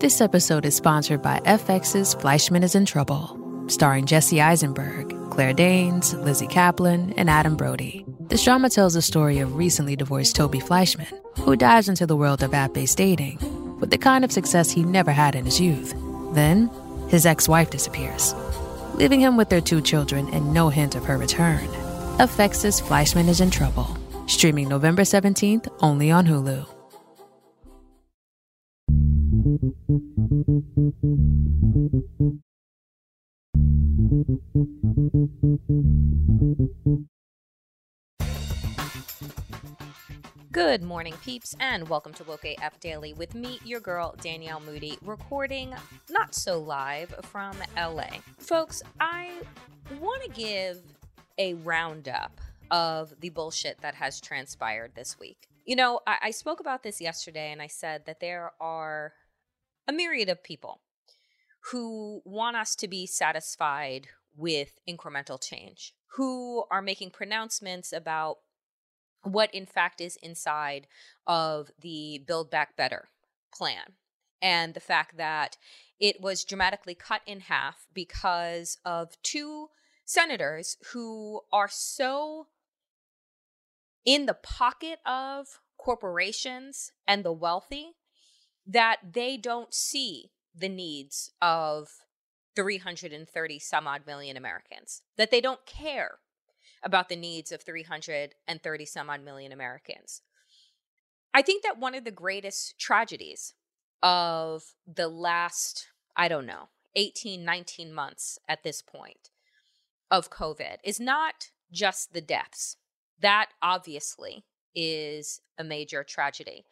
This 0.00 0.20
episode 0.20 0.64
is 0.64 0.76
sponsored 0.76 1.22
by 1.22 1.40
FX's 1.40 2.14
Fleishman 2.14 2.62
is 2.62 2.76
in 2.76 2.86
Trouble, 2.86 3.36
starring 3.66 4.06
Jesse 4.06 4.40
Eisenberg, 4.40 5.12
Claire 5.30 5.52
Danes, 5.52 6.14
Lizzy 6.14 6.46
Caplan, 6.46 7.12
and 7.16 7.28
Adam 7.28 7.56
Brody. 7.56 8.06
This 8.28 8.44
drama 8.44 8.70
tells 8.70 8.94
the 8.94 9.02
story 9.02 9.40
of 9.40 9.56
recently 9.56 9.96
divorced 9.96 10.36
Toby 10.36 10.60
Fleishman, 10.60 11.08
who 11.38 11.56
dives 11.56 11.88
into 11.88 12.06
the 12.06 12.14
world 12.14 12.44
of 12.44 12.54
app 12.54 12.74
based 12.74 12.96
dating 12.96 13.38
with 13.80 13.90
the 13.90 13.98
kind 13.98 14.24
of 14.24 14.30
success 14.30 14.70
he 14.70 14.84
never 14.84 15.10
had 15.10 15.34
in 15.34 15.44
his 15.44 15.60
youth. 15.60 15.92
Then, 16.32 16.70
his 17.08 17.26
ex 17.26 17.48
wife 17.48 17.70
disappears, 17.70 18.36
leaving 18.94 19.18
him 19.18 19.36
with 19.36 19.48
their 19.48 19.60
two 19.60 19.80
children 19.80 20.28
and 20.32 20.54
no 20.54 20.68
hint 20.68 20.94
of 20.94 21.06
her 21.06 21.18
return. 21.18 21.66
FX's 22.18 22.78
Fleishman 22.78 23.28
is 23.28 23.40
in 23.40 23.50
Trouble, 23.50 23.98
streaming 24.28 24.68
November 24.68 25.02
17th 25.02 25.66
only 25.80 26.12
on 26.12 26.24
Hulu. 26.24 26.77
Good 29.58 29.72
morning, 40.82 41.14
peeps, 41.24 41.56
and 41.58 41.88
welcome 41.88 42.12
to 42.14 42.24
Woke 42.24 42.44
AF 42.44 42.78
Daily 42.78 43.14
with 43.14 43.34
me, 43.34 43.58
your 43.64 43.80
girl, 43.80 44.14
Danielle 44.20 44.60
Moody, 44.60 44.96
recording 45.02 45.74
not 46.08 46.36
so 46.36 46.60
live 46.60 47.12
from 47.24 47.56
LA. 47.76 48.10
Folks, 48.38 48.80
I 49.00 49.40
want 49.98 50.22
to 50.22 50.30
give 50.30 50.80
a 51.36 51.54
roundup 51.54 52.40
of 52.70 53.12
the 53.18 53.30
bullshit 53.30 53.80
that 53.80 53.96
has 53.96 54.20
transpired 54.20 54.92
this 54.94 55.18
week. 55.18 55.48
You 55.66 55.74
know, 55.74 55.98
I, 56.06 56.18
I 56.22 56.30
spoke 56.30 56.60
about 56.60 56.84
this 56.84 57.00
yesterday 57.00 57.50
and 57.50 57.60
I 57.60 57.66
said 57.66 58.06
that 58.06 58.20
there 58.20 58.52
are 58.60 59.14
a 59.88 59.92
myriad 59.92 60.28
of 60.28 60.44
people 60.44 60.82
who 61.72 62.20
want 62.24 62.56
us 62.56 62.76
to 62.76 62.86
be 62.86 63.06
satisfied 63.06 64.08
with 64.36 64.78
incremental 64.88 65.42
change, 65.42 65.94
who 66.16 66.64
are 66.70 66.82
making 66.82 67.10
pronouncements 67.10 67.92
about 67.92 68.36
what, 69.22 69.52
in 69.54 69.66
fact, 69.66 70.00
is 70.00 70.16
inside 70.22 70.86
of 71.26 71.70
the 71.80 72.22
Build 72.26 72.50
Back 72.50 72.76
Better 72.76 73.08
plan 73.52 73.94
and 74.40 74.74
the 74.74 74.80
fact 74.80 75.16
that 75.16 75.56
it 75.98 76.20
was 76.20 76.44
dramatically 76.44 76.94
cut 76.94 77.22
in 77.26 77.40
half 77.40 77.86
because 77.92 78.78
of 78.84 79.20
two 79.22 79.68
senators 80.04 80.76
who 80.92 81.40
are 81.52 81.68
so 81.68 82.46
in 84.04 84.26
the 84.26 84.34
pocket 84.34 85.00
of 85.04 85.60
corporations 85.76 86.92
and 87.06 87.24
the 87.24 87.32
wealthy 87.32 87.94
that 88.68 88.98
they 89.12 89.38
don't 89.38 89.72
see 89.72 90.30
the 90.54 90.68
needs 90.68 91.32
of 91.40 91.88
330 92.54 93.58
some 93.58 93.86
odd 93.86 94.02
million 94.06 94.36
Americans, 94.36 95.02
that 95.16 95.30
they 95.30 95.40
don't 95.40 95.64
care 95.64 96.18
about 96.82 97.08
the 97.08 97.16
needs 97.16 97.50
of 97.50 97.62
330 97.62 98.84
some 98.84 99.10
odd 99.10 99.24
million 99.24 99.52
Americans. 99.52 100.22
I 101.32 101.42
think 101.42 101.62
that 101.62 101.78
one 101.78 101.94
of 101.94 102.04
the 102.04 102.10
greatest 102.10 102.78
tragedies 102.78 103.54
of 104.02 104.74
the 104.86 105.08
last, 105.08 105.88
I 106.16 106.28
don't 106.28 106.46
know, 106.46 106.68
18, 106.94 107.44
19 107.44 107.92
months 107.92 108.38
at 108.48 108.62
this 108.62 108.82
point 108.82 109.30
of 110.10 110.30
COVID 110.30 110.76
is 110.84 111.00
not 111.00 111.50
just 111.70 112.12
the 112.12 112.20
deaths. 112.20 112.76
That 113.20 113.50
obviously 113.62 114.44
is 114.74 115.40
a 115.58 115.64
major 115.64 116.04
tragedy 116.04 116.64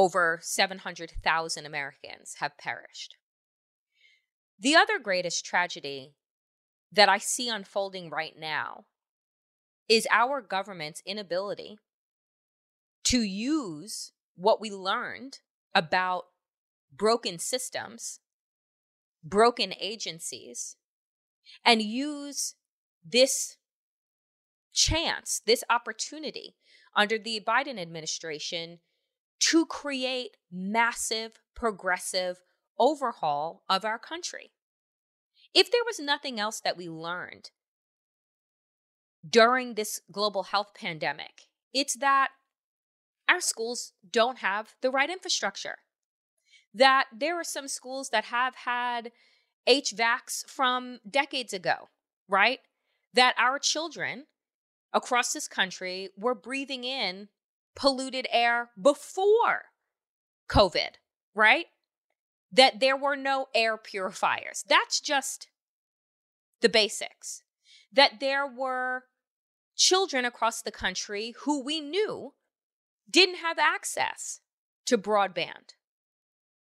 over 0.00 0.38
700,000 0.42 1.66
Americans 1.66 2.36
have 2.38 2.56
perished. 2.56 3.16
The 4.58 4.74
other 4.74 4.98
greatest 4.98 5.44
tragedy 5.44 6.14
that 6.90 7.10
I 7.10 7.18
see 7.18 7.50
unfolding 7.50 8.08
right 8.08 8.32
now 8.34 8.86
is 9.90 10.08
our 10.10 10.40
government's 10.40 11.02
inability 11.04 11.76
to 13.04 13.20
use 13.20 14.12
what 14.36 14.58
we 14.58 14.70
learned 14.70 15.40
about 15.74 16.28
broken 16.90 17.38
systems, 17.38 18.20
broken 19.22 19.74
agencies, 19.78 20.76
and 21.62 21.82
use 21.82 22.54
this 23.04 23.58
chance, 24.72 25.42
this 25.44 25.62
opportunity 25.68 26.56
under 26.96 27.18
the 27.18 27.42
Biden 27.46 27.78
administration 27.78 28.78
to 29.40 29.66
create 29.66 30.36
massive 30.50 31.40
progressive 31.54 32.40
overhaul 32.78 33.62
of 33.68 33.84
our 33.84 33.98
country. 33.98 34.52
If 35.54 35.70
there 35.70 35.84
was 35.84 35.98
nothing 35.98 36.38
else 36.38 36.60
that 36.60 36.76
we 36.76 36.88
learned 36.88 37.50
during 39.28 39.74
this 39.74 40.00
global 40.10 40.44
health 40.44 40.72
pandemic, 40.74 41.48
it's 41.74 41.96
that 41.96 42.28
our 43.28 43.40
schools 43.40 43.92
don't 44.10 44.38
have 44.38 44.74
the 44.80 44.90
right 44.90 45.10
infrastructure. 45.10 45.78
That 46.72 47.06
there 47.16 47.38
are 47.38 47.44
some 47.44 47.68
schools 47.68 48.10
that 48.10 48.26
have 48.26 48.54
had 48.54 49.12
HVACs 49.68 50.48
from 50.48 51.00
decades 51.08 51.52
ago, 51.52 51.88
right? 52.28 52.60
That 53.12 53.34
our 53.38 53.58
children 53.58 54.26
across 54.92 55.32
this 55.32 55.48
country 55.48 56.10
were 56.16 56.34
breathing 56.34 56.84
in 56.84 57.28
polluted 57.80 58.26
air 58.30 58.70
before 58.80 59.70
COVID, 60.50 60.96
right? 61.34 61.66
That 62.52 62.78
there 62.78 62.96
were 62.96 63.16
no 63.16 63.46
air 63.54 63.78
purifiers. 63.78 64.64
That's 64.68 65.00
just 65.00 65.48
the 66.60 66.68
basics. 66.68 67.42
That 67.90 68.20
there 68.20 68.46
were 68.46 69.04
children 69.76 70.26
across 70.26 70.60
the 70.60 70.70
country 70.70 71.34
who 71.44 71.64
we 71.64 71.80
knew 71.80 72.34
didn't 73.10 73.36
have 73.36 73.58
access 73.58 74.40
to 74.84 74.98
broadband, 74.98 75.74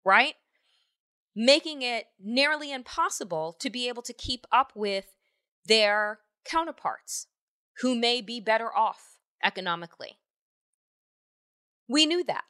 right? 0.05 0.35
Making 1.35 1.81
it 1.81 2.05
nearly 2.23 2.71
impossible 2.71 3.57
to 3.59 3.69
be 3.69 3.89
able 3.89 4.03
to 4.03 4.13
keep 4.13 4.47
up 4.49 4.71
with 4.75 5.17
their 5.65 6.19
counterparts 6.45 7.27
who 7.81 7.95
may 7.95 8.21
be 8.21 8.39
better 8.39 8.73
off 8.73 9.17
economically. 9.43 10.20
We 11.91 12.05
knew 12.05 12.23
that. 12.23 12.45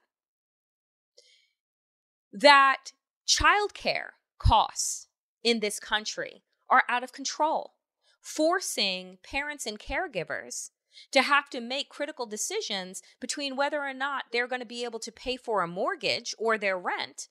that 2.31 2.93
childcare 3.27 4.11
costs 4.38 5.07
in 5.43 5.59
this 5.59 5.79
country 5.79 6.43
are 6.69 6.83
out 6.88 7.03
of 7.03 7.11
control, 7.11 7.73
forcing 8.21 9.17
parents 9.23 9.65
and 9.65 9.79
caregivers 9.79 10.69
to 11.11 11.21
have 11.21 11.49
to 11.49 11.61
make 11.61 11.89
critical 11.89 12.25
decisions 12.25 13.01
between 13.19 13.55
whether 13.55 13.81
or 13.81 13.93
not 13.93 14.25
they're 14.31 14.47
going 14.47 14.61
to 14.61 14.65
be 14.65 14.83
able 14.83 14.99
to 14.99 15.11
pay 15.11 15.38
for 15.38 15.61
a 15.61 15.67
mortgage 15.67 16.33
or 16.38 16.57
their 16.57 16.77
rent 16.77 17.29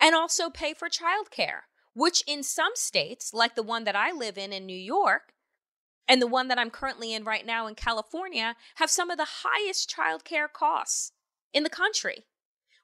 and 0.00 0.14
also 0.14 0.48
pay 0.50 0.72
for 0.72 0.88
childcare, 0.88 1.62
which 1.94 2.22
in 2.26 2.42
some 2.42 2.72
states, 2.74 3.34
like 3.34 3.54
the 3.54 3.62
one 3.62 3.84
that 3.84 3.96
I 3.96 4.12
live 4.12 4.38
in 4.38 4.52
in 4.52 4.66
New 4.66 4.78
York, 4.78 5.34
and 6.10 6.20
the 6.20 6.26
one 6.26 6.48
that 6.48 6.58
I'm 6.58 6.70
currently 6.70 7.14
in 7.14 7.22
right 7.22 7.46
now 7.46 7.68
in 7.68 7.76
California, 7.76 8.56
have 8.74 8.90
some 8.90 9.10
of 9.10 9.16
the 9.16 9.28
highest 9.44 9.94
childcare 9.96 10.52
costs 10.52 11.12
in 11.54 11.62
the 11.62 11.70
country, 11.70 12.24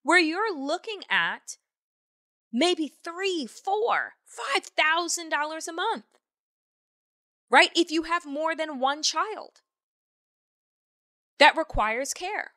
where 0.05 0.21
you're 0.21 0.57
looking 0.57 1.01
at 1.11 1.57
maybe 2.53 2.93
three, 3.03 3.45
four, 3.45 4.13
five 4.25 4.67
thousand 4.67 5.31
dollars 5.31 5.67
a 5.67 5.73
month. 5.73 6.05
Right? 7.51 7.71
If 7.75 7.91
you 7.91 8.05
have 8.05 8.25
more 8.25 8.55
than 8.55 8.79
one 8.79 9.03
child 9.03 9.61
that 11.41 11.57
requires 11.57 12.15
care. 12.15 12.53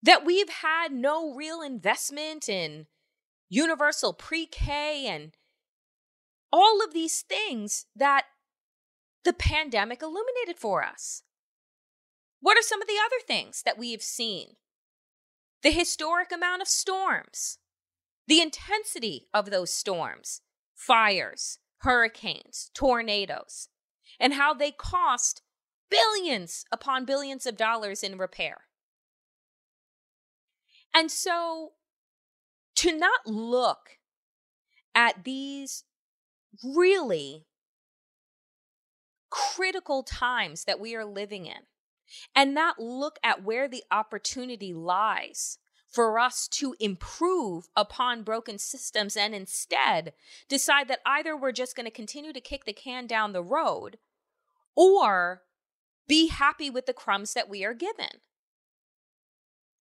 That 0.00 0.24
we've 0.24 0.48
had 0.48 0.92
no 0.92 1.34
real 1.34 1.60
investment 1.60 2.48
in 2.48 2.86
universal 3.48 4.12
pre 4.12 4.46
K 4.46 5.06
and 5.08 5.32
all 6.52 6.84
of 6.84 6.94
these 6.94 7.22
things 7.22 7.86
that 7.96 8.26
the 9.24 9.32
pandemic 9.32 10.02
illuminated 10.02 10.58
for 10.58 10.84
us. 10.84 11.22
What 12.40 12.58
are 12.58 12.62
some 12.62 12.82
of 12.82 12.88
the 12.88 12.98
other 13.04 13.22
things 13.26 13.62
that 13.64 13.78
we've 13.78 14.02
seen? 14.02 14.56
The 15.62 15.70
historic 15.70 16.30
amount 16.30 16.60
of 16.60 16.68
storms, 16.68 17.58
the 18.26 18.40
intensity 18.40 19.28
of 19.32 19.50
those 19.50 19.72
storms, 19.72 20.42
fires, 20.74 21.58
hurricanes, 21.78 22.70
tornadoes, 22.74 23.68
and 24.20 24.34
how 24.34 24.52
they 24.52 24.70
cost 24.70 25.42
billions 25.90 26.64
upon 26.70 27.04
billions 27.04 27.46
of 27.46 27.56
dollars 27.56 28.02
in 28.02 28.18
repair. 28.18 28.62
And 30.92 31.10
so 31.10 31.72
to 32.76 32.96
not 32.96 33.26
look 33.26 33.98
at 34.94 35.24
these 35.24 35.84
really 36.62 37.46
critical 39.34 40.04
times 40.04 40.62
that 40.64 40.78
we 40.78 40.94
are 40.94 41.04
living 41.04 41.44
in 41.44 41.66
and 42.36 42.54
not 42.54 42.78
look 42.78 43.18
at 43.24 43.42
where 43.42 43.68
the 43.68 43.82
opportunity 43.90 44.72
lies 44.72 45.58
for 45.88 46.20
us 46.20 46.46
to 46.46 46.76
improve 46.78 47.68
upon 47.74 48.22
broken 48.22 48.58
systems 48.58 49.16
and 49.16 49.34
instead 49.34 50.12
decide 50.48 50.86
that 50.86 51.00
either 51.04 51.36
we're 51.36 51.50
just 51.50 51.74
going 51.74 51.84
to 51.84 51.90
continue 51.90 52.32
to 52.32 52.40
kick 52.40 52.64
the 52.64 52.72
can 52.72 53.08
down 53.08 53.32
the 53.32 53.42
road 53.42 53.98
or 54.76 55.42
be 56.06 56.28
happy 56.28 56.70
with 56.70 56.86
the 56.86 56.92
crumbs 56.92 57.34
that 57.34 57.48
we 57.48 57.64
are 57.64 57.74
given. 57.74 58.20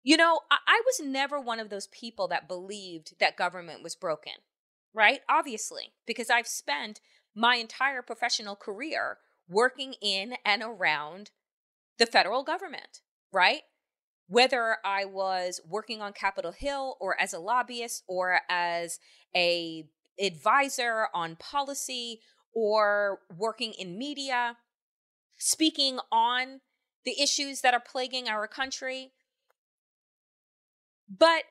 You 0.04 0.16
know, 0.16 0.40
I, 0.48 0.58
I 0.66 0.82
was 0.86 1.00
never 1.04 1.40
one 1.40 1.58
of 1.58 1.70
those 1.70 1.88
people 1.88 2.28
that 2.28 2.46
believed 2.46 3.14
that 3.18 3.36
government 3.36 3.82
was 3.82 3.96
broken, 3.96 4.34
right? 4.94 5.20
Obviously, 5.28 5.92
because 6.06 6.30
I've 6.30 6.46
spent 6.46 7.00
my 7.34 7.56
entire 7.56 8.02
professional 8.02 8.54
career 8.54 9.18
working 9.50 9.94
in 10.00 10.34
and 10.44 10.62
around 10.62 11.30
the 11.98 12.06
federal 12.06 12.44
government, 12.44 13.00
right? 13.32 13.62
Whether 14.28 14.76
I 14.84 15.04
was 15.04 15.60
working 15.68 16.00
on 16.00 16.12
Capitol 16.12 16.52
Hill 16.52 16.96
or 17.00 17.20
as 17.20 17.34
a 17.34 17.40
lobbyist 17.40 18.04
or 18.06 18.40
as 18.48 19.00
a 19.34 19.84
advisor 20.18 21.08
on 21.12 21.36
policy 21.36 22.20
or 22.54 23.18
working 23.36 23.72
in 23.72 23.98
media, 23.98 24.56
speaking 25.36 25.98
on 26.12 26.60
the 27.04 27.20
issues 27.20 27.60
that 27.62 27.74
are 27.74 27.82
plaguing 27.84 28.28
our 28.28 28.46
country. 28.46 29.12
But 31.08 31.44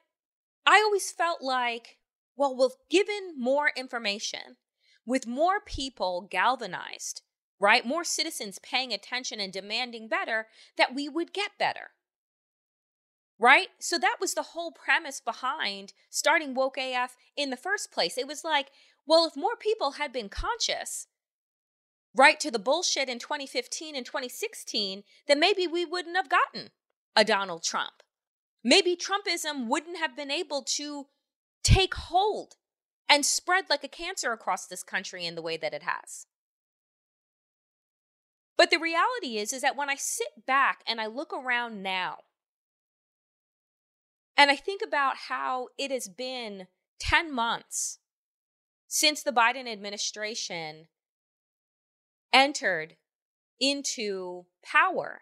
I 0.66 0.82
always 0.86 1.12
felt 1.12 1.42
like, 1.42 1.98
well, 2.38 2.56
with 2.56 2.76
given 2.90 3.34
more 3.38 3.72
information, 3.76 4.58
with 5.06 5.28
more 5.28 5.60
people 5.66 6.28
galvanized, 6.30 7.24
right? 7.60 7.86
More 7.86 8.04
citizens 8.04 8.60
paying 8.60 8.94
attention 8.94 9.40
and 9.40 9.52
demanding 9.52 10.08
better, 10.08 10.48
that 10.78 10.96
we 10.96 11.10
would 11.10 11.34
get 11.34 11.52
better. 11.60 11.92
Right? 13.38 13.70
So 13.80 13.98
that 13.98 14.18
was 14.20 14.34
the 14.34 14.42
whole 14.42 14.72
premise 14.72 15.22
behind 15.22 15.94
starting 16.10 16.54
Woke 16.54 16.78
AF 16.78 17.16
in 17.38 17.50
the 17.50 17.58
first 17.58 17.92
place. 17.92 18.18
It 18.18 18.28
was 18.28 18.44
like, 18.44 18.68
well, 19.06 19.26
if 19.26 19.38
more 19.38 19.56
people 19.56 19.92
had 19.92 20.12
been 20.12 20.30
conscious, 20.30 21.08
right 22.16 22.40
to 22.40 22.52
the 22.52 22.60
bullshit 22.60 23.08
in 23.08 23.20
2015 23.20 23.96
and 23.96 24.06
2016, 24.06 25.04
then 25.28 25.40
maybe 25.40 25.68
we 25.68 25.86
wouldn't 25.86 26.18
have 26.18 26.30
gotten 26.30 26.72
a 27.16 27.24
Donald 27.24 27.64
Trump. 27.64 28.04
Maybe 28.64 28.98
Trumpism 28.98 29.68
wouldn't 29.68 29.98
have 29.98 30.16
been 30.18 30.32
able 30.32 30.64
to 30.76 31.06
take 31.64 31.94
hold 31.94 32.56
and 33.08 33.26
spread 33.26 33.66
like 33.70 33.84
a 33.84 33.90
cancer 33.90 34.32
across 34.32 34.68
this 34.68 34.84
country 34.84 35.26
in 35.26 35.36
the 35.36 35.42
way 35.42 35.58
that 35.58 35.74
it 35.74 35.84
has. 35.84 36.26
But 38.60 38.72
the 38.72 38.78
reality 38.78 39.38
is 39.38 39.54
is 39.54 39.62
that 39.62 39.78
when 39.78 39.90
I 39.90 39.96
sit 39.96 40.46
back 40.46 40.84
and 40.86 41.00
I 41.00 41.06
look 41.06 41.32
around 41.32 41.82
now 41.82 42.18
and 44.36 44.52
I 44.52 44.58
think 44.58 44.82
about 44.86 45.16
how 45.30 45.70
it 45.78 45.92
has 45.92 46.10
been 46.10 46.68
10 47.00 47.34
months 47.34 48.00
since 48.86 49.24
the 49.24 49.32
Biden 49.32 49.66
administration 49.66 50.90
entered 52.34 52.98
into 53.62 54.44
power. 54.62 55.22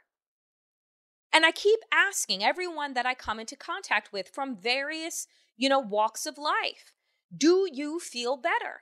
And 1.31 1.45
I 1.45 1.51
keep 1.51 1.81
asking 1.93 2.43
everyone 2.43 2.95
that 2.95 3.05
I 3.05 3.13
come 3.13 3.39
into 3.39 3.55
contact 3.55 4.11
with 4.11 4.29
from 4.29 4.57
various, 4.57 5.27
you 5.55 5.69
know, 5.69 5.77
walks 5.77 6.25
of 6.25 6.39
life, 6.39 6.95
do 7.37 7.69
you 7.71 7.99
feel 7.99 8.35
better? 8.35 8.81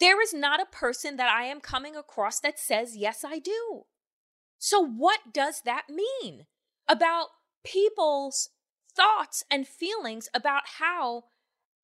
There 0.00 0.20
is 0.22 0.32
not 0.32 0.60
a 0.60 0.66
person 0.66 1.16
that 1.16 1.28
I 1.28 1.44
am 1.44 1.60
coming 1.60 1.94
across 1.94 2.40
that 2.40 2.58
says, 2.58 2.96
yes, 2.96 3.22
I 3.24 3.38
do. 3.38 3.82
So, 4.58 4.80
what 4.80 5.32
does 5.32 5.62
that 5.64 5.84
mean 5.90 6.46
about 6.88 7.28
people's 7.64 8.48
thoughts 8.94 9.44
and 9.50 9.68
feelings 9.68 10.28
about 10.34 10.62
how 10.78 11.24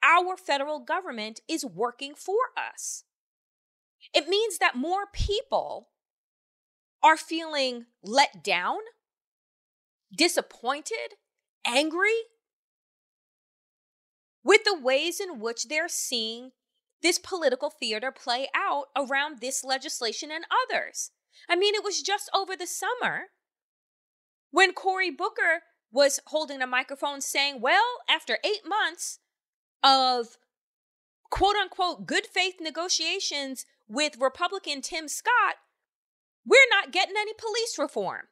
our 0.02 0.36
federal 0.36 0.80
government 0.80 1.40
is 1.48 1.64
working 1.64 2.14
for 2.14 2.36
us? 2.56 3.04
It 4.14 4.28
means 4.28 4.58
that 4.58 4.76
more 4.76 5.06
people 5.12 5.88
are 7.02 7.16
feeling 7.16 7.86
let 8.02 8.42
down, 8.42 8.78
disappointed, 10.16 11.16
angry 11.66 12.24
with 14.42 14.64
the 14.64 14.78
ways 14.78 15.20
in 15.20 15.40
which 15.40 15.68
they're 15.68 15.88
seeing 15.88 16.52
this 17.02 17.18
political 17.18 17.70
theater 17.70 18.10
play 18.10 18.48
out 18.54 18.86
around 18.96 19.40
this 19.40 19.64
legislation 19.64 20.30
and 20.30 20.44
others. 20.68 21.10
I 21.48 21.56
mean, 21.56 21.74
it 21.74 21.84
was 21.84 22.02
just 22.02 22.30
over 22.34 22.56
the 22.56 22.66
summer 22.66 23.26
when 24.50 24.72
Cory 24.72 25.10
Booker 25.10 25.62
was 25.92 26.20
holding 26.26 26.62
a 26.62 26.66
microphone 26.66 27.20
saying, 27.20 27.60
well, 27.60 27.98
after 28.08 28.38
eight 28.44 28.62
months 28.66 29.18
of 29.82 30.36
quote 31.30 31.56
unquote 31.56 32.06
good 32.06 32.26
faith 32.26 32.54
negotiations 32.60 33.66
with 33.88 34.18
Republican 34.20 34.80
Tim 34.80 35.08
Scott, 35.08 35.56
we're 36.44 36.58
not 36.70 36.92
getting 36.92 37.16
any 37.18 37.32
police 37.38 37.78
reform. 37.78 38.28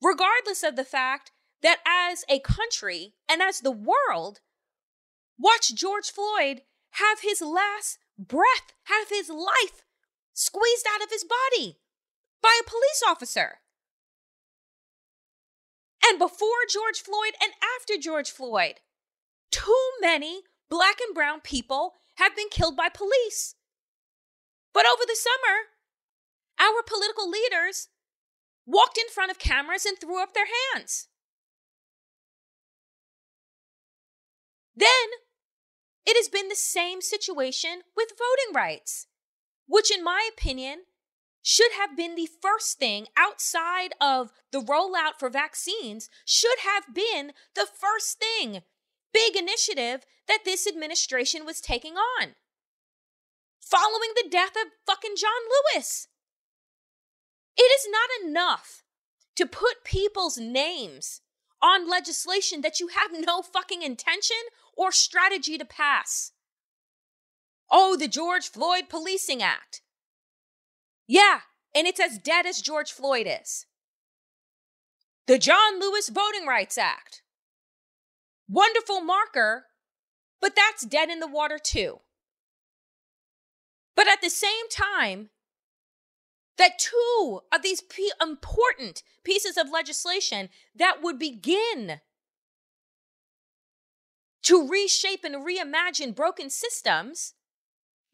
Regardless 0.00 0.62
of 0.62 0.76
the 0.76 0.84
fact 0.84 1.32
that 1.62 1.78
as 1.86 2.24
a 2.28 2.38
country 2.40 3.14
and 3.28 3.42
as 3.42 3.60
the 3.60 3.72
world, 3.72 4.40
watch 5.38 5.74
George 5.74 6.10
Floyd 6.10 6.62
have 6.92 7.20
his 7.20 7.40
last 7.40 7.98
breath, 8.18 8.74
have 8.84 9.08
his 9.08 9.28
life 9.28 9.82
squeezed 10.32 10.86
out 10.92 11.02
of 11.02 11.10
his 11.10 11.24
body 11.24 11.78
by 12.42 12.58
a 12.60 12.68
police 12.68 13.02
officer. 13.06 13.58
And 16.04 16.18
before 16.18 16.48
George 16.70 17.00
Floyd 17.00 17.34
and 17.42 17.52
after 17.78 18.00
George 18.00 18.30
Floyd, 18.30 18.80
too 19.50 19.90
many 20.00 20.42
black 20.70 20.98
and 21.00 21.14
brown 21.14 21.40
people 21.40 21.94
have 22.16 22.36
been 22.36 22.48
killed 22.50 22.76
by 22.76 22.88
police. 22.88 23.54
But 24.72 24.84
over 24.86 25.04
the 25.06 25.16
summer, 25.16 25.68
our 26.58 26.82
political 26.82 27.28
leaders 27.28 27.88
walked 28.66 28.98
in 28.98 29.08
front 29.12 29.30
of 29.30 29.38
cameras 29.38 29.86
and 29.86 29.98
threw 29.98 30.22
up 30.22 30.34
their 30.34 30.48
hands. 30.74 31.08
Then 34.76 34.88
it 36.08 36.16
has 36.16 36.30
been 36.30 36.48
the 36.48 36.56
same 36.56 37.02
situation 37.02 37.82
with 37.94 38.12
voting 38.16 38.54
rights, 38.54 39.08
which, 39.66 39.94
in 39.94 40.02
my 40.02 40.26
opinion, 40.32 40.84
should 41.42 41.72
have 41.72 41.94
been 41.94 42.14
the 42.14 42.30
first 42.40 42.78
thing 42.78 43.08
outside 43.14 43.90
of 44.00 44.32
the 44.50 44.60
rollout 44.60 45.18
for 45.18 45.28
vaccines, 45.28 46.08
should 46.24 46.60
have 46.64 46.94
been 46.94 47.32
the 47.54 47.66
first 47.66 48.18
thing, 48.18 48.62
big 49.12 49.36
initiative 49.36 50.06
that 50.28 50.46
this 50.46 50.66
administration 50.66 51.44
was 51.44 51.60
taking 51.60 51.96
on. 51.96 52.36
Following 53.60 54.12
the 54.16 54.30
death 54.30 54.56
of 54.56 54.72
fucking 54.86 55.14
John 55.14 55.30
Lewis. 55.74 56.08
It 57.58 57.60
is 57.60 57.86
not 57.90 58.30
enough 58.30 58.82
to 59.36 59.44
put 59.44 59.84
people's 59.84 60.38
names 60.38 61.20
on 61.60 61.86
legislation 61.86 62.62
that 62.62 62.80
you 62.80 62.88
have 62.88 63.10
no 63.12 63.42
fucking 63.42 63.82
intention 63.82 64.36
or 64.78 64.92
strategy 64.92 65.58
to 65.58 65.64
pass. 65.64 66.32
Oh, 67.70 67.96
the 67.96 68.08
George 68.08 68.48
Floyd 68.48 68.84
Policing 68.88 69.42
Act. 69.42 69.82
Yeah, 71.06 71.40
and 71.74 71.86
it's 71.86 72.00
as 72.00 72.18
dead 72.18 72.46
as 72.46 72.62
George 72.62 72.92
Floyd 72.92 73.26
is. 73.28 73.66
The 75.26 75.36
John 75.36 75.80
Lewis 75.80 76.08
Voting 76.08 76.46
Rights 76.46 76.78
Act. 76.78 77.22
Wonderful 78.48 79.02
marker, 79.02 79.64
but 80.40 80.56
that's 80.56 80.86
dead 80.86 81.10
in 81.10 81.20
the 81.20 81.26
water 81.26 81.58
too. 81.62 81.98
But 83.94 84.08
at 84.08 84.22
the 84.22 84.30
same 84.30 84.68
time, 84.70 85.30
that 86.56 86.78
two 86.78 87.40
of 87.52 87.62
these 87.62 87.82
p- 87.82 88.12
important 88.22 89.02
pieces 89.24 89.56
of 89.56 89.70
legislation 89.70 90.48
that 90.74 91.02
would 91.02 91.18
begin 91.18 92.00
to 94.44 94.68
reshape 94.68 95.24
and 95.24 95.46
reimagine 95.46 96.14
broken 96.14 96.50
systems, 96.50 97.34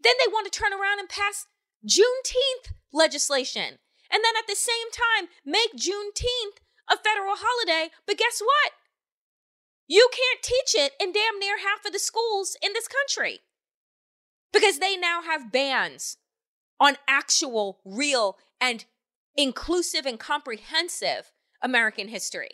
then 0.00 0.14
they 0.18 0.30
want 0.30 0.50
to 0.50 0.58
turn 0.58 0.72
around 0.72 0.98
and 0.98 1.08
pass 1.08 1.46
Juneteenth 1.86 2.72
legislation. 2.92 3.78
And 4.10 4.22
then 4.22 4.34
at 4.38 4.46
the 4.46 4.56
same 4.56 4.90
time, 4.92 5.28
make 5.44 5.72
Juneteenth 5.74 6.60
a 6.90 6.96
federal 6.96 7.34
holiday. 7.36 7.90
But 8.06 8.18
guess 8.18 8.40
what? 8.40 8.72
You 9.86 10.08
can't 10.12 10.42
teach 10.42 10.74
it 10.74 10.92
in 11.00 11.12
damn 11.12 11.38
near 11.38 11.58
half 11.58 11.84
of 11.84 11.92
the 11.92 11.98
schools 11.98 12.56
in 12.62 12.72
this 12.72 12.88
country 12.88 13.40
because 14.52 14.78
they 14.78 14.96
now 14.96 15.22
have 15.22 15.52
bans 15.52 16.16
on 16.80 16.96
actual, 17.06 17.80
real, 17.84 18.38
and 18.60 18.84
inclusive 19.36 20.06
and 20.06 20.18
comprehensive 20.18 21.32
American 21.62 22.08
history, 22.08 22.50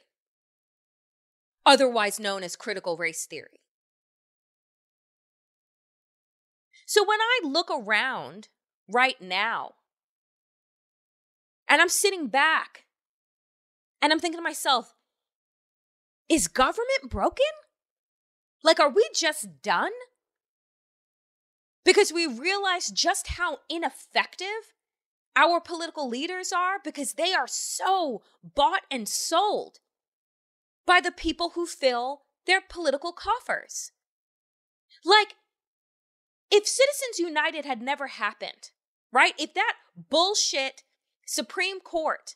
otherwise 1.65 2.21
known 2.21 2.43
as 2.43 2.57
critical 2.57 2.97
race 2.97 3.27
theory. 3.27 3.61
So 6.87 7.05
when 7.07 7.21
I 7.21 7.41
look 7.45 7.71
around 7.71 8.49
right 8.89 9.21
now 9.21 9.75
and 11.69 11.81
I'm 11.81 11.89
sitting 11.89 12.27
back 12.27 12.87
and 14.03 14.13
I'm 14.13 14.19
thinking 14.19 14.39
to 14.39 14.43
myself, 14.43 14.95
is 16.29 16.49
government 16.49 17.09
broken? 17.09 17.45
Like, 18.63 18.81
are 18.81 18.91
we 18.91 19.09
just 19.15 19.63
done? 19.63 19.93
Because 21.85 22.13
we 22.13 22.27
realize 22.27 22.89
just 22.89 23.29
how 23.29 23.59
ineffective 23.69 24.75
our 25.37 25.61
political 25.61 26.09
leaders 26.09 26.53
are 26.53 26.79
because 26.83 27.15
they 27.15 27.33
are 27.33 27.47
so 27.47 28.23
bought 28.43 28.83
and 28.91 29.09
sold 29.09 29.79
by 30.91 31.01
the 31.01 31.13
people 31.13 31.51
who 31.51 31.67
fill 31.67 32.23
their 32.47 32.61
political 32.61 33.13
coffers. 33.13 33.93
Like, 35.05 35.35
if 36.51 36.67
Citizens 36.67 37.21
United 37.21 37.65
had 37.65 37.81
never 37.81 38.09
happened, 38.09 38.73
right? 39.13 39.35
If 39.39 39.55
that 39.55 39.75
bullshit 39.95 40.83
Supreme 41.25 41.79
Court 41.79 42.35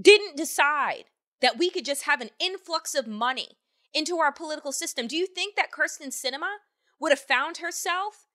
didn't 0.00 0.36
decide 0.36 1.06
that 1.40 1.58
we 1.58 1.70
could 1.70 1.84
just 1.84 2.04
have 2.04 2.20
an 2.20 2.30
influx 2.38 2.94
of 2.94 3.08
money 3.08 3.58
into 3.92 4.18
our 4.18 4.30
political 4.30 4.70
system, 4.70 5.08
do 5.08 5.16
you 5.16 5.26
think 5.26 5.56
that 5.56 5.72
Kyrsten 5.72 6.12
Sinema 6.12 6.58
would 7.00 7.10
have 7.10 7.18
found 7.18 7.56
herself 7.56 8.28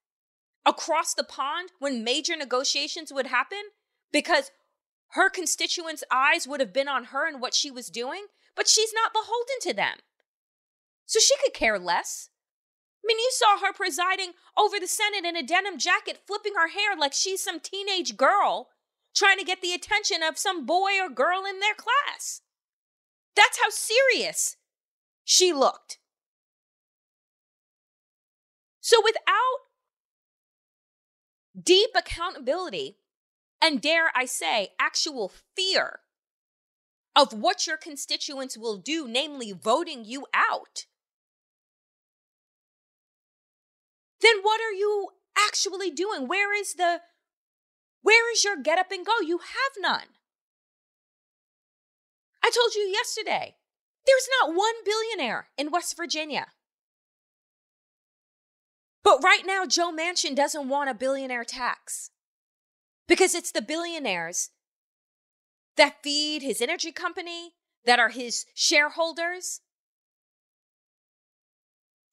across 0.65 1.13
the 1.13 1.23
pond 1.23 1.69
when 1.79 2.03
major 2.03 2.35
negotiations 2.35 3.13
would 3.13 3.27
happen? 3.27 3.63
Because 4.11 4.51
her 5.13 5.29
constituents' 5.29 6.03
eyes 6.11 6.47
would 6.47 6.59
have 6.59 6.73
been 6.73 6.87
on 6.87 7.05
her 7.05 7.27
and 7.27 7.39
what 7.39 7.53
she 7.53 7.69
was 7.69 7.89
doing, 7.89 8.25
but 8.55 8.67
she's 8.67 8.93
not 8.93 9.13
beholden 9.13 9.59
to 9.61 9.73
them. 9.73 9.97
So 11.05 11.19
she 11.19 11.35
could 11.43 11.53
care 11.53 11.77
less. 11.77 12.29
I 13.03 13.07
mean, 13.07 13.19
you 13.19 13.29
saw 13.31 13.59
her 13.59 13.73
presiding 13.73 14.31
over 14.57 14.79
the 14.79 14.87
Senate 14.87 15.25
in 15.25 15.35
a 15.35 15.43
denim 15.43 15.77
jacket, 15.77 16.21
flipping 16.25 16.53
her 16.55 16.69
hair 16.69 16.97
like 16.97 17.13
she's 17.13 17.43
some 17.43 17.59
teenage 17.59 18.17
girl 18.17 18.69
trying 19.15 19.37
to 19.37 19.45
get 19.45 19.61
the 19.61 19.73
attention 19.73 20.23
of 20.23 20.39
some 20.39 20.65
boy 20.65 20.93
or 20.99 21.09
girl 21.09 21.43
in 21.47 21.59
their 21.59 21.75
class. 21.75 22.41
That's 23.35 23.59
how 23.61 23.69
serious 23.69 24.57
she 25.23 25.53
looked. 25.53 25.99
So, 28.81 28.99
without 29.03 29.59
deep 31.61 31.91
accountability, 31.95 32.97
and 33.63 33.81
dare 33.81 34.11
I 34.13 34.25
say, 34.25 34.71
actual 34.77 35.31
fear 35.55 36.01
of 37.15 37.31
what 37.31 37.65
your 37.65 37.77
constituents 37.77 38.57
will 38.57 38.75
do, 38.75 39.07
namely 39.07 39.53
voting 39.53 40.03
you 40.03 40.25
out, 40.33 40.85
then 44.19 44.35
what 44.41 44.59
are 44.59 44.73
you 44.73 45.09
actually 45.37 45.89
doing? 45.89 46.27
Where 46.27 46.53
is 46.53 46.73
the 46.73 46.99
where 48.01 48.29
is 48.33 48.43
your 48.43 48.57
get 48.57 48.77
up 48.77 48.91
and 48.91 49.05
go? 49.05 49.13
You 49.25 49.37
have 49.37 49.71
none. 49.79 50.07
I 52.43 52.49
told 52.49 52.75
you 52.75 52.81
yesterday, 52.81 53.55
there's 54.05 54.27
not 54.41 54.53
one 54.53 54.73
billionaire 54.83 55.47
in 55.57 55.71
West 55.71 55.95
Virginia. 55.95 56.47
But 59.03 59.23
right 59.23 59.45
now, 59.45 59.65
Joe 59.65 59.93
Manchin 59.93 60.35
doesn't 60.35 60.67
want 60.67 60.89
a 60.89 60.93
billionaire 60.93 61.45
tax 61.45 62.09
because 63.07 63.35
it's 63.35 63.51
the 63.51 63.61
billionaires 63.61 64.49
that 65.75 66.03
feed 66.03 66.41
his 66.41 66.61
energy 66.61 66.91
company, 66.91 67.53
that 67.85 67.99
are 67.99 68.09
his 68.09 68.45
shareholders. 68.53 69.61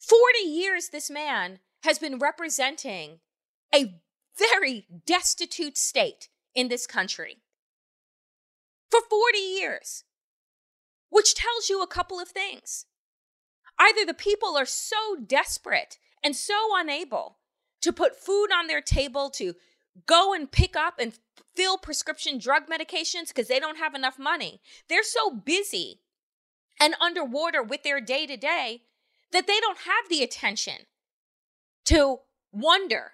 40 0.01 0.39
years, 0.49 0.89
this 0.89 1.11
man 1.11 1.61
has 1.83 1.99
been 1.99 2.19
representing 2.19 3.21
a 3.75 4.01
very 4.39 4.87
destitute 5.07 5.77
state 5.77 6.29
in 6.55 6.69
this 6.69 6.87
country 6.87 7.39
for 8.91 9.01
40 9.09 9.39
years, 9.39 10.05
which 11.11 11.35
tells 11.35 11.69
you 11.69 11.83
a 11.83 11.87
couple 11.87 12.19
of 12.19 12.29
things. 12.29 12.87
Either 13.79 14.05
the 14.05 14.15
people 14.15 14.57
are 14.57 14.67
so 14.67 15.17
desperate 15.25 15.99
and 16.23 16.35
so 16.35 16.55
unable 16.75 17.39
to 17.81 17.93
put 17.93 18.17
food 18.17 18.49
on 18.53 18.67
their 18.67 18.83
table 18.83 19.31
to 19.31 19.55
go 20.07 20.33
and 20.33 20.51
pick 20.51 20.77
up 20.77 20.95
and 20.99 21.19
fill 21.55 21.79
prescription 21.79 22.39
drug 22.39 22.65
medications 22.67 23.29
because 23.29 23.49
they 23.49 23.61
don't 23.61 23.79
have 23.79 23.95
enough 23.95 24.19
money. 24.19 24.61
They're 24.89 25.03
so 25.03 25.31
busy 25.31 26.01
and 26.81 26.95
underwater 27.01 27.63
with 27.63 27.83
their 27.83 28.01
day 28.01 28.27
to 28.27 28.37
day 28.37 28.83
that 29.33 29.47
they 29.47 29.61
don't 29.61 29.79
have 29.79 30.09
the 30.09 30.23
attention 30.23 30.87
to 31.87 32.21
wonder 32.53 33.13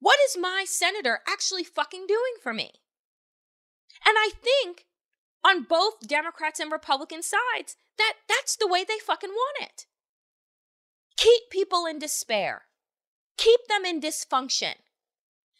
what 0.00 0.18
is 0.26 0.36
my 0.38 0.64
senator 0.66 1.20
actually 1.28 1.64
fucking 1.64 2.06
doing 2.06 2.34
for 2.42 2.54
me? 2.54 2.72
And 4.06 4.16
I 4.18 4.30
think 4.42 4.86
on 5.44 5.64
both 5.64 6.06
Democrats 6.06 6.58
and 6.58 6.72
Republican 6.72 7.22
sides 7.22 7.76
that 7.98 8.14
that's 8.28 8.56
the 8.56 8.66
way 8.66 8.84
they 8.84 8.98
fucking 8.98 9.30
want 9.30 9.58
it. 9.60 9.86
Keep 11.16 11.50
people 11.50 11.84
in 11.84 11.98
despair. 11.98 12.62
Keep 13.36 13.60
them 13.68 13.84
in 13.84 14.00
dysfunction. 14.00 14.74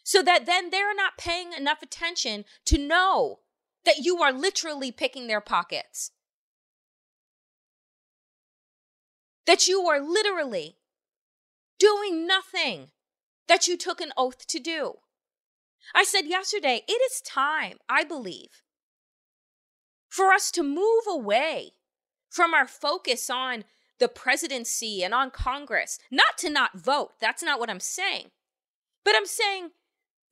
So 0.03 0.23
that 0.23 0.45
then 0.45 0.69
they're 0.69 0.95
not 0.95 1.17
paying 1.17 1.53
enough 1.53 1.81
attention 1.81 2.45
to 2.65 2.77
know 2.77 3.39
that 3.85 3.99
you 3.99 4.21
are 4.21 4.31
literally 4.31 4.91
picking 4.91 5.27
their 5.27 5.41
pockets. 5.41 6.11
That 9.45 9.67
you 9.67 9.81
are 9.87 9.99
literally 9.99 10.77
doing 11.79 12.27
nothing 12.27 12.91
that 13.47 13.67
you 13.67 13.75
took 13.77 14.01
an 14.01 14.11
oath 14.15 14.47
to 14.47 14.59
do. 14.59 14.95
I 15.95 16.03
said 16.03 16.21
yesterday, 16.21 16.83
it 16.87 17.01
is 17.11 17.21
time, 17.21 17.77
I 17.89 18.03
believe, 18.03 18.61
for 20.09 20.31
us 20.31 20.51
to 20.51 20.63
move 20.63 21.03
away 21.07 21.71
from 22.29 22.53
our 22.53 22.67
focus 22.67 23.29
on 23.29 23.65
the 23.99 24.07
presidency 24.07 25.03
and 25.03 25.13
on 25.13 25.31
Congress. 25.31 25.99
Not 26.09 26.37
to 26.39 26.49
not 26.49 26.77
vote, 26.77 27.13
that's 27.19 27.43
not 27.43 27.59
what 27.59 27.69
I'm 27.69 27.79
saying. 27.79 28.31
But 29.03 29.15
I'm 29.15 29.25
saying 29.25 29.71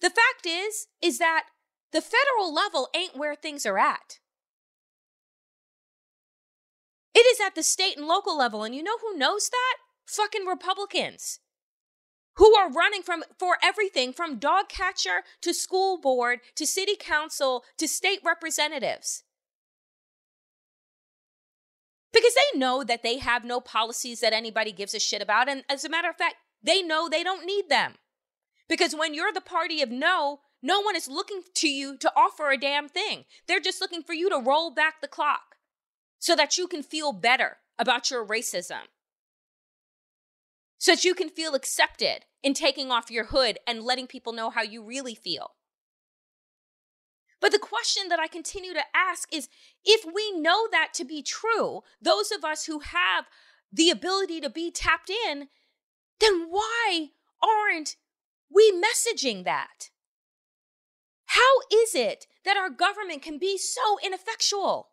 the 0.01 0.10
fact 0.10 0.46
is, 0.46 0.88
is 1.01 1.18
that 1.20 1.46
the 1.91 2.01
federal 2.01 2.53
level 2.53 2.89
ain't 2.96 3.18
where 3.18 3.36
things 3.36 3.65
are 3.65 3.77
at. 3.77 4.20
It 7.13 7.25
is 7.32 7.39
at 7.46 7.56
the 7.56 7.63
state 7.63 7.98
and 7.98 8.08
local 8.08 8.38
level. 8.38 8.63
And 8.63 8.75
you 8.75 8.84
know 8.84 8.98
who 9.01 9.18
knows 9.18 9.50
that? 9.50 9.77
fucking 10.10 10.46
Republicans 10.46 11.39
who 12.36 12.56
are 12.56 12.72
running 12.72 13.01
from 13.01 13.24
for 13.38 13.58
everything 13.62 14.13
from 14.13 14.39
dog 14.39 14.70
catcher 14.70 15.24
to 15.41 15.53
school 15.53 16.00
board 16.00 16.39
to 16.56 16.65
city 16.65 16.96
council 17.00 17.63
to 17.77 17.88
state 17.88 18.20
representatives. 18.25 19.24
Because 22.12 22.34
they 22.34 22.58
know 22.58 22.84
that 22.84 23.03
they 23.03 23.20
have 23.20 23.46
no 23.46 23.60
policies 23.60 24.20
that 24.22 24.34
anybody 24.34 24.72
gives 24.72 24.96
a 24.96 25.00
shit 25.00 25.22
about. 25.22 25.48
And 25.48 25.63
as 25.70 25.86
a 25.86 25.89
matter 25.89 26.10
of 26.10 26.15
fact, 26.15 26.36
they 26.63 26.82
know 26.82 27.08
they 27.08 27.24
don't 27.24 27.46
need 27.46 27.70
them. 27.70 27.96
Because 28.69 28.95
when 28.95 29.13
you're 29.13 29.33
the 29.33 29.41
party 29.41 29.81
of 29.81 29.89
no, 29.89 30.41
no 30.61 30.79
one 30.79 30.95
is 30.95 31.07
looking 31.07 31.41
to 31.55 31.67
you 31.67 31.97
to 31.97 32.11
offer 32.15 32.51
a 32.51 32.57
damn 32.57 32.88
thing. 32.88 33.25
They're 33.47 33.59
just 33.59 33.81
looking 33.81 34.03
for 34.03 34.13
you 34.13 34.29
to 34.29 34.38
roll 34.38 34.71
back 34.71 35.01
the 35.01 35.07
clock 35.07 35.55
so 36.19 36.35
that 36.35 36.57
you 36.57 36.67
can 36.67 36.83
feel 36.83 37.11
better 37.11 37.57
about 37.77 38.11
your 38.11 38.25
racism. 38.25 38.83
So 40.77 40.93
that 40.93 41.03
you 41.03 41.15
can 41.15 41.29
feel 41.29 41.55
accepted 41.55 42.25
in 42.43 42.53
taking 42.53 42.91
off 42.91 43.11
your 43.11 43.25
hood 43.25 43.57
and 43.65 43.83
letting 43.83 44.07
people 44.07 44.31
know 44.31 44.49
how 44.49 44.61
you 44.61 44.83
really 44.83 45.15
feel. 45.15 45.51
But 47.41 47.51
the 47.51 47.59
question 47.59 48.09
that 48.09 48.19
I 48.19 48.27
continue 48.27 48.73
to 48.73 48.83
ask 48.93 49.33
is 49.33 49.49
if 49.83 50.05
we 50.05 50.38
know 50.38 50.67
that 50.71 50.89
to 50.95 51.05
be 51.05 51.23
true, 51.23 51.81
those 52.01 52.31
of 52.31 52.43
us 52.43 52.65
who 52.65 52.79
have 52.79 53.25
the 53.71 53.89
ability 53.89 54.41
to 54.41 54.49
be 54.49 54.71
tapped 54.71 55.09
in, 55.09 55.47
then 56.19 56.47
why 56.49 57.09
aren't 57.41 57.95
we 58.53 58.72
messaging 58.72 59.44
that? 59.46 59.89
How 61.25 61.60
is 61.72 61.94
it 61.94 62.25
that 62.44 62.58
our 62.58 62.70
government 62.70 63.22
can 63.22 63.38
be 63.38 63.58
so 63.58 64.00
ineffectual? 64.03 64.89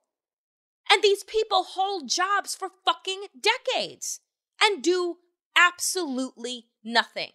And 0.90 1.02
these 1.02 1.24
people 1.24 1.64
hold 1.64 2.08
jobs 2.08 2.54
for 2.54 2.68
fucking 2.84 3.24
decades 3.40 4.20
and 4.62 4.82
do 4.82 5.16
absolutely 5.56 6.66
nothing. 6.84 7.32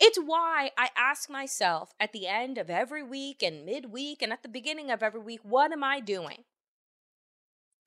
It's 0.00 0.18
why 0.18 0.70
I 0.76 0.88
ask 0.96 1.30
myself 1.30 1.92
at 2.00 2.12
the 2.12 2.26
end 2.26 2.58
of 2.58 2.68
every 2.68 3.02
week 3.02 3.42
and 3.42 3.64
midweek 3.64 4.22
and 4.22 4.32
at 4.32 4.42
the 4.42 4.48
beginning 4.48 4.90
of 4.90 5.02
every 5.02 5.20
week, 5.20 5.40
what 5.42 5.72
am 5.72 5.84
I 5.84 6.00
doing? 6.00 6.44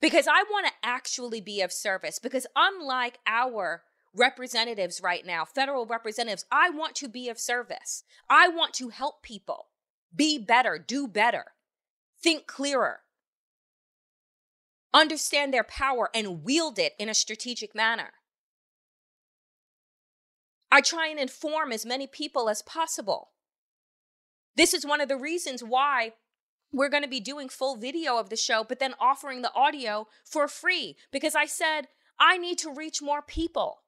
Because 0.00 0.26
I 0.26 0.44
want 0.50 0.66
to 0.66 0.72
actually 0.82 1.40
be 1.40 1.60
of 1.60 1.72
service. 1.72 2.18
Because 2.18 2.46
unlike 2.56 3.18
our 3.26 3.82
representatives 4.14 5.00
right 5.02 5.24
now, 5.24 5.44
federal 5.44 5.86
representatives, 5.86 6.44
I 6.50 6.70
want 6.70 6.94
to 6.96 7.08
be 7.08 7.28
of 7.28 7.38
service. 7.38 8.04
I 8.28 8.48
want 8.48 8.74
to 8.74 8.88
help 8.88 9.22
people 9.22 9.68
be 10.14 10.38
better, 10.38 10.78
do 10.78 11.06
better, 11.06 11.46
think 12.22 12.46
clearer, 12.46 13.00
understand 14.92 15.52
their 15.52 15.64
power, 15.64 16.10
and 16.14 16.42
wield 16.42 16.78
it 16.78 16.94
in 16.98 17.08
a 17.08 17.14
strategic 17.14 17.74
manner. 17.74 18.12
I 20.70 20.80
try 20.80 21.08
and 21.08 21.18
inform 21.18 21.72
as 21.72 21.86
many 21.86 22.06
people 22.06 22.48
as 22.48 22.62
possible. 22.62 23.30
This 24.56 24.74
is 24.74 24.84
one 24.84 25.00
of 25.00 25.08
the 25.08 25.16
reasons 25.16 25.62
why 25.62 26.12
we're 26.72 26.90
going 26.90 27.02
to 27.02 27.08
be 27.08 27.20
doing 27.20 27.48
full 27.48 27.76
video 27.76 28.18
of 28.18 28.28
the 28.28 28.36
show, 28.36 28.64
but 28.64 28.78
then 28.78 28.94
offering 29.00 29.42
the 29.42 29.54
audio 29.54 30.06
for 30.24 30.48
free 30.48 30.96
because 31.10 31.34
I 31.34 31.46
said, 31.46 31.88
I 32.18 32.36
need 32.36 32.58
to 32.58 32.74
reach 32.74 33.00
more 33.00 33.22
people. 33.22 33.82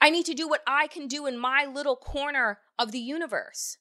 I 0.00 0.10
need 0.10 0.26
to 0.26 0.34
do 0.34 0.48
what 0.48 0.62
I 0.66 0.86
can 0.86 1.06
do 1.08 1.26
in 1.26 1.38
my 1.38 1.64
little 1.64 1.96
corner 1.96 2.58
of 2.78 2.92
the 2.92 2.98
universe. 2.98 3.78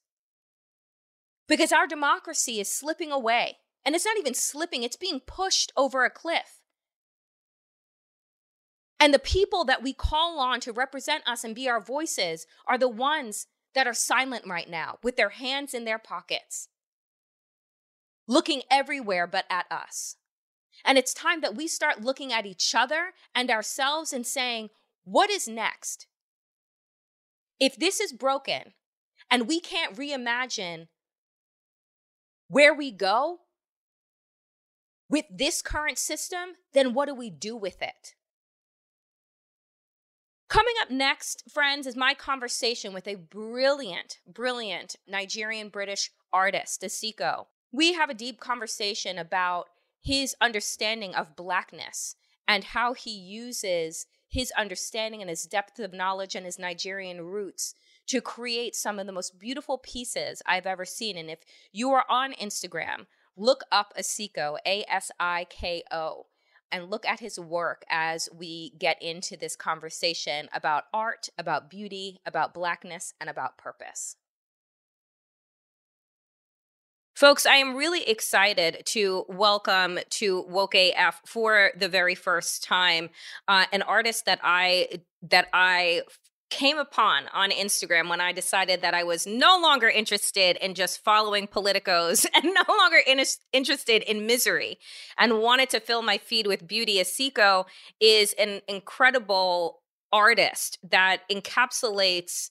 Because 1.48 1.72
our 1.72 1.88
democracy 1.88 2.60
is 2.60 2.72
slipping 2.72 3.12
away. 3.12 3.58
And 3.86 3.94
it's 3.94 4.06
not 4.06 4.18
even 4.18 4.34
slipping, 4.34 4.82
it's 4.82 4.96
being 4.96 5.20
pushed 5.20 5.72
over 5.78 6.06
a 6.06 6.10
cliff. 6.10 6.62
And 9.00 9.14
the 9.14 9.20
people 9.20 9.64
that 9.66 9.84
we 9.84 9.94
call 9.94 10.40
on 10.40 10.60
to 10.62 10.72
represent 10.72 11.28
us 11.28 11.44
and 11.44 11.54
be 11.54 11.70
our 11.70 11.80
voices 11.80 12.48
are 12.66 12.78
the 12.78 12.90
ones 12.90 13.46
that 13.76 13.86
are 13.86 13.94
silent 13.94 14.48
right 14.48 14.70
now 14.70 14.98
with 15.04 15.18
their 15.18 15.30
hands 15.30 15.74
in 15.74 15.86
their 15.86 16.00
pockets, 16.00 16.70
looking 18.28 18.64
everywhere 18.72 19.28
but 19.28 19.46
at 19.50 19.66
us. 19.70 20.16
And 20.84 20.98
it's 20.98 21.14
time 21.14 21.42
that 21.42 21.56
we 21.56 21.68
start 21.68 22.02
looking 22.02 22.34
at 22.34 22.46
each 22.46 22.74
other 22.74 23.12
and 23.36 23.52
ourselves 23.52 24.12
and 24.12 24.26
saying, 24.26 24.70
what 25.06 25.30
is 25.30 25.48
next? 25.48 26.08
If 27.60 27.78
this 27.78 28.00
is 28.00 28.12
broken 28.12 28.74
and 29.32 29.48
we 29.48 29.60
can't 29.60 29.96
reimagine 29.96 30.88
where 32.48 32.74
we 32.74 32.92
go 32.92 33.40
with 35.10 35.26
this 35.30 35.62
current 35.62 35.98
system, 35.98 36.56
then 36.74 36.94
what 36.94 37.08
do 37.08 37.16
we 37.16 37.30
do 37.30 37.56
with 37.56 37.82
it? 37.82 38.16
Coming 40.50 40.76
up 40.82 40.92
next, 40.92 41.44
friends, 41.52 41.88
is 41.88 41.96
my 41.96 42.14
conversation 42.14 42.94
with 42.94 43.08
a 43.08 43.16
brilliant, 43.16 44.20
brilliant 44.28 44.96
Nigerian 45.08 45.70
British 45.70 46.12
artist, 46.32 46.82
Asiko. 46.82 47.46
We 47.72 47.94
have 47.94 48.10
a 48.10 48.14
deep 48.14 48.40
conversation 48.40 49.18
about 49.18 49.70
his 50.02 50.36
understanding 50.40 51.16
of 51.16 51.36
Blackness 51.36 52.16
and 52.48 52.64
how 52.64 52.94
he 52.94 53.12
uses 53.12 54.06
his 54.36 54.52
understanding 54.58 55.22
and 55.22 55.30
his 55.30 55.46
depth 55.46 55.80
of 55.80 55.94
knowledge 55.94 56.36
and 56.36 56.46
his 56.46 56.60
Nigerian 56.60 57.22
roots 57.22 57.74
to 58.08 58.20
create 58.20 58.76
some 58.76 59.00
of 59.00 59.08
the 59.08 59.14
most 59.14 59.40
beautiful 59.40 59.78
pieces 59.78 60.42
I've 60.46 60.66
ever 60.66 60.84
seen. 60.84 61.18
And 61.18 61.30
if 61.30 61.40
you 61.72 61.92
are 61.92 62.04
on 62.10 62.34
Instagram, 62.34 63.06
look 63.38 63.62
up 63.72 63.94
Asiko, 63.98 64.58
A 64.66 64.84
S 64.90 65.10
I 65.22 65.46
K 65.50 65.84
O 65.90 66.26
and 66.70 66.92
look 66.92 67.06
at 67.06 67.22
his 67.22 67.40
work 67.40 67.86
as 67.90 68.28
we 68.38 68.72
get 68.78 69.02
into 69.02 69.38
this 69.38 69.56
conversation 69.56 70.50
about 70.52 70.84
art, 70.94 71.30
about 71.38 71.70
beauty, 71.70 72.20
about 72.26 72.54
blackness, 72.54 73.14
and 73.22 73.30
about 73.30 73.58
purpose. 73.58 74.18
Folks, 77.16 77.46
I 77.46 77.56
am 77.56 77.78
really 77.78 78.04
excited 78.10 78.84
to 78.88 79.24
welcome 79.30 80.00
to 80.10 80.42
Woke 80.50 80.76
AF 80.76 81.22
for 81.26 81.72
the 81.78 81.88
very 81.88 82.14
first 82.14 82.62
time 82.62 83.10
uh, 83.48 83.68
an 83.72 83.84
artist 83.84 84.26
that 84.26 84.42
I 84.44 85.00
that 85.22 85.48
I 85.54 86.02
came 86.50 86.78
upon 86.78 87.30
on 87.34 87.52
Instagram 87.52 88.10
when 88.10 88.20
I 88.20 88.34
decided 88.34 88.82
that 88.82 88.94
I 88.94 89.06
was 89.06 89.26
no 89.26 89.58
longer 89.58 89.88
interested 89.88 90.58
in 90.58 90.74
just 90.74 91.06
following 91.06 91.48
politicos 91.48 92.26
and 92.34 92.54
no 92.54 92.76
longer 92.78 92.98
in- 93.08 93.24
interested 93.54 94.04
in 94.04 94.26
misery 94.26 94.78
and 95.18 95.40
wanted 95.40 95.70
to 95.70 95.80
fill 95.80 96.02
my 96.02 96.18
feed 96.18 96.48
with 96.48 96.68
beauty. 96.68 96.98
Asiko 96.98 97.64
is 98.02 98.34
an 98.34 98.60
incredible 98.68 99.84
artist 100.12 100.80
that 100.84 101.22
encapsulates 101.32 102.50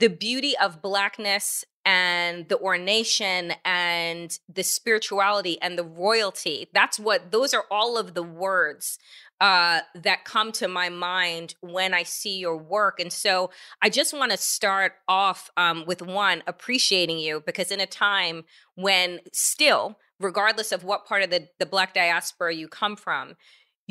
the 0.00 0.08
beauty 0.08 0.54
of 0.60 0.82
blackness 0.82 1.64
and 1.84 2.48
the 2.48 2.56
ornation 2.56 3.54
and 3.64 4.38
the 4.52 4.62
spirituality 4.62 5.60
and 5.60 5.78
the 5.78 5.84
royalty. 5.84 6.68
That's 6.72 6.98
what 6.98 7.32
those 7.32 7.52
are 7.54 7.64
all 7.70 7.98
of 7.98 8.14
the 8.14 8.22
words 8.22 8.98
uh, 9.40 9.80
that 9.96 10.24
come 10.24 10.52
to 10.52 10.68
my 10.68 10.88
mind 10.88 11.56
when 11.60 11.92
I 11.92 12.04
see 12.04 12.38
your 12.38 12.56
work. 12.56 13.00
And 13.00 13.12
so 13.12 13.50
I 13.82 13.88
just 13.88 14.16
want 14.16 14.30
to 14.30 14.36
start 14.36 14.92
off 15.08 15.50
um, 15.56 15.84
with 15.84 16.00
one, 16.00 16.44
appreciating 16.46 17.18
you 17.18 17.42
because 17.44 17.72
in 17.72 17.80
a 17.80 17.86
time 17.86 18.44
when 18.76 19.18
still, 19.32 19.98
regardless 20.20 20.70
of 20.70 20.84
what 20.84 21.06
part 21.06 21.24
of 21.24 21.30
the, 21.30 21.48
the 21.58 21.66
Black 21.66 21.92
diaspora 21.92 22.54
you 22.54 22.68
come 22.68 22.94
from, 22.94 23.34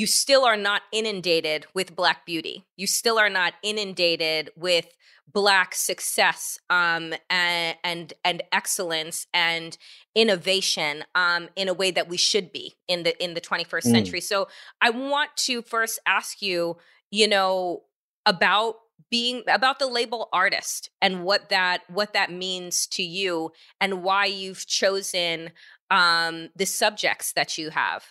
you 0.01 0.07
still 0.07 0.43
are 0.45 0.57
not 0.57 0.81
inundated 0.91 1.67
with 1.75 1.95
Black 1.95 2.25
beauty. 2.25 2.65
You 2.75 2.87
still 2.87 3.19
are 3.19 3.29
not 3.29 3.53
inundated 3.61 4.49
with 4.55 4.87
black 5.31 5.75
success 5.75 6.57
um, 6.71 7.13
and, 7.29 7.77
and 7.83 8.13
and 8.25 8.41
excellence 8.51 9.27
and 9.31 9.77
innovation 10.15 11.03
um, 11.13 11.49
in 11.55 11.69
a 11.69 11.73
way 11.73 11.91
that 11.91 12.09
we 12.09 12.17
should 12.17 12.51
be 12.51 12.73
in 12.87 13.03
the 13.03 13.23
in 13.23 13.35
the 13.35 13.41
21st 13.41 13.67
mm. 13.67 13.91
century. 13.91 14.21
So 14.21 14.47
I 14.81 14.89
want 14.89 15.29
to 15.45 15.61
first 15.61 15.99
ask 16.07 16.41
you, 16.41 16.77
you 17.11 17.27
know, 17.27 17.83
about 18.25 18.77
being 19.11 19.43
about 19.47 19.77
the 19.77 19.87
label 19.87 20.29
artist 20.33 20.89
and 20.99 21.23
what 21.23 21.49
that 21.49 21.83
what 21.89 22.13
that 22.13 22.31
means 22.31 22.87
to 22.87 23.03
you 23.03 23.51
and 23.79 24.01
why 24.01 24.25
you've 24.25 24.65
chosen 24.65 25.51
um, 25.91 26.49
the 26.55 26.65
subjects 26.65 27.33
that 27.33 27.59
you 27.59 27.69
have. 27.69 28.03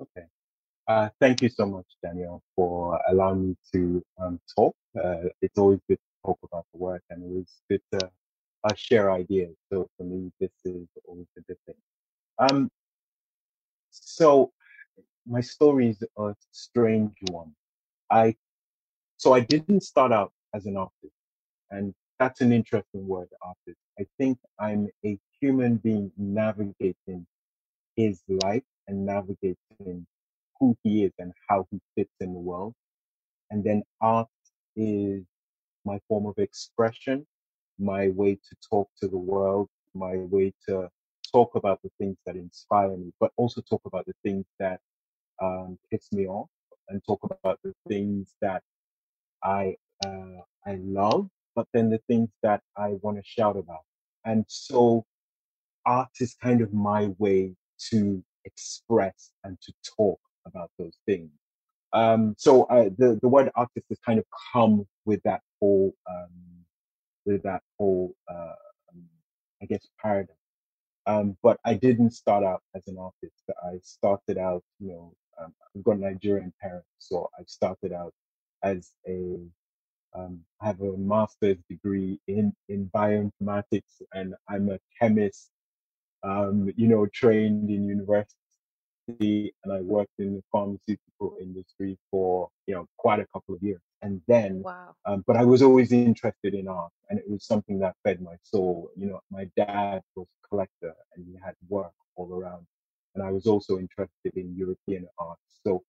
Okay. 0.00 0.26
Uh, 0.88 1.08
thank 1.20 1.42
you 1.42 1.48
so 1.48 1.66
much, 1.66 1.86
Danielle, 2.02 2.42
for 2.56 3.00
allowing 3.08 3.48
me 3.48 3.56
to 3.72 4.02
um, 4.18 4.40
talk. 4.56 4.74
Uh, 4.96 5.28
it's 5.42 5.58
always 5.58 5.80
good 5.88 5.98
to 5.98 6.26
talk 6.26 6.38
about 6.44 6.64
the 6.72 6.78
work 6.78 7.02
and 7.10 7.38
it's 7.38 7.60
good 7.68 7.82
to 7.92 8.10
uh, 8.64 8.74
share 8.74 9.12
ideas. 9.12 9.54
So 9.72 9.88
for 9.96 10.04
me, 10.04 10.32
this 10.40 10.50
is 10.64 10.88
always 11.06 11.26
a 11.38 11.42
good 11.42 11.58
thing. 11.66 11.76
Um, 12.38 12.70
so 13.90 14.52
my 15.26 15.40
story 15.40 15.90
is 15.90 16.02
a 16.18 16.34
strange 16.50 17.16
one. 17.30 17.52
I 18.10 18.36
so 19.18 19.34
I 19.34 19.40
didn't 19.40 19.82
start 19.82 20.12
out 20.12 20.32
as 20.54 20.66
an 20.66 20.76
artist, 20.76 21.14
and 21.70 21.94
that's 22.18 22.40
an 22.40 22.52
interesting 22.52 23.06
word, 23.06 23.28
artist. 23.42 23.78
I 23.98 24.06
think 24.18 24.38
I'm 24.58 24.88
a 25.04 25.18
human 25.40 25.76
being 25.76 26.10
navigating 26.16 27.26
his 27.96 28.22
life 28.28 28.62
and 28.90 29.06
navigating 29.06 30.06
who 30.60 30.76
he 30.84 31.04
is 31.04 31.12
and 31.20 31.32
how 31.48 31.66
he 31.72 31.80
fits 31.96 32.14
in 32.20 32.34
the 32.34 32.40
world. 32.40 32.74
and 33.50 33.64
then 33.64 33.82
art 34.02 34.28
is 34.76 35.24
my 35.86 36.00
form 36.08 36.26
of 36.26 36.38
expression, 36.38 37.26
my 37.78 38.08
way 38.10 38.34
to 38.36 38.56
talk 38.70 38.90
to 39.00 39.08
the 39.08 39.18
world, 39.18 39.68
my 39.94 40.16
way 40.16 40.52
to 40.68 40.88
talk 41.32 41.56
about 41.56 41.80
the 41.84 41.90
things 41.98 42.18
that 42.26 42.36
inspire 42.36 42.96
me, 42.96 43.12
but 43.20 43.32
also 43.38 43.62
talk 43.62 43.82
about 43.86 44.06
the 44.06 44.14
things 44.24 44.46
that 44.60 44.80
um, 45.42 45.78
piss 45.90 46.12
me 46.12 46.26
off 46.28 46.48
and 46.90 47.02
talk 47.06 47.20
about 47.24 47.60
the 47.64 47.74
things 47.88 48.34
that 48.42 48.62
I 49.44 49.76
uh, 50.06 50.42
I 50.66 50.76
love, 50.82 51.28
but 51.56 51.68
then 51.74 51.90
the 51.90 52.00
things 52.08 52.30
that 52.42 52.62
I 52.76 52.96
want 53.02 53.18
to 53.18 53.24
shout 53.24 53.56
about. 53.58 53.82
And 54.26 54.44
so 54.48 55.04
art 55.86 56.10
is 56.20 56.36
kind 56.42 56.62
of 56.62 56.72
my 56.74 57.08
way 57.18 57.54
to 57.90 58.24
express 58.50 59.30
and 59.44 59.60
to 59.62 59.72
talk 59.96 60.20
about 60.46 60.70
those 60.78 60.96
things. 61.06 61.30
Um, 61.92 62.34
so 62.38 62.64
uh, 62.64 62.88
the 62.98 63.18
the 63.20 63.28
word 63.28 63.50
artist 63.56 63.86
has 63.88 63.98
kind 64.06 64.18
of 64.18 64.24
come 64.52 64.86
with 65.04 65.20
that 65.24 65.40
whole 65.58 65.92
um, 66.08 66.64
with 67.26 67.42
that 67.42 67.62
whole 67.76 68.14
uh, 68.30 68.54
um, 68.92 69.04
I 69.62 69.66
guess 69.66 69.86
paradigm. 70.00 70.36
Um, 71.06 71.36
but 71.42 71.58
I 71.64 71.74
didn't 71.74 72.12
start 72.12 72.44
out 72.44 72.62
as 72.76 72.82
an 72.86 72.96
artist. 72.98 73.42
I 73.64 73.78
started 73.82 74.38
out, 74.38 74.62
you 74.78 74.90
know, 74.92 75.14
um, 75.40 75.52
I've 75.74 75.82
got 75.82 75.98
Nigerian 75.98 76.52
parents, 76.60 76.86
so 76.98 77.28
I 77.38 77.42
started 77.46 77.92
out 77.92 78.12
as 78.62 78.92
a 79.08 79.38
um, 80.14 80.40
I 80.60 80.66
have 80.66 80.80
a 80.80 80.96
master's 80.96 81.58
degree 81.68 82.18
in 82.26 82.52
in 82.68 82.90
bioinformatics, 82.94 84.02
and 84.12 84.34
I'm 84.48 84.70
a 84.70 84.78
chemist. 84.98 85.50
Um, 86.22 86.70
you 86.76 86.88
know, 86.88 87.06
trained 87.06 87.70
in 87.70 87.88
university, 87.88 88.39
and 89.08 89.72
I 89.72 89.80
worked 89.80 90.12
in 90.18 90.34
the 90.36 90.42
pharmaceutical 90.52 91.36
industry 91.40 91.98
for 92.10 92.48
you 92.66 92.74
know 92.74 92.86
quite 92.98 93.20
a 93.20 93.26
couple 93.32 93.54
of 93.54 93.62
years. 93.62 93.80
And 94.02 94.22
then, 94.28 94.62
Wow. 94.62 94.94
um, 95.04 95.24
but 95.26 95.36
I 95.36 95.44
was 95.44 95.62
always 95.62 95.92
interested 95.92 96.54
in 96.54 96.68
art, 96.68 96.92
and 97.10 97.18
it 97.18 97.28
was 97.28 97.44
something 97.44 97.78
that 97.80 97.96
fed 98.04 98.22
my 98.22 98.36
soul. 98.42 98.90
You 98.96 99.06
know, 99.08 99.20
my 99.30 99.50
dad 99.56 100.02
was 100.16 100.26
a 100.26 100.48
collector, 100.48 100.94
and 101.14 101.26
he 101.26 101.38
had 101.44 101.54
work 101.68 101.92
all 102.16 102.32
around, 102.32 102.66
and 103.14 103.22
I 103.22 103.30
was 103.30 103.46
also 103.46 103.78
interested 103.78 104.32
in 104.36 104.54
European 104.56 105.06
art. 105.18 105.38
So 105.64 105.82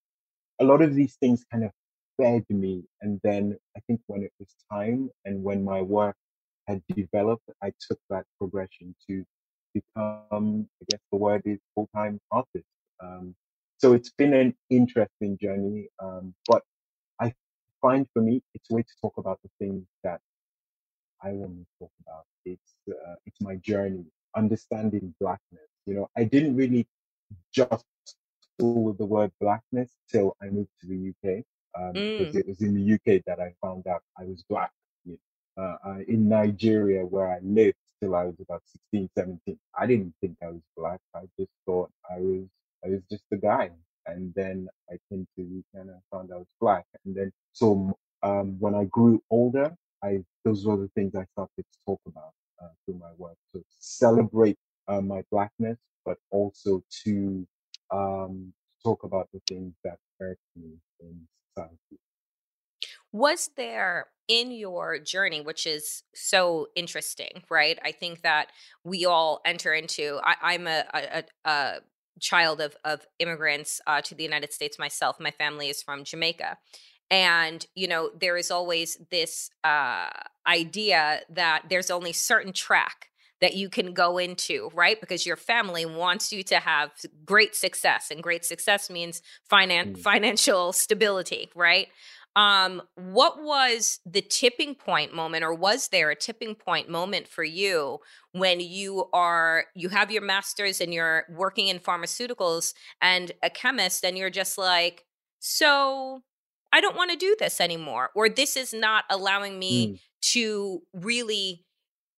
a 0.60 0.64
lot 0.66 0.82
of 0.82 0.94
these 0.96 1.16
things 1.16 1.44
kind 1.52 1.64
of 1.64 1.72
fed 2.18 2.46
me. 2.50 2.84
And 3.02 3.20
then 3.24 3.58
I 3.76 3.80
think 3.88 4.02
when 4.08 4.24
it 4.24 4.32
was 4.40 4.54
time 4.72 5.10
and 5.26 5.44
when 5.44 5.64
my 5.64 5.82
work 5.82 6.16
had 6.68 6.82
developed, 6.88 7.44
I 7.64 7.74
took 7.88 8.00
that 8.10 8.26
progression 8.38 8.96
to 9.10 9.26
become, 9.74 10.68
I 10.82 10.86
guess 10.90 11.00
the 11.12 11.18
word 11.18 11.42
is 11.46 11.60
full 11.74 11.90
time 11.96 12.20
artist. 12.32 12.66
Um, 13.02 13.36
so 13.78 13.94
it's 13.94 14.12
been 14.12 14.34
an 14.34 14.56
interesting 14.70 15.38
journey. 15.42 15.90
Um, 16.02 16.34
but 16.48 16.64
I 17.20 17.34
find 17.82 18.08
for 18.14 18.22
me, 18.22 18.42
it's 18.54 18.70
a 18.72 18.76
way 18.76 18.84
to 18.84 18.94
talk 19.02 19.14
about 19.18 19.40
the 19.44 19.50
things 19.60 19.86
that 20.04 20.22
I 21.24 21.32
want 21.32 21.54
to 21.58 21.66
talk 21.80 21.92
about. 22.06 22.26
It's, 22.46 22.76
uh, 22.90 23.16
it's 23.26 23.42
my 23.42 23.56
journey, 23.58 24.06
understanding 24.36 25.14
blackness. 25.20 25.70
You 25.86 25.96
know, 25.96 26.10
I 26.18 26.26
didn't 26.26 26.56
really 26.56 26.88
just 27.54 27.86
with 28.60 28.98
the 28.98 29.06
word 29.06 29.32
blackness 29.42 29.92
till 30.12 30.36
I 30.42 30.48
moved 30.48 30.70
to 30.82 30.88
the 30.88 31.10
UK. 31.14 31.44
Um, 31.78 32.06
Mm. 32.20 32.36
it 32.36 32.48
was 32.48 32.62
in 32.62 32.74
the 32.76 32.94
UK 32.94 33.24
that 33.26 33.40
I 33.40 33.54
found 33.62 33.88
out 33.88 34.04
I 34.20 34.26
was 34.26 34.44
black. 34.50 34.72
You 35.06 35.18
know. 35.58 35.64
uh, 35.64 35.78
I, 35.84 36.06
in 36.08 36.30
Nigeria, 36.30 37.06
where 37.06 37.32
I 37.32 37.40
lived 37.44 37.78
till 38.02 38.16
I 38.16 38.26
was 38.26 38.36
about 38.40 38.62
16, 38.68 39.10
17, 39.18 39.60
I 39.78 39.88
didn't 39.88 40.14
think 40.22 40.38
I 40.44 40.48
was 40.52 40.62
black. 40.78 41.00
I 41.16 41.22
just 41.40 41.52
thought 41.66 41.92
I 42.10 42.20
was, 42.20 42.48
I 42.86 42.90
was 42.90 43.02
just 43.10 43.24
a 43.32 43.38
guy. 43.38 43.70
And 44.08 44.34
then 44.36 44.68
I 44.90 44.96
came 45.10 45.28
to 45.38 45.42
UK 45.42 45.82
and 45.82 45.92
found 46.12 46.32
I 46.34 46.38
was 46.38 46.48
black. 46.60 46.86
And 47.06 47.16
then, 47.16 47.32
so, 47.54 47.96
um, 48.24 48.58
when 48.60 48.74
I 48.74 48.86
grew 48.86 49.22
older, 49.30 49.76
I, 50.04 50.24
those 50.44 50.66
were 50.66 50.78
the 50.78 50.90
things 50.96 51.14
I 51.16 51.26
started 51.34 51.64
to 51.72 51.78
talk 51.86 52.02
about, 52.08 52.34
uh, 52.62 52.70
through 52.86 52.98
my 52.98 53.12
work 53.18 53.38
to 53.54 53.64
celebrate, 53.70 54.58
uh, 54.88 55.02
my 55.02 55.24
blackness, 55.32 55.78
but 56.04 56.18
also 56.32 56.84
to, 57.04 57.48
um, 57.92 58.54
talk 58.84 59.04
about 59.04 59.30
the 59.34 59.42
things 59.48 59.74
that 59.84 59.98
hurt 60.20 60.40
me 60.56 60.72
in 61.00 61.28
society. 61.54 62.00
Was 63.12 63.52
there 63.56 64.08
in 64.28 64.52
your 64.52 64.98
journey, 64.98 65.42
which 65.42 65.68
is 65.68 66.04
so 66.16 66.68
interesting, 66.76 67.44
right? 67.50 67.78
I 67.84 67.92
think 67.92 68.22
that 68.22 68.48
we 68.86 69.06
all 69.06 69.42
enter 69.46 69.74
into. 69.74 70.20
I, 70.24 70.36
I'm 70.42 70.68
a, 70.68 70.86
a, 70.94 71.00
a, 71.20 71.50
a 71.50 71.74
child 72.22 72.62
of 72.62 72.78
of 72.86 73.06
immigrants 73.20 73.82
uh, 73.88 74.02
to 74.04 74.16
the 74.16 74.24
United 74.24 74.54
States 74.54 74.80
myself. 74.80 75.20
My 75.20 75.32
family 75.32 75.70
is 75.70 75.84
from 75.84 76.06
Jamaica, 76.06 76.58
and 77.10 77.66
you 77.76 77.88
know 77.88 78.12
there 78.20 78.38
is 78.38 78.52
always 78.52 78.98
this 79.12 79.50
uh, 79.64 80.10
idea 80.48 81.22
that 81.30 81.64
there's 81.70 81.92
only 81.92 82.14
certain 82.14 82.54
track 82.54 83.10
that 83.42 83.56
you 83.56 83.70
can 83.70 83.94
go 83.94 84.20
into, 84.20 84.70
right? 84.74 85.00
Because 85.02 85.26
your 85.26 85.36
family 85.36 85.86
wants 85.86 86.32
you 86.32 86.44
to 86.44 86.58
have 86.60 86.92
great 87.26 87.56
success, 87.56 88.12
and 88.12 88.24
great 88.24 88.46
success 88.46 88.90
means 88.90 89.22
finan- 89.52 89.94
Mm. 89.94 89.98
financial 89.98 90.74
stability, 90.74 91.50
right? 91.56 91.88
Um 92.36 92.82
what 92.96 93.44
was 93.44 94.00
the 94.06 94.22
tipping 94.22 94.74
point 94.74 95.14
moment 95.14 95.44
or 95.44 95.54
was 95.54 95.90
there 95.90 96.10
a 96.10 96.16
tipping 96.16 96.56
point 96.56 96.88
moment 96.90 97.28
for 97.28 97.44
you 97.44 98.00
when 98.32 98.60
you 98.62 99.06
are 99.14 99.66
you 99.76 99.90
have 99.90 100.10
your 100.12 100.22
masters 100.22 100.80
and 100.80 100.94
you're 100.94 101.26
working 101.30 101.68
in 101.68 101.78
pharmaceuticals 101.80 102.74
and 103.02 103.34
a 103.44 103.50
chemist 103.50 104.06
and 104.06 104.18
you're 104.18 104.30
just 104.30 104.58
like 104.58 105.06
so 105.40 106.22
i 106.72 106.80
don't 106.80 106.96
want 106.96 107.12
to 107.12 107.18
do 107.18 107.36
this 107.40 107.60
anymore 107.60 108.10
or 108.16 108.30
this 108.30 108.56
is 108.56 108.74
not 108.74 109.04
allowing 109.10 109.60
me 109.60 109.94
Mm. 109.94 110.00
to 110.22 110.82
really 110.94 111.66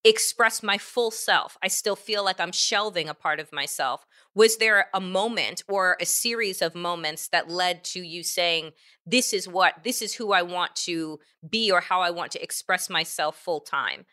express 0.03 0.61
my 0.61 0.77
full 0.77 1.11
self. 1.11 1.57
I 1.63 1.67
still 1.69 1.95
feel 1.95 2.23
like 2.23 2.39
I'm 2.39 2.51
shelving 2.51 3.07
a 3.09 3.13
part 3.13 3.39
of 3.39 3.51
myself. 3.53 4.05
Was 4.35 4.57
there 4.57 4.87
a 4.93 4.99
moment 4.99 5.63
or 5.67 5.97
a 6.01 6.05
series 6.05 6.61
of 6.61 6.73
moments 6.73 7.27
that 7.29 7.49
led 7.49 7.83
to 7.85 8.01
you 8.01 8.23
saying, 8.23 8.71
this 9.05 9.31
is 9.33 9.47
what, 9.47 9.75
this 9.83 10.01
is 10.01 10.15
who 10.15 10.31
I 10.31 10.41
want 10.41 10.75
to 10.77 11.19
be 11.47 11.71
or 11.71 11.81
how 11.81 12.01
I 12.01 12.09
want 12.09 12.31
to 12.31 12.43
express 12.43 12.89
myself 12.89 13.37
full 13.37 13.59
time? 13.59 14.05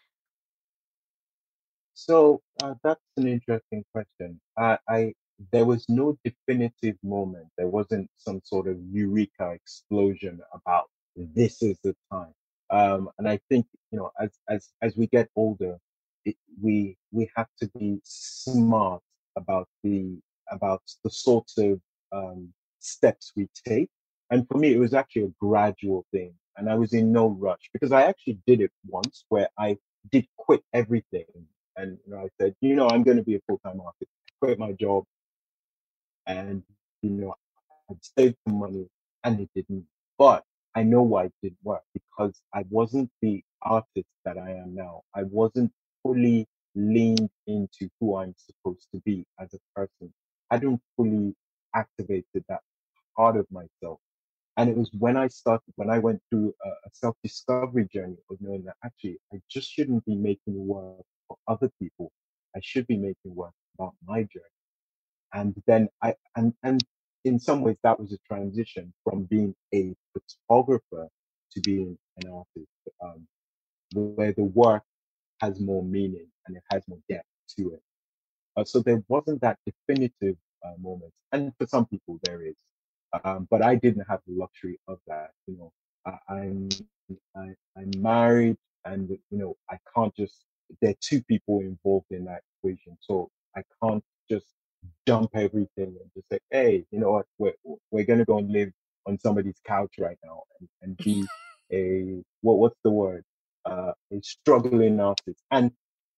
So 1.94 2.40
uh, 2.62 2.74
that's 2.83 3.00
an 3.16 3.28
interesting 3.28 3.85
question. 3.92 4.40
I, 4.56 4.78
I 4.88 5.14
there 5.52 5.64
was 5.64 5.87
no 5.88 6.18
definitive 6.24 6.96
moment. 7.02 7.48
There 7.56 7.68
wasn't 7.68 8.11
some 8.16 8.40
sort 8.44 8.68
of 8.68 8.76
eureka 8.90 9.50
explosion 9.50 10.40
about 10.52 10.88
this 11.16 11.62
is 11.62 11.78
the 11.83 11.94
time. 12.12 12.33
Um, 12.70 13.11
and 13.18 13.28
I 13.28 13.40
think 13.48 13.66
you 13.90 13.98
know, 13.98 14.11
as 14.20 14.30
as 14.48 14.70
as 14.80 14.96
we 14.96 15.09
get 15.09 15.28
older, 15.37 15.76
it, 16.24 16.37
we 16.62 16.96
we 17.11 17.30
have 17.37 17.48
to 17.61 17.68
be 17.78 18.00
smart 18.04 19.02
about 19.37 19.69
the 19.83 20.19
about 20.51 20.83
the 21.05 21.11
sorts 21.11 21.59
of 21.59 21.81
um, 22.12 22.53
steps 22.81 23.33
we 23.37 23.49
take. 23.66 23.88
And 24.31 24.47
for 24.49 24.59
me, 24.59 24.75
it 24.75 24.79
was 24.79 24.95
actually 24.95 25.25
a 25.25 25.33
gradual 25.40 26.07
thing, 26.12 26.35
and 26.57 26.69
I 26.71 26.75
was 26.77 26.93
in 26.95 27.12
no 27.12 27.29
rush 27.29 27.71
because 27.73 27.93
I 27.93 28.03
actually 28.03 28.38
did 28.47 28.61
it 28.61 28.73
once 28.87 29.25
where 29.29 29.49
I 29.59 29.77
did 30.12 30.27
quit 30.37 30.62
everything 30.73 31.25
and 31.77 31.99
you 32.07 32.12
know, 32.12 32.21
I 32.21 32.29
said, 32.40 32.55
you 32.61 32.75
know, 32.75 32.88
I'm 32.88 33.03
going 33.03 33.16
to 33.16 33.23
be 33.23 33.37
a 33.37 33.40
full 33.47 33.59
time 33.64 33.81
artist. 33.81 34.11
Quit 34.40 34.59
my 34.59 34.73
job, 34.73 35.05
and 36.27 36.62
you 37.03 37.11
know, 37.11 37.35
I 37.90 37.95
saved 38.19 38.37
some 38.47 38.59
money, 38.59 38.87
and 39.25 39.40
it 39.40 39.51
didn't. 39.55 39.87
But 40.19 40.45
I 40.75 40.83
know 40.83 41.03
why 41.03 41.27
it 41.27 41.33
didn't 41.43 41.59
work 41.62 41.83
because 41.95 42.40
I 42.55 42.64
wasn't 42.71 43.11
the 43.23 43.43
artist 43.62 44.09
that 44.25 44.38
I 44.38 44.53
am 44.53 44.75
now. 44.75 45.03
I 45.14 45.25
wasn't 45.25 45.73
fully 46.03 46.47
leaned 46.74 47.30
into 47.46 47.88
who 48.00 48.16
I'm 48.16 48.35
supposed 48.37 48.88
to 48.94 49.00
be 49.04 49.24
as 49.40 49.54
a 49.54 49.59
person. 49.74 50.12
I 50.50 50.59
don't 50.59 50.80
fully 50.96 51.35
activated 51.74 52.44
that 52.48 52.61
part 53.16 53.37
of 53.37 53.46
myself. 53.50 54.00
And 54.56 54.68
it 54.68 54.76
was 54.76 54.90
when 54.98 55.16
I 55.16 55.28
started, 55.28 55.72
when 55.76 55.90
I 55.90 55.98
went 55.98 56.20
through 56.30 56.54
a, 56.64 56.68
a 56.68 56.90
self 56.92 57.16
discovery 57.22 57.88
journey 57.92 58.16
of 58.30 58.37
knowing 58.40 58.64
that 58.64 58.76
actually 58.85 59.18
I 59.33 59.40
just 59.50 59.70
shouldn't 59.70 60.04
be 60.04 60.16
making 60.16 60.66
work 60.66 61.02
for 61.28 61.37
other 61.48 61.70
people. 61.80 62.11
I 62.54 62.61
should 62.62 62.87
be 62.87 62.96
making 62.96 63.35
work 63.35 63.52
about 63.78 63.94
my 64.06 64.22
journey. 64.24 64.44
And 65.33 65.54
then 65.66 65.88
I, 66.02 66.14
and, 66.37 66.52
and 66.62 66.85
in 67.24 67.38
some 67.38 67.62
ways 67.62 67.76
that 67.85 67.98
was 67.98 68.12
a 68.12 68.18
transition 68.26 68.92
from 69.04 69.24
being 69.24 69.54
a 69.74 69.94
photographer 70.12 71.09
to 71.52 71.61
being 71.62 71.96
an 72.18 72.30
artist, 72.30 72.70
um, 73.02 73.26
where 73.94 74.33
the 74.33 74.44
work 74.44 74.83
has 75.40 75.61
more 75.61 75.85
meaning 75.85 76.26
and 76.46 76.57
it 76.57 76.62
has 76.72 76.83
more 76.88 76.98
depth 77.09 77.26
to 77.59 77.72
it. 77.74 77.83
Uh, 78.57 78.64
so 78.64 78.81
there 78.81 79.03
wasn't 79.09 79.40
that 79.40 79.59
definitive 79.66 80.37
uh, 80.64 80.72
moment, 80.81 81.12
and 81.33 81.53
for 81.59 81.66
some 81.66 81.87
people 81.87 82.20
there 82.24 82.42
is, 82.46 82.55
um, 83.24 83.48
but 83.50 83.62
I 83.62 83.76
didn't 83.76 84.07
have 84.09 84.20
the 84.26 84.35
luxury 84.35 84.79
of 84.88 84.98
that. 85.07 85.31
You 85.46 85.57
know, 85.59 85.72
I, 86.07 86.35
I'm 86.35 86.68
I, 87.37 87.55
I'm 87.76 87.90
married, 87.98 88.57
and 88.85 89.09
you 89.11 89.38
know 89.38 89.57
I 89.70 89.79
can't 89.94 90.14
just. 90.16 90.44
There 90.83 90.90
are 90.90 90.96
two 91.00 91.22
people 91.22 91.61
involved 91.61 92.07
in 92.11 92.26
that 92.26 92.42
equation, 92.59 92.96
so 93.00 93.31
I 93.57 93.62
can't 93.83 94.05
just 94.31 94.46
dump 95.07 95.31
everything 95.35 95.96
and 96.00 96.11
just 96.14 96.29
say, 96.31 96.38
hey, 96.50 96.85
you 96.90 97.00
know 97.00 97.12
what, 97.12 97.26
we're 97.38 97.55
we're 97.90 98.05
gonna 98.05 98.24
go 98.24 98.38
and 98.38 98.50
live 98.50 98.72
on 99.07 99.18
somebody's 99.18 99.61
couch 99.66 99.94
right 99.98 100.18
now 100.24 100.42
and, 100.61 100.68
and 100.83 100.96
be 100.98 101.26
a 101.72 102.22
what 102.42 102.59
what's 102.59 102.79
the 102.85 102.90
word 102.90 103.24
uh, 103.64 103.92
a 104.12 104.23
struggling 104.23 105.01
artist 105.01 105.42
and 105.51 105.70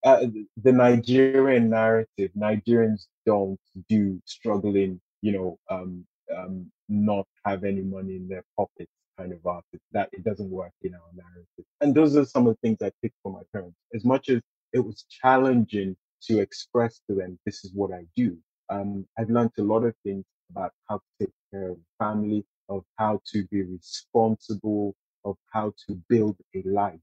uh, 0.05 0.27
the 0.63 0.73
Nigerian 0.73 1.71
narrative 1.71 2.31
Nigerians 2.37 3.07
don't 3.27 3.59
do 3.89 4.21
struggling 4.27 5.01
you 5.21 5.33
know 5.33 5.59
um, 5.71 6.05
um, 6.37 6.71
not 6.89 7.27
have 7.45 7.65
any 7.65 7.83
money 7.83 8.17
in 8.17 8.29
their 8.29 8.45
pockets 8.57 8.91
kind 9.19 9.33
of 9.33 9.47
artist. 9.47 9.83
That 9.93 10.09
it 10.13 10.25
doesn't 10.25 10.49
work 10.51 10.73
in 10.83 10.95
our 10.95 11.11
narrative. 11.15 11.67
And 11.83 11.95
those 11.95 12.17
are 12.17 12.25
some 12.25 12.47
of 12.47 12.55
the 12.55 12.67
things 12.67 12.79
I 12.81 12.91
picked 13.03 13.17
from 13.23 13.35
my 13.35 13.43
parents. 13.53 13.77
As 13.95 14.05
much 14.07 14.31
as 14.31 14.41
it 14.73 14.81
was 14.81 15.05
challenging 15.11 15.95
to 16.23 16.41
express 16.41 17.01
to 17.09 17.15
them 17.15 17.39
this 17.45 17.65
is 17.65 17.73
what 17.75 17.93
I 17.93 18.07
do 18.17 18.39
um, 18.73 19.07
I've 19.19 19.31
learned 19.31 19.51
a 19.59 19.63
lot 19.63 19.85
of 19.85 19.95
things 20.05 20.25
about 20.51 20.73
how 20.89 20.97
to 20.97 21.03
take 21.21 21.35
care 21.51 21.71
of 21.71 21.79
family, 21.99 22.45
of 22.69 22.85
how 22.97 23.21
to 23.33 23.47
be 23.51 23.63
responsible, 23.63 24.95
of 25.25 25.37
how 25.53 25.73
to 25.87 26.01
build 26.09 26.37
a 26.55 26.63
life. 26.65 27.01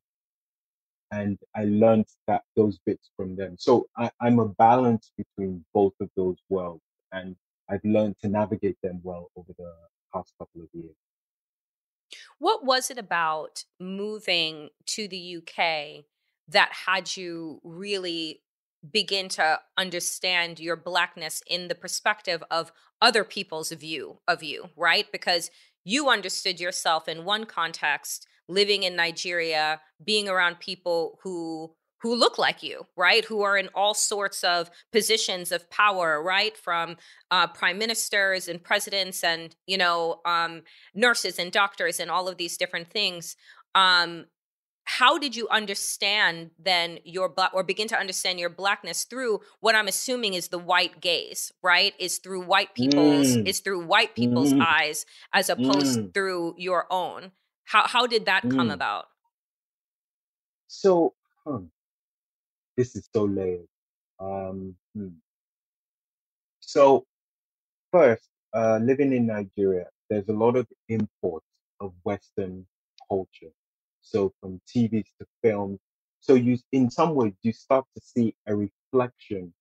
And 1.11 1.37
I 1.55 1.65
learned 1.65 2.05
that 2.27 2.43
those 2.55 2.79
bits 2.85 3.09
from 3.15 3.35
them. 3.35 3.55
So 3.57 3.87
I, 3.97 4.11
I'm 4.21 4.39
a 4.39 4.47
balance 4.47 5.11
between 5.17 5.65
both 5.73 5.93
of 5.99 6.09
those 6.15 6.37
worlds. 6.49 6.83
And 7.11 7.35
I've 7.69 7.83
learned 7.83 8.17
to 8.21 8.29
navigate 8.29 8.77
them 8.83 8.99
well 9.03 9.29
over 9.35 9.51
the 9.57 9.71
past 10.13 10.33
couple 10.39 10.61
of 10.61 10.69
years. 10.73 10.95
What 12.37 12.63
was 12.65 12.89
it 12.89 12.97
about 12.97 13.63
moving 13.79 14.69
to 14.87 15.07
the 15.07 15.37
UK 15.37 16.05
that 16.47 16.71
had 16.85 17.15
you 17.15 17.59
really 17.63 18.41
begin 18.91 19.29
to 19.29 19.59
understand 19.77 20.59
your 20.59 20.75
blackness 20.75 21.43
in 21.45 21.67
the 21.67 21.75
perspective 21.75 22.43
of 22.49 22.71
other 23.01 23.23
people's 23.23 23.71
view 23.71 24.19
of 24.27 24.41
you, 24.41 24.69
right? 24.75 25.11
Because 25.11 25.51
you 25.83 26.09
understood 26.09 26.59
yourself 26.59 27.07
in 27.07 27.25
one 27.25 27.45
context, 27.45 28.27
living 28.49 28.83
in 28.83 28.95
Nigeria, 28.95 29.79
being 30.03 30.27
around 30.27 30.59
people 30.59 31.19
who 31.23 31.71
who 32.01 32.15
look 32.15 32.37
like 32.37 32.63
you, 32.63 32.85
right? 32.95 33.25
Who 33.25 33.41
are 33.41 33.57
in 33.57 33.69
all 33.75 33.93
sorts 33.93 34.43
of 34.45 34.71
positions 34.93 35.51
of 35.51 35.69
power, 35.69 36.23
right? 36.23 36.55
From 36.55 36.95
uh, 37.29 37.47
prime 37.47 37.77
ministers 37.77 38.47
and 38.47 38.63
presidents 38.63 39.23
and 39.23 39.55
you 39.67 39.77
know 39.77 40.21
um, 40.25 40.63
nurses 40.93 41.39
and 41.39 41.51
doctors 41.51 41.99
and 41.99 42.09
all 42.09 42.27
of 42.27 42.37
these 42.37 42.57
different 42.57 42.89
things. 42.89 43.35
Um, 43.75 44.25
how 44.85 45.19
did 45.19 45.35
you 45.35 45.47
understand 45.49 46.49
then 46.57 46.97
your 47.03 47.29
black 47.29 47.51
or 47.53 47.61
begin 47.63 47.87
to 47.87 47.95
understand 47.95 48.39
your 48.39 48.49
blackness 48.49 49.03
through 49.03 49.39
what 49.59 49.75
i'm 49.75 49.87
assuming 49.87 50.33
is 50.33 50.47
the 50.47 50.57
white 50.57 50.99
gaze 50.99 51.51
right 51.61 51.93
is 51.99 52.17
through 52.17 52.41
white 52.41 52.73
people's 52.73 53.37
mm. 53.37 53.47
is 53.47 53.59
through 53.59 53.85
white 53.85 54.15
people's 54.15 54.51
mm. 54.51 54.65
eyes 54.65 55.05
as 55.31 55.47
opposed 55.47 55.99
mm. 55.99 56.11
through 56.11 56.55
your 56.57 56.87
own 56.89 57.31
how 57.69 57.87
how 57.87 58.07
did 58.07 58.25
that 58.25 58.41
come 58.43 58.69
mm. 58.69 58.73
about 58.73 59.05
so 60.67 61.13
hmm, 61.45 61.65
this 62.77 62.95
is 62.95 63.07
so 63.13 63.23
layered 63.25 63.67
um 64.19 64.75
hmm. 64.95 65.07
so 66.59 67.05
first 67.91 68.27
uh 68.53 68.79
living 68.81 69.13
in 69.13 69.25
nigeria 69.25 69.87
there's 70.09 70.29
a 70.29 70.33
lot 70.33 70.55
of 70.55 70.67
imports 70.89 71.45
of 71.79 71.93
western 72.03 72.65
culture 73.07 73.53
so 74.09 74.33
from 74.41 74.59
TVs 74.67 75.07
to 75.19 75.27
films. 75.43 75.79
So 76.19 76.33
you, 76.33 76.57
in 76.71 76.89
some 76.89 77.15
ways, 77.15 77.33
you 77.43 77.53
start 77.53 77.85
to 77.95 78.01
see 78.03 78.35
a 78.47 78.55
reflection 78.55 79.53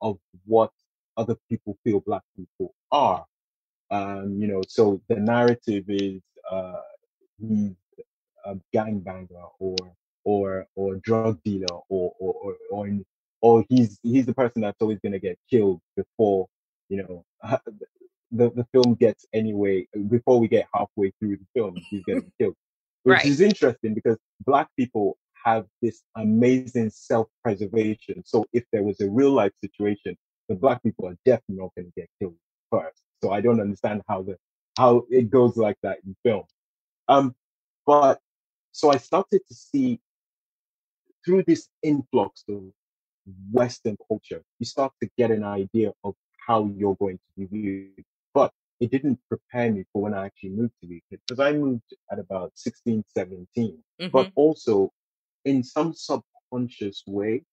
of 0.00 0.18
what 0.46 0.70
other 1.16 1.36
people 1.48 1.76
feel 1.84 2.00
black 2.00 2.22
people 2.36 2.74
are. 2.92 3.26
Um, 3.90 4.36
you 4.40 4.46
know, 4.46 4.62
so 4.68 5.00
the 5.08 5.16
narrative 5.16 5.84
is 5.88 6.22
uh, 6.50 6.80
he's 7.40 7.72
a 8.44 8.56
gangbanger 8.74 9.50
or 9.58 9.76
or 10.24 10.66
or 10.74 10.96
drug 10.96 11.42
dealer 11.44 11.66
or 11.88 12.12
or 12.18 12.34
or 12.34 12.54
or, 12.70 12.86
in, 12.86 13.04
or 13.40 13.64
he's 13.68 13.98
he's 14.02 14.26
the 14.26 14.34
person 14.34 14.62
that's 14.62 14.80
always 14.80 14.98
going 15.00 15.12
to 15.12 15.18
get 15.18 15.38
killed 15.50 15.80
before 15.96 16.46
you 16.88 17.02
know 17.02 17.24
the 18.30 18.50
the 18.50 18.66
film 18.72 18.94
gets 18.94 19.26
anyway 19.32 19.86
before 20.08 20.38
we 20.38 20.48
get 20.48 20.66
halfway 20.74 21.12
through 21.18 21.36
the 21.36 21.46
film 21.54 21.74
he's 21.90 22.04
getting 22.04 22.30
killed 22.38 22.54
which 23.04 23.16
right. 23.16 23.26
is 23.26 23.40
interesting 23.40 23.94
because 23.94 24.18
black 24.44 24.68
people 24.76 25.16
have 25.44 25.66
this 25.82 26.02
amazing 26.16 26.90
self-preservation. 26.90 28.22
So 28.24 28.44
if 28.52 28.64
there 28.72 28.82
was 28.82 29.00
a 29.00 29.08
real 29.08 29.32
life 29.32 29.52
situation, 29.62 30.16
the 30.48 30.54
black 30.54 30.82
people 30.82 31.06
are 31.08 31.16
definitely 31.24 31.62
not 31.62 31.74
going 31.74 31.86
to 31.86 32.00
get 32.00 32.08
killed 32.20 32.34
first. 32.70 33.02
So 33.22 33.32
I 33.32 33.40
don't 33.40 33.60
understand 33.60 34.02
how 34.08 34.22
the 34.22 34.36
how 34.78 35.04
it 35.10 35.30
goes 35.30 35.56
like 35.56 35.76
that 35.82 35.98
in 36.06 36.14
film. 36.24 36.44
Um, 37.08 37.34
but 37.86 38.20
so 38.72 38.90
I 38.90 38.98
started 38.98 39.40
to 39.48 39.54
see 39.54 40.00
through 41.24 41.44
this 41.46 41.68
influx 41.82 42.44
of 42.48 42.62
Western 43.50 43.96
culture, 44.06 44.42
you 44.58 44.66
start 44.66 44.92
to 45.02 45.08
get 45.18 45.30
an 45.30 45.44
idea 45.44 45.92
of 46.04 46.14
how 46.46 46.70
you're 46.76 46.96
going 46.96 47.18
to 47.18 47.24
be 47.36 47.46
viewed. 47.46 48.04
But 48.34 48.52
it 48.80 48.90
didn't 48.90 49.18
prepare 49.28 49.70
me 49.72 49.84
for 49.92 50.02
when 50.02 50.14
I 50.14 50.26
actually 50.26 50.50
moved 50.50 50.72
to 50.80 50.88
the 50.88 50.96
UK 50.96 51.20
because 51.26 51.40
I 51.40 51.52
moved 51.52 51.82
at 52.10 52.18
about 52.18 52.52
16, 52.54 53.04
17. 53.14 53.46
Mm-hmm. 54.00 54.08
But 54.10 54.30
also, 54.34 54.92
in 55.44 55.62
some 55.62 55.92
subconscious 55.94 57.02
way, 57.06 57.44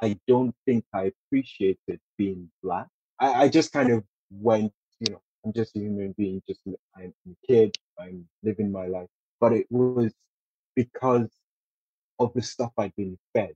I 0.00 0.18
don't 0.26 0.54
think 0.66 0.84
I 0.94 1.12
appreciated 1.12 2.00
being 2.16 2.50
black. 2.62 2.88
I, 3.18 3.44
I 3.44 3.48
just 3.48 3.72
kind 3.72 3.90
of 3.90 4.04
went, 4.30 4.72
you 5.00 5.12
know, 5.12 5.22
I'm 5.44 5.52
just 5.52 5.76
a 5.76 5.80
human 5.80 6.14
being, 6.16 6.42
just 6.48 6.60
I'm 6.96 7.12
a 7.28 7.46
kid, 7.46 7.76
I'm 7.98 8.26
living 8.42 8.70
my 8.70 8.86
life. 8.86 9.08
But 9.40 9.52
it 9.52 9.66
was 9.70 10.12
because 10.76 11.28
of 12.18 12.32
the 12.34 12.42
stuff 12.42 12.72
I'd 12.78 12.94
been 12.96 13.18
fed. 13.34 13.54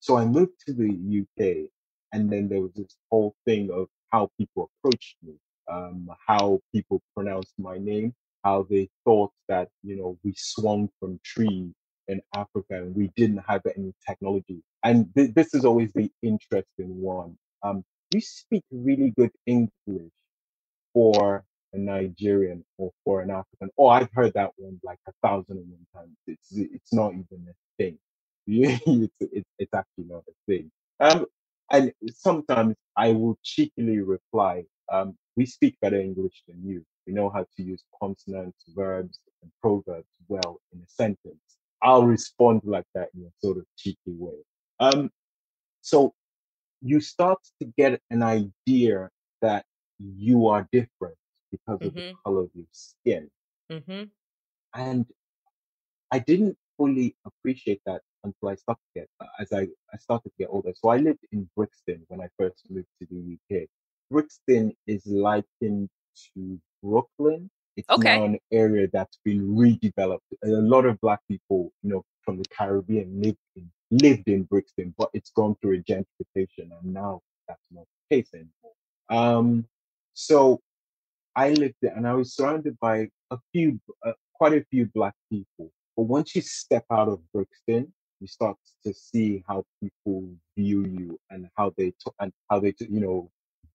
So 0.00 0.16
I 0.16 0.24
moved 0.26 0.60
to 0.66 0.72
the 0.72 0.88
UK, 0.90 1.70
and 2.12 2.30
then 2.30 2.48
there 2.48 2.60
was 2.60 2.72
this 2.74 2.96
whole 3.10 3.34
thing 3.46 3.70
of 3.72 3.88
how 4.12 4.30
people 4.38 4.70
approached 4.78 5.16
me 5.22 5.34
um, 5.70 6.08
how 6.26 6.60
people 6.72 7.02
pronounced 7.14 7.54
my 7.58 7.78
name, 7.78 8.14
how 8.42 8.66
they 8.68 8.88
thought 9.04 9.32
that, 9.48 9.68
you 9.82 9.96
know, 9.96 10.18
we 10.24 10.34
swung 10.36 10.88
from 11.00 11.20
tree 11.24 11.72
in 12.08 12.20
Africa 12.36 12.74
and 12.82 12.94
we 12.94 13.10
didn't 13.16 13.42
have 13.48 13.62
any 13.76 13.92
technology. 14.06 14.62
And 14.82 15.08
th- 15.16 15.32
this 15.34 15.54
is 15.54 15.64
always 15.64 15.92
the 15.92 16.10
interesting 16.22 17.00
one. 17.00 17.36
Um, 17.62 17.84
you 18.12 18.20
speak 18.20 18.62
really 18.70 19.12
good 19.16 19.30
English 19.46 20.12
for 20.94 21.44
a 21.74 21.78
Nigerian 21.78 22.64
or 22.78 22.90
for 23.04 23.20
an 23.20 23.30
African. 23.30 23.68
Oh, 23.76 23.88
I've 23.88 24.08
heard 24.14 24.32
that 24.34 24.52
one 24.56 24.80
like 24.82 24.98
a 25.06 25.12
thousand 25.22 25.58
and 25.58 25.68
one 25.68 25.86
times. 25.94 26.16
It's 26.26 26.52
it's 26.52 26.92
not 26.92 27.12
even 27.12 27.46
a 27.48 27.54
thing. 27.76 27.98
it's, 28.46 29.48
it's, 29.58 29.74
actually 29.74 30.04
not 30.04 30.22
a 30.28 30.32
thing. 30.46 30.70
Um, 31.00 31.26
and 31.72 31.92
sometimes 32.10 32.76
I 32.96 33.12
will 33.12 33.38
cheekily 33.42 34.00
reply, 34.00 34.64
um, 34.92 35.16
we 35.36 35.46
speak 35.46 35.76
better 35.80 35.98
English 35.98 36.42
than 36.46 36.62
you. 36.62 36.84
We 37.06 37.14
know 37.14 37.30
how 37.30 37.46
to 37.56 37.62
use 37.62 37.82
consonants, 37.98 38.64
verbs, 38.74 39.18
and 39.42 39.50
proverbs 39.62 40.08
well 40.28 40.60
in 40.72 40.80
a 40.80 40.86
sentence. 40.86 41.40
I'll 41.82 42.04
respond 42.04 42.62
like 42.64 42.86
that 42.94 43.08
in 43.14 43.22
a 43.22 43.32
sort 43.42 43.58
of 43.58 43.64
cheeky 43.76 43.98
way. 44.06 44.36
Um, 44.78 45.10
so 45.80 46.14
you 46.80 47.00
start 47.00 47.38
to 47.60 47.72
get 47.76 48.00
an 48.10 48.22
idea 48.22 49.10
that 49.42 49.64
you 49.98 50.46
are 50.48 50.68
different 50.72 51.16
because 51.50 51.80
of 51.80 51.94
mm-hmm. 51.94 52.08
the 52.08 52.14
color 52.24 52.42
of 52.42 52.50
your 52.54 52.66
skin. 52.72 53.30
Mm-hmm. 53.70 54.04
And 54.74 55.06
I 56.10 56.18
didn't 56.18 56.56
fully 56.76 57.16
appreciate 57.24 57.80
that 57.86 58.02
until 58.24 58.48
I 58.48 58.54
started 58.56 58.82
to 58.94 59.00
get, 59.00 59.08
as 59.38 59.52
I, 59.52 59.68
I 59.92 59.98
started 59.98 60.30
to 60.30 60.34
get 60.38 60.48
older. 60.50 60.72
So 60.74 60.88
I 60.88 60.96
lived 60.96 61.24
in 61.32 61.48
Brixton 61.56 62.04
when 62.08 62.20
I 62.20 62.28
first 62.38 62.62
moved 62.70 62.88
to 63.00 63.08
the 63.10 63.38
UK. 63.56 63.68
Brixton 64.10 64.72
is 64.86 65.06
likened 65.06 65.88
to 66.34 66.60
Brooklyn. 66.82 67.50
It's 67.76 67.88
okay. 67.90 68.18
now 68.18 68.24
an 68.24 68.38
area 68.52 68.88
that's 68.92 69.18
been 69.24 69.54
redeveloped. 69.56 70.20
A 70.44 70.48
lot 70.48 70.84
of 70.86 71.00
black 71.00 71.20
people, 71.28 71.72
you 71.82 71.90
know, 71.90 72.04
from 72.22 72.38
the 72.38 72.44
Caribbean 72.56 73.20
lived 73.20 73.38
in 73.56 73.70
lived 73.90 74.28
in 74.28 74.44
Brixton, 74.44 74.94
but 74.98 75.10
it's 75.12 75.30
gone 75.30 75.56
through 75.60 75.76
a 75.76 75.92
gentrification, 75.92 76.70
and 76.80 76.84
now 76.94 77.20
that's 77.48 77.66
not 77.70 77.84
the 78.10 78.16
case 78.16 78.30
anymore. 78.34 78.74
Um, 79.10 79.66
so 80.14 80.60
I 81.36 81.50
lived 81.50 81.74
there, 81.82 81.94
and 81.94 82.06
I 82.06 82.14
was 82.14 82.34
surrounded 82.34 82.78
by 82.80 83.08
a 83.30 83.38
few, 83.52 83.80
uh, 84.06 84.12
quite 84.34 84.54
a 84.54 84.64
few 84.70 84.86
black 84.94 85.14
people. 85.30 85.70
But 85.96 86.04
once 86.04 86.34
you 86.34 86.42
step 86.42 86.84
out 86.90 87.08
of 87.08 87.20
Brixton, 87.32 87.92
you 88.20 88.26
start 88.26 88.56
to 88.86 88.94
see 88.94 89.44
how 89.46 89.64
people 89.82 90.30
view 90.56 90.84
you 90.84 91.20
and 91.30 91.48
how 91.56 91.72
they 91.76 91.92
talk 92.02 92.14
and 92.20 92.32
how 92.50 92.60
they, 92.60 92.74
you 92.78 93.00
know, 93.00 93.30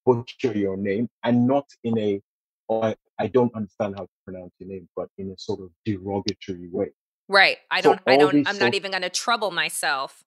butcher 0.06 0.58
your 0.58 0.78
name 0.78 1.08
and 1.23 1.45
not 1.45 1.65
in 1.84 1.97
a 1.99 2.21
or 2.67 2.86
I, 2.86 2.95
I 3.17 3.28
don't 3.28 3.54
understand 3.56 3.95
how 3.97 4.04
to 4.04 4.10
pronounce 4.25 4.54
your 4.60 4.69
name, 4.69 4.88
but 4.95 5.10
in 5.17 5.32
a 5.32 5.38
sort 5.38 5.60
of 5.60 5.69
derogatory 5.86 6.69
way. 6.71 6.89
Right. 7.28 7.58
I 7.69 7.82
don't 7.82 7.99
I 8.08 8.17
don't 8.17 8.47
I'm 8.47 8.58
not 8.58 8.73
even 8.75 8.91
gonna 8.91 9.10
trouble 9.10 9.52
myself 9.52 10.23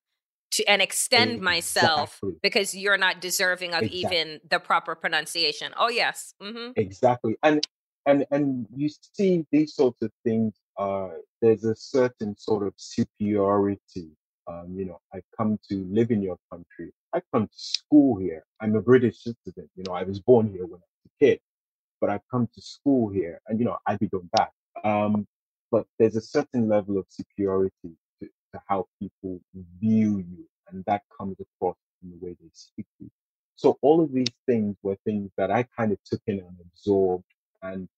to 0.53 0.65
and 0.65 0.81
extend 0.81 1.33
exactly. 1.33 1.45
myself 1.45 2.21
because 2.43 2.75
you're 2.75 2.99
not 2.99 3.21
deserving 3.21 3.75
of 3.75 3.83
exactly. 3.83 3.99
even 3.99 4.41
the 4.49 4.61
proper 4.61 4.95
pronunciation. 4.95 5.73
Oh 5.77 5.89
yes. 5.89 6.35
Mm-hmm. 6.43 6.73
Exactly. 6.77 7.37
And 7.43 7.67
and 8.07 8.27
and 8.31 8.67
you 8.75 8.89
see 9.15 9.45
these 9.51 9.75
sorts 9.75 10.03
of 10.03 10.11
things. 10.25 10.55
Uh, 10.79 11.09
there's 11.41 11.65
a 11.65 11.75
certain 11.75 12.37
sort 12.37 12.67
of 12.67 12.75
superiority. 12.77 14.11
Um, 14.47 14.75
you 14.77 14.85
know, 14.85 15.01
I 15.15 15.21
come 15.37 15.59
to 15.71 15.87
live 15.91 16.11
in 16.11 16.23
your 16.23 16.37
country. 16.51 16.93
I 17.15 17.21
come 17.33 17.47
to 17.47 17.59
school 17.59 18.19
here. 18.19 18.45
I'm 18.61 18.75
a 18.75 18.83
British 18.83 19.23
citizen. 19.23 19.69
You 19.77 19.85
know, 19.87 19.95
I 19.95 20.03
was 20.03 20.21
born 20.21 20.51
here 20.51 20.65
when 20.65 20.81
I 20.81 20.89
was 20.89 21.07
a 21.07 21.25
kid, 21.25 21.41
but 22.01 22.11
I've 22.11 22.27
come 22.31 22.49
to 22.55 22.61
school 22.61 23.11
here, 23.11 23.41
and 23.47 23.59
you 23.59 23.65
know, 23.65 23.79
I 23.87 23.97
be 23.97 24.09
going 24.09 24.31
back. 24.33 24.51
Um, 24.85 25.27
but 25.71 25.87
there's 25.99 26.17
a 26.17 26.21
certain 26.21 26.69
level 26.69 26.99
of 26.99 27.07
superiority 27.09 27.97
to, 28.53 28.61
how 28.69 28.87
people 29.01 29.41
view 29.81 30.19
you, 30.19 30.47
and 30.71 30.85
that 30.87 31.03
comes 31.17 31.37
across 31.41 31.77
in 32.03 32.11
the 32.11 32.27
way 32.27 32.37
they 32.41 32.51
speak 32.53 32.87
to 32.99 33.05
you. 33.05 33.11
So 33.57 33.79
all 33.83 34.03
of 34.03 34.13
these 34.13 34.33
things 34.47 34.77
were 34.83 34.97
things 35.05 35.31
that 35.39 35.51
I 35.51 35.65
kind 35.77 35.93
of 35.93 35.99
took 36.05 36.23
in 36.27 36.41
and 36.41 36.57
absorbed. 36.61 37.25
And 37.63 37.89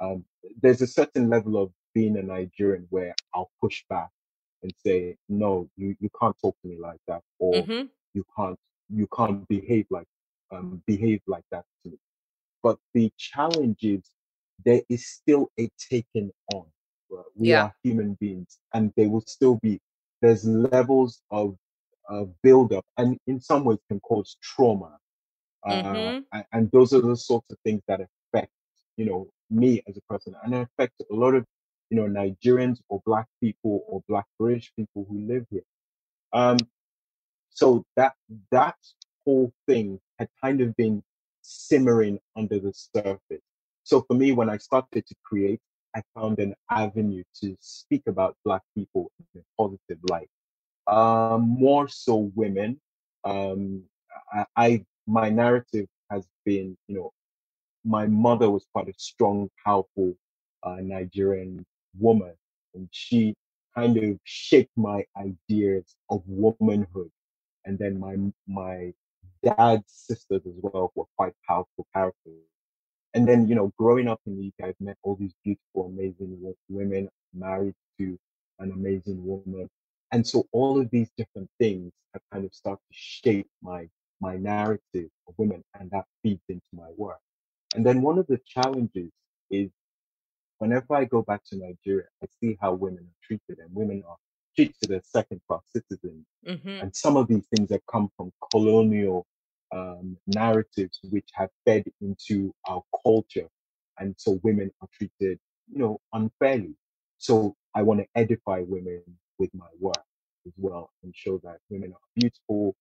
um, 0.00 0.24
there's 0.62 0.82
a 0.82 0.86
certain 0.86 1.30
level 1.30 1.60
of 1.62 1.70
being 1.94 2.16
a 2.18 2.22
Nigerian 2.22 2.86
where 2.90 3.14
I'll 3.34 3.50
push 3.62 3.84
back 3.88 4.10
and 4.62 4.72
say, 4.84 5.16
no, 5.28 5.68
you, 5.76 5.96
you 6.00 6.10
can't 6.20 6.36
talk 6.40 6.56
to 6.62 6.68
me 6.68 6.78
like 6.80 7.00
that, 7.08 7.22
or 7.38 7.54
Mm-hmm. 7.54 7.82
you 8.14 8.24
can't 8.36 8.58
you 8.90 9.08
can't 9.16 9.46
behave 9.48 9.86
like 9.90 10.06
um, 10.52 10.82
behave 10.86 11.20
like 11.26 11.44
that 11.52 11.64
to 11.84 11.90
me. 11.90 11.98
But 12.62 12.78
the 12.94 13.12
challenge 13.18 13.78
is 13.82 14.02
there 14.64 14.82
is 14.88 15.06
still 15.08 15.50
a 15.58 15.70
taking 15.90 16.32
on. 16.54 16.66
Right? 17.10 17.24
We 17.36 17.48
Yeah. 17.50 17.62
are 17.64 17.74
human 17.84 18.14
beings, 18.20 18.58
and 18.74 18.92
they 18.96 19.06
will 19.06 19.22
still 19.26 19.56
be. 19.62 19.80
There's 20.20 20.44
levels 20.44 21.22
of 21.30 21.56
uh, 22.08 22.24
build 22.42 22.72
up, 22.72 22.84
and 22.96 23.18
in 23.26 23.40
some 23.40 23.64
ways 23.64 23.78
can 23.88 24.00
cause 24.00 24.36
trauma. 24.42 24.98
Uh, 25.66 26.12
Mhm. 26.12 26.26
and, 26.32 26.44
and 26.52 26.70
those 26.70 26.92
are 26.92 27.00
the 27.00 27.16
sorts 27.16 27.50
of 27.50 27.58
things 27.64 27.82
that 27.88 28.00
affect, 28.00 28.52
you 28.96 29.04
know, 29.04 29.28
me 29.50 29.82
as 29.88 29.96
a 29.96 30.02
person, 30.12 30.34
and 30.44 30.54
affect 30.54 30.94
a 31.10 31.14
lot 31.14 31.34
of, 31.34 31.44
you 31.90 31.96
know, 31.96 32.06
Nigerians 32.06 32.80
or 32.88 33.02
Black 33.04 33.26
people 33.40 33.84
or 33.88 34.02
Black 34.08 34.26
British 34.38 34.72
people 34.76 35.06
who 35.08 35.20
live 35.20 35.46
here. 35.50 35.64
Um, 36.32 36.68
so 37.50 37.84
that 37.96 38.14
that 38.50 38.76
whole 39.24 39.52
thing 39.66 40.00
had 40.18 40.28
kind 40.42 40.60
of 40.60 40.74
been 40.76 41.02
simmering 41.42 42.20
under 42.36 42.58
the 42.58 42.72
surface. 42.72 43.42
So 43.84 44.02
for 44.02 44.14
me, 44.14 44.32
when 44.32 44.50
I 44.50 44.58
started 44.58 45.06
to 45.06 45.14
create, 45.24 45.60
I 45.96 46.02
found 46.14 46.38
an 46.38 46.54
avenue 46.70 47.24
to 47.42 47.56
speak 47.60 48.02
about 48.06 48.36
Black 48.44 48.62
people 48.76 49.10
in 49.34 49.40
a 49.40 49.62
positive 49.62 49.98
light. 50.10 50.28
Um, 50.86 51.42
more 51.42 51.88
so 51.88 52.30
women. 52.34 52.80
Um, 53.24 53.82
I, 54.32 54.44
I 54.56 54.84
my 55.06 55.28
narrative 55.30 55.86
has 56.10 56.26
been, 56.44 56.76
you 56.86 56.96
know, 56.96 57.12
my 57.84 58.06
mother 58.06 58.50
was 58.50 58.66
quite 58.72 58.88
a 58.88 58.94
strong, 58.96 59.48
powerful 59.64 60.14
uh, 60.62 60.76
Nigerian 60.80 61.64
woman, 61.98 62.34
and 62.74 62.88
she 62.90 63.34
kind 63.74 63.96
of 63.96 64.18
shaped 64.24 64.72
my 64.76 65.04
ideas 65.16 65.96
of 66.10 66.22
womanhood. 66.26 67.10
And 67.64 67.78
then 67.78 67.98
my 67.98 68.16
my 68.46 68.92
dad's 69.42 69.92
sisters 69.92 70.42
as 70.46 70.54
well 70.62 70.90
were 70.94 71.04
quite 71.16 71.34
powerful 71.46 71.86
characters. 71.94 72.42
And 73.14 73.26
then, 73.26 73.48
you 73.48 73.54
know, 73.54 73.72
growing 73.78 74.08
up 74.08 74.20
in 74.26 74.38
the 74.38 74.46
UK, 74.48 74.68
I've 74.68 74.80
met 74.80 74.96
all 75.02 75.16
these 75.16 75.32
beautiful, 75.44 75.86
amazing 75.86 76.54
women, 76.68 77.08
married 77.34 77.74
to 77.98 78.18
an 78.58 78.72
amazing 78.72 79.24
woman. 79.24 79.68
And 80.12 80.26
so 80.26 80.46
all 80.52 80.80
of 80.80 80.90
these 80.90 81.10
different 81.16 81.48
things 81.58 81.92
have 82.12 82.22
kind 82.32 82.44
of 82.44 82.54
started 82.54 82.82
to 82.90 82.96
shape 82.96 83.48
my 83.62 83.88
my 84.20 84.36
narrative 84.36 85.08
of 85.28 85.34
women, 85.36 85.62
and 85.78 85.90
that 85.92 86.04
feeds 86.22 86.42
into 86.48 86.66
my 86.72 86.88
work. 86.96 87.20
And 87.76 87.86
then 87.86 88.02
one 88.02 88.18
of 88.18 88.26
the 88.26 88.40
challenges 88.46 89.12
is 89.50 89.70
whenever 90.58 90.94
I 90.94 91.04
go 91.04 91.22
back 91.22 91.42
to 91.50 91.56
Nigeria, 91.56 92.06
I 92.22 92.26
see 92.40 92.58
how 92.60 92.72
women 92.72 93.04
are 93.04 93.22
treated, 93.22 93.62
and 93.62 93.72
women 93.72 94.02
are 94.08 94.16
treated 94.56 94.90
as 94.90 95.06
second 95.06 95.40
class 95.46 95.62
citizens. 95.68 96.26
Mm-hmm. 96.46 96.68
And 96.68 96.96
some 96.96 97.16
of 97.16 97.28
these 97.28 97.46
things 97.54 97.70
have 97.70 97.86
come 97.90 98.10
from 98.16 98.32
colonial 98.50 99.26
um, 99.72 100.16
narratives 100.26 100.98
which 101.10 101.28
have 101.34 101.50
fed 101.64 101.84
into 102.00 102.54
our 102.68 102.82
culture. 103.04 103.48
And 103.98 104.14
so 104.18 104.40
women 104.42 104.70
are 104.80 104.88
treated, 104.92 105.38
you 105.72 105.78
know, 105.78 106.00
unfairly. 106.12 106.74
So 107.18 107.56
I 107.74 107.82
want 107.82 108.00
to 108.00 108.06
edify 108.14 108.62
women 108.66 109.02
with 109.38 109.50
my 109.54 109.66
work 109.80 110.02
as 110.46 110.52
well 110.56 110.90
and 111.02 111.14
show 111.14 111.38
that 111.44 111.58
women 111.68 111.92
are 111.92 112.00
beautiful, 112.14 112.74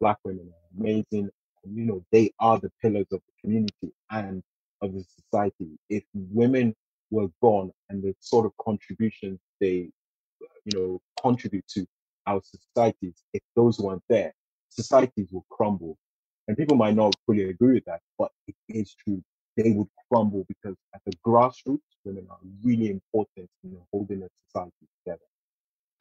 black 0.00 0.18
women 0.24 0.48
are 0.52 0.80
amazing, 0.80 1.30
and 1.64 1.76
you 1.76 1.84
know, 1.84 2.04
they 2.12 2.32
are 2.40 2.58
the 2.58 2.70
pillars 2.82 3.06
of 3.12 3.20
the 3.26 3.32
community 3.40 3.92
and 4.10 4.42
of 4.82 4.92
the 4.92 5.04
society. 5.04 5.78
If 5.88 6.04
women 6.14 6.74
were 7.10 7.28
gone 7.40 7.70
and 7.88 8.02
the 8.02 8.14
sort 8.20 8.46
of 8.46 8.52
contributions 8.58 9.38
they 9.60 9.90
you 10.64 10.78
know, 10.78 11.00
contribute 11.20 11.66
to 11.68 11.86
our 12.26 12.40
societies, 12.42 13.22
if 13.32 13.42
those 13.54 13.78
weren't 13.78 14.02
there, 14.08 14.34
societies 14.68 15.28
will 15.30 15.46
crumble. 15.50 15.96
And 16.48 16.56
people 16.56 16.76
might 16.76 16.94
not 16.96 17.14
fully 17.26 17.44
agree 17.50 17.74
with 17.74 17.84
that, 17.86 18.00
but 18.18 18.30
it 18.48 18.56
is 18.68 18.94
true. 18.94 19.22
They 19.56 19.72
would 19.72 19.88
crumble 20.10 20.44
because 20.48 20.76
at 20.94 21.02
the 21.06 21.12
grassroots, 21.26 21.80
women 22.04 22.26
are 22.30 22.38
really 22.64 22.90
important 22.90 23.48
in 23.64 23.78
holding 23.92 24.18
together. 24.18 24.33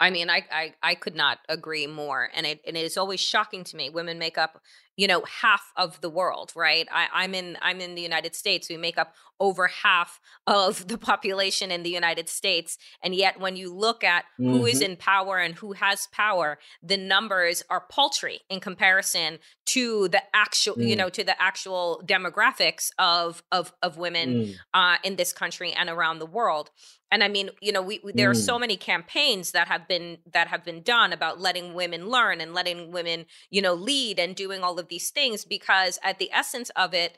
I 0.03 0.09
mean, 0.09 0.29
I, 0.29 0.43
I 0.51 0.73
I 0.83 0.95
could 0.95 1.15
not 1.15 1.39
agree 1.47 1.87
more, 1.87 2.29
and 2.35 2.45
it 2.45 2.61
and 2.67 2.75
it 2.75 2.83
is 2.85 2.97
always 2.97 3.21
shocking 3.21 3.63
to 3.65 3.77
me. 3.77 3.89
Women 3.89 4.19
make 4.19 4.37
up, 4.37 4.61
you 4.97 5.07
know, 5.07 5.23
half 5.41 5.71
of 5.77 6.01
the 6.01 6.09
world, 6.09 6.51
right? 6.57 6.87
I, 6.91 7.07
I'm 7.13 7.33
in 7.33 7.57
I'm 7.61 7.79
in 7.79 7.95
the 7.95 8.01
United 8.01 8.35
States. 8.35 8.67
We 8.69 8.75
make 8.75 8.97
up 8.97 9.15
over 9.39 9.67
half 9.67 10.19
of 10.45 10.89
the 10.89 10.97
population 11.11 11.71
in 11.71 11.83
the 11.83 11.89
United 11.89 12.27
States, 12.27 12.77
and 13.01 13.15
yet 13.15 13.39
when 13.39 13.55
you 13.55 13.73
look 13.73 14.03
at 14.03 14.25
who 14.49 14.65
is 14.65 14.81
hmm 14.81 14.83
in 14.83 14.97
power 14.97 15.37
and 15.39 15.55
who 15.55 15.73
has 15.73 16.07
power, 16.11 16.59
the 16.81 16.97
numbers 16.97 17.63
are 17.69 17.85
paltry 17.89 18.41
in 18.49 18.59
comparison 18.59 19.39
to 19.67 20.09
the 20.09 20.21
actual, 20.35 20.77
you 20.81 20.95
Mm, 20.95 20.97
know, 20.97 21.09
to 21.09 21.23
the 21.23 21.41
actual 21.41 22.01
demographics 22.05 22.91
of 22.99 23.41
of 23.53 23.71
of 23.81 23.97
women 23.97 24.35
mm, 24.35 24.59
uh, 24.73 24.97
in 25.03 25.15
this 25.15 25.31
country 25.33 25.71
and 25.71 25.89
around 25.89 26.19
the 26.19 26.25
world. 26.25 26.71
And 27.13 27.23
I 27.23 27.29
mean, 27.29 27.51
you 27.61 27.71
know, 27.71 27.83
we, 27.83 28.01
we 28.03 28.13
there 28.13 28.31
are 28.31 28.35
so 28.35 28.57
mm, 28.57 28.59
many 28.59 28.77
campaigns 28.77 29.51
that 29.53 29.69
have 29.69 29.87
been 29.87 30.19
that 30.33 30.49
have 30.49 30.65
been 30.65 30.81
done 30.81 31.13
about 31.13 31.39
letting 31.39 31.75
women 31.75 32.09
learn 32.09 32.41
and 32.41 32.53
letting 32.55 32.91
women, 32.91 33.27
you 33.51 33.61
know, 33.61 33.75
lead 33.75 34.19
and 34.19 34.35
doing 34.35 34.63
all 34.63 34.79
of 34.79 34.89
these 34.89 35.11
things 35.11 35.45
because 35.45 35.99
at 36.03 36.19
the 36.19 36.31
essence 36.33 36.71
of 36.71 36.93
it, 36.93 37.17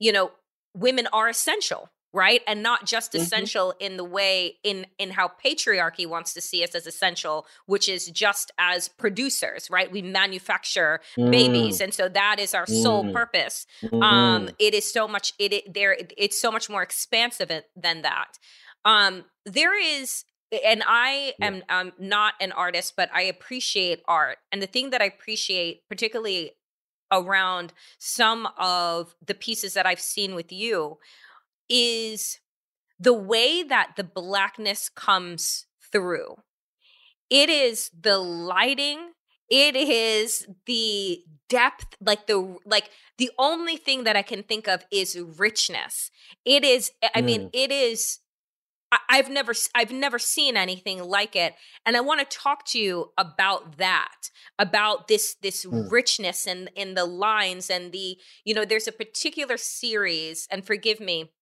you 0.00 0.12
know, 0.12 0.32
women 0.74 1.06
are 1.12 1.28
essential, 1.28 1.90
right? 2.12 2.42
And 2.48 2.62
not 2.62 2.86
just 2.86 3.14
hmm 3.14 3.16
essential 3.16 3.74
in 3.80 3.96
the 3.96 4.04
way 4.04 4.56
in 4.64 4.86
in 4.98 5.10
how 5.12 5.30
patriarchy 5.44 6.06
wants 6.08 6.34
to 6.34 6.42
see 6.42 6.64
us 6.64 6.74
as 6.74 6.86
essential, 6.86 7.46
which 7.66 7.88
is 7.88 8.06
just 8.06 8.50
as 8.58 8.88
producers, 8.88 9.70
right? 9.70 9.90
We 9.92 10.02
manufacture 10.02 11.00
babies, 11.30 11.80
mm, 11.80 11.80
and 11.80 11.94
so 11.94 12.08
that 12.08 12.38
is 12.40 12.54
our 12.54 12.66
sole 12.66 13.04
mm, 13.04 13.12
purpose. 13.12 13.66
Um 14.00 14.48
mm, 14.48 14.56
it 14.58 14.74
is 14.74 14.90
so 14.92 15.08
much 15.08 15.34
it, 15.38 15.52
it 15.52 15.74
there 15.74 15.92
it- 15.92 16.12
it's 16.16 16.40
so 16.40 16.50
much 16.52 16.68
more 16.70 16.82
expansive 16.82 17.50
than 17.76 18.02
that 18.02 18.38
um 18.86 19.24
there 19.46 19.78
is 19.78 20.24
and 20.64 20.82
i 20.86 21.34
am 21.42 21.62
um, 21.68 21.92
not 21.98 22.34
an 22.40 22.52
artist 22.52 22.94
but 22.96 23.10
i 23.14 23.22
appreciate 23.22 24.02
art 24.08 24.38
and 24.52 24.62
the 24.62 24.66
thing 24.66 24.90
that 24.90 25.02
i 25.02 25.06
appreciate 25.06 25.82
particularly 25.90 26.52
around 27.12 27.74
some 27.98 28.48
of 28.58 29.14
the 29.26 29.34
pieces 29.34 29.74
that 29.74 29.86
i've 29.86 30.00
seen 30.00 30.34
with 30.34 30.52
you 30.52 30.98
is 31.68 32.40
the 32.98 33.14
way 33.14 33.62
that 33.62 33.92
the 33.96 34.04
blackness 34.04 34.88
comes 34.88 35.66
through. 35.92 36.36
It 37.30 37.50
is 37.50 37.90
the 37.98 38.18
lighting 38.18 39.12
it 39.48 39.76
is 39.76 40.46
the 40.66 41.20
depth 41.48 41.96
like 42.00 42.26
the 42.26 42.56
like 42.66 42.90
the 43.18 43.30
only 43.38 43.76
thing 43.76 44.02
that 44.02 44.16
i 44.16 44.22
can 44.22 44.42
think 44.42 44.66
of 44.66 44.84
is 44.90 45.16
richness. 45.38 46.10
It 46.44 46.64
is 46.64 46.90
i 47.14 47.20
mean 47.22 47.42
Mm, 47.42 47.50
it 47.52 47.70
is 47.70 48.18
i've 49.08 49.28
never 49.28 49.52
i've 49.74 49.92
never 49.92 50.18
seen 50.18 50.56
anything 50.56 51.02
like 51.02 51.34
it 51.34 51.54
and 51.84 51.96
i 51.96 52.00
want 52.00 52.20
to 52.20 52.36
talk 52.36 52.64
to 52.64 52.78
you 52.78 53.12
about 53.18 53.78
that 53.78 54.30
about 54.58 55.08
this 55.08 55.36
this 55.42 55.64
mm, 55.64 55.90
richness 55.90 56.46
and 56.46 56.70
in 56.74 56.94
the 56.94 57.04
lines 57.04 57.70
and 57.70 57.92
the 57.92 58.16
you 58.44 58.54
know 58.54 58.64
there's 58.64 58.88
a 58.88 58.92
particular 58.92 59.56
series 59.56 60.46
and 60.50 60.66
forgive 60.66 61.00
me 61.00 61.32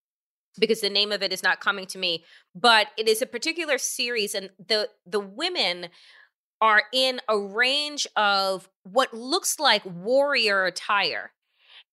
because 0.59 0.81
the 0.81 0.91
name 0.91 1.13
of 1.13 1.23
it 1.23 1.33
is 1.33 1.43
not 1.43 1.61
coming 1.61 1.87
to 1.87 1.99
me 1.99 2.25
but 2.55 2.89
it 2.97 3.09
is 3.09 3.21
a 3.21 3.27
particular 3.27 3.79
series 3.79 4.35
and 4.35 4.51
the 4.67 4.89
the 5.07 5.21
women 5.21 5.89
are 6.61 6.85
in 6.93 7.21
a 7.29 7.39
range 7.39 8.07
of 8.17 8.71
what 8.85 9.13
looks 9.13 9.59
like 9.59 9.83
warrior 9.85 10.65
attire 10.65 11.33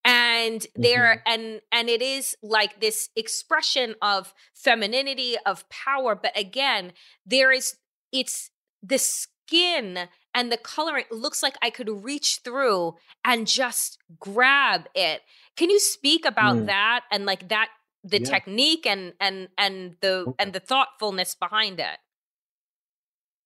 and 0.03 0.65
hmm 0.75 0.81
there 0.81 1.21
and 1.27 1.61
and 1.71 1.89
it 1.89 2.01
is 2.01 2.35
like 2.41 2.79
this 2.81 3.09
expression 3.15 3.95
of 4.01 4.33
femininity 4.53 5.35
of 5.45 5.67
power 5.69 6.15
but 6.15 6.37
again 6.37 6.93
there 7.25 7.51
is 7.51 7.75
it's 8.11 8.49
the 8.81 8.97
skin 8.97 10.07
and 10.33 10.51
the 10.51 10.57
coloring 10.57 11.05
looks 11.11 11.43
like 11.43 11.55
i 11.61 11.69
could 11.69 11.89
reach 12.03 12.39
through 12.43 12.95
and 13.23 13.45
just 13.47 13.99
grab 14.19 14.87
it 14.95 15.21
can 15.55 15.69
you 15.69 15.79
speak 15.79 16.25
about 16.25 16.57
mm. 16.57 16.65
that 16.65 17.03
and 17.11 17.25
like 17.25 17.49
that 17.49 17.69
the 18.03 18.19
Yeah. 18.19 18.29
technique 18.29 18.85
and 18.87 19.13
and 19.19 19.49
and 19.57 19.97
the 20.01 20.27
Okay. 20.27 20.35
and 20.39 20.53
the 20.53 20.59
thoughtfulness 20.59 21.35
behind 21.35 21.79
it. 21.79 21.99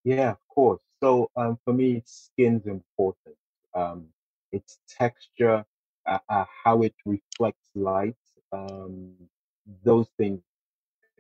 Yeah, 0.04 0.32
of 0.32 0.48
course. 0.48 0.82
So 1.02 1.30
um, 1.36 1.58
for 1.66 1.74
me, 1.74 2.04
skin's 2.06 2.66
important. 2.68 3.36
Um, 3.74 4.08
its 4.52 4.80
texture, 4.88 5.66
uh, 6.08 6.20
uh, 6.30 6.46
how 6.64 6.82
it 6.84 6.94
reflects 7.06 7.70
light, 7.76 8.16
um, 8.52 9.14
those 9.84 10.08
things, 10.18 10.42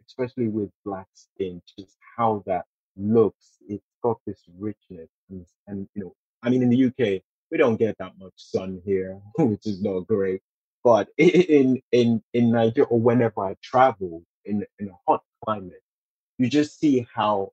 especially 0.08 0.48
with 0.48 0.70
black 0.86 1.08
skin, 1.14 1.62
just 1.78 1.98
how 2.18 2.44
that 2.46 2.66
looks. 2.98 3.58
It's 3.68 3.86
got 4.04 4.20
this 4.26 4.44
richness, 4.58 5.10
and, 5.30 5.46
and 5.68 5.88
you 5.96 6.04
know, 6.04 6.16
I 6.44 6.50
mean, 6.50 6.64
in 6.64 6.70
the 6.70 6.86
UK, 6.86 7.22
we 7.52 7.58
don't 7.58 7.78
get 7.78 7.98
that 8.00 8.14
much 8.20 8.34
sun 8.38 8.82
here, 8.86 9.20
which 9.38 9.66
is 9.66 9.82
not 9.82 10.08
great. 10.08 10.42
But 10.84 11.10
in 11.18 11.82
in 11.92 12.22
in 12.34 12.52
Nigeria, 12.52 12.88
or 12.88 13.00
whenever 13.00 13.42
I 13.44 13.56
travel 13.64 14.24
in 14.46 14.66
in 14.80 14.90
a 14.90 14.98
hot 15.08 15.24
climate, 15.44 15.82
you 16.38 16.50
just 16.50 16.80
see 16.80 17.08
how 17.14 17.52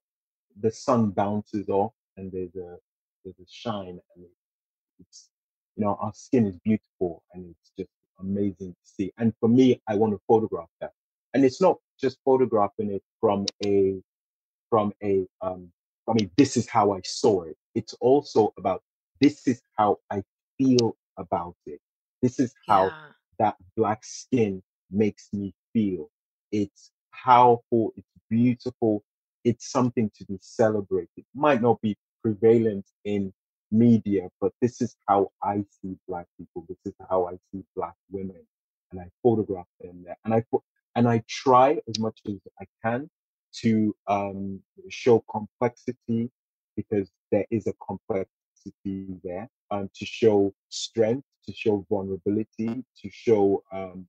the 0.60 0.70
sun 0.70 1.10
bounces 1.10 1.68
off 1.68 1.92
and 2.16 2.30
there's 2.30 2.54
a 2.56 2.76
there's 3.24 3.38
a 3.38 3.48
shine 3.48 3.98
and 4.16 4.26
it's 5.00 5.28
you 5.76 5.84
know 5.84 5.96
our 6.00 6.12
skin 6.14 6.46
is 6.46 6.58
beautiful 6.64 7.22
and 7.34 7.50
it's 7.50 7.72
just 7.78 7.90
amazing 8.20 8.72
to 8.72 8.90
see 8.90 9.12
and 9.18 9.34
for 9.40 9.48
me 9.48 9.80
i 9.88 9.94
want 9.94 10.12
to 10.12 10.20
photograph 10.28 10.68
that 10.80 10.92
and 11.34 11.44
it's 11.44 11.60
not 11.60 11.78
just 12.00 12.18
photographing 12.24 12.92
it 12.92 13.02
from 13.20 13.46
a 13.66 13.96
from 14.70 14.92
a 15.02 15.26
um 15.42 15.70
I 16.08 16.14
mean 16.14 16.30
this 16.38 16.56
is 16.56 16.68
how 16.68 16.92
I 16.92 17.02
saw 17.04 17.42
it. 17.44 17.56
It's 17.74 17.94
also 18.00 18.54
about 18.58 18.82
this 19.20 19.46
is 19.48 19.62
how 19.78 19.98
I 20.10 20.22
feel 20.58 20.96
about 21.18 21.56
it. 21.66 21.80
This 22.22 22.40
is 22.40 22.54
how 22.68 22.94
Yeah. 22.94 23.12
that 23.40 23.56
black 23.76 24.04
skin 24.04 24.62
makes 24.90 25.28
me 25.34 25.54
feel. 25.74 26.10
It's 26.52 26.92
powerful, 27.14 27.92
it's 27.96 28.08
beautiful, 28.30 29.04
it's 29.44 29.70
something 29.70 30.10
to 30.16 30.24
be 30.26 30.38
celebrated. 30.42 31.24
Might 31.34 31.62
not 31.62 31.80
be 31.82 31.96
prevalent 32.22 32.86
in 33.04 33.32
media, 33.72 34.28
but 34.40 34.52
this 34.60 34.80
is 34.80 34.94
how 35.08 35.32
I 35.42 35.64
see 35.80 35.96
black 36.06 36.26
people. 36.38 36.64
This 36.68 36.78
is 36.84 36.94
how 37.08 37.26
I 37.26 37.38
see 37.50 37.64
black 37.74 37.94
women. 38.10 38.42
And 38.90 39.00
I 39.00 39.08
photograph 39.22 39.66
them 39.80 40.04
there. 40.04 40.16
And 40.24 40.34
I 40.34 40.44
and 40.94 41.08
I 41.08 41.24
try 41.26 41.80
as 41.88 41.98
much 41.98 42.20
as 42.28 42.36
I 42.60 42.66
can 42.84 43.08
to 43.62 43.94
um, 44.06 44.60
show 44.90 45.24
complexity 45.30 46.30
because 46.76 47.10
there 47.30 47.46
is 47.50 47.66
a 47.66 47.72
complexity 47.86 49.06
there, 49.24 49.48
um, 49.70 49.90
to 49.94 50.06
show 50.06 50.52
strength, 50.68 51.24
to 51.46 51.52
show 51.54 51.84
vulnerability, 51.88 52.84
to 53.00 53.10
show 53.10 53.62
um, 53.72 54.06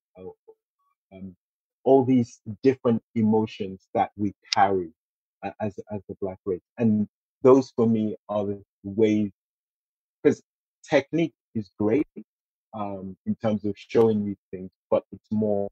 um, 1.13 1.35
all 1.83 2.03
these 2.03 2.39
different 2.61 3.01
emotions 3.15 3.87
that 3.93 4.11
we 4.17 4.33
carry 4.53 4.91
uh, 5.43 5.51
as 5.59 5.79
as 5.91 6.01
the 6.07 6.15
black 6.21 6.39
race, 6.45 6.61
and 6.77 7.07
those 7.41 7.71
for 7.71 7.87
me 7.87 8.15
are 8.29 8.45
the 8.45 8.63
ways 8.83 9.31
because 10.23 10.41
technique 10.89 11.33
is 11.55 11.69
great 11.79 12.07
um, 12.73 13.15
in 13.25 13.35
terms 13.35 13.65
of 13.65 13.75
showing 13.77 14.25
these 14.25 14.41
things, 14.51 14.71
but 14.89 15.03
it's 15.11 15.31
more 15.31 15.69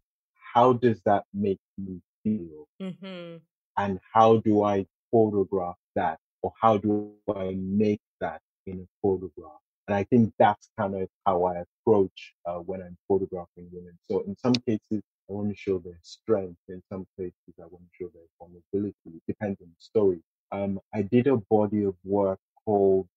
how 0.53 0.73
does 0.73 1.01
that 1.05 1.23
make 1.33 1.59
me 1.77 2.01
feel? 2.23 2.67
Mm-hmm. 2.81 3.37
and 3.77 3.99
how 4.13 4.37
do 4.37 4.63
I 4.63 4.85
photograph 5.11 5.75
that 5.95 6.19
or 6.41 6.51
how 6.59 6.77
do 6.77 7.11
I 7.35 7.55
make 7.59 8.01
that 8.19 8.41
in 8.65 8.79
a 8.79 8.87
photograph? 9.01 9.59
And 9.87 9.95
I 9.95 10.03
think 10.05 10.33
that's 10.39 10.69
kind 10.79 10.95
of 10.95 11.09
how 11.25 11.45
I 11.45 11.63
approach 11.85 12.33
uh, 12.45 12.57
when 12.57 12.81
I'm 12.81 12.97
photographing 13.07 13.67
women. 13.71 13.97
So 14.09 14.21
in 14.21 14.35
some 14.37 14.53
cases, 14.53 15.01
I 15.29 15.33
want 15.33 15.49
to 15.49 15.55
show 15.55 15.79
their 15.79 15.99
strength. 16.01 16.57
In 16.69 16.81
some 16.91 17.05
cases, 17.17 17.33
I 17.59 17.65
want 17.69 17.83
to 17.83 18.03
show 18.03 18.09
their 18.13 18.23
vulnerability. 18.39 18.95
It 19.05 19.23
depends 19.27 19.59
on 19.61 19.67
the 19.67 19.79
story. 19.79 20.21
Um, 20.51 20.79
I 20.93 21.03
did 21.03 21.27
a 21.27 21.37
body 21.37 21.83
of 21.83 21.95
work 22.03 22.39
called 22.65 23.07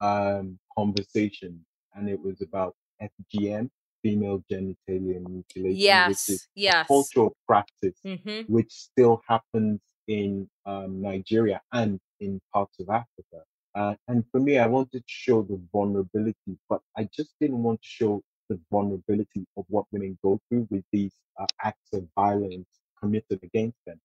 um, 0.00 0.58
Conversation, 0.78 1.64
and 1.94 2.08
it 2.08 2.20
was 2.22 2.40
about 2.42 2.74
FGM, 3.02 3.70
female 4.02 4.42
genitalia 4.50 5.20
mutilation, 5.28 6.04
which 6.06 6.22
is 6.28 6.46
Yes. 6.46 6.48
Yes. 6.54 6.86
cultural 6.88 7.34
practice 7.48 7.98
Mm-hmm. 8.06 8.52
which 8.52 8.72
still 8.72 9.22
happens 9.28 9.80
in 10.08 10.48
um, 10.66 11.00
Nigeria 11.02 11.62
and 11.72 12.00
in 12.20 12.40
parts 12.52 12.78
of 12.80 12.88
Africa. 12.90 13.44
Uh, 13.74 13.94
and 14.08 14.24
for 14.32 14.40
me, 14.40 14.58
I 14.58 14.66
wanted 14.66 15.00
to 15.00 15.04
show 15.06 15.42
the 15.42 15.60
vulnerability, 15.72 16.58
but 16.68 16.80
I 16.96 17.08
just 17.14 17.34
didn't 17.40 17.62
want 17.62 17.80
to 17.82 17.88
show 17.88 18.22
the 18.50 18.60
vulnerability 18.70 19.46
of 19.56 19.64
what 19.68 19.86
women 19.92 20.18
go 20.22 20.40
through 20.48 20.68
with 20.70 20.84
these 20.92 21.12
uh, 21.40 21.46
acts 21.62 21.90
of 21.94 22.06
violence 22.16 22.68
committed 23.00 23.40
against 23.42 23.78
them. 23.86 24.00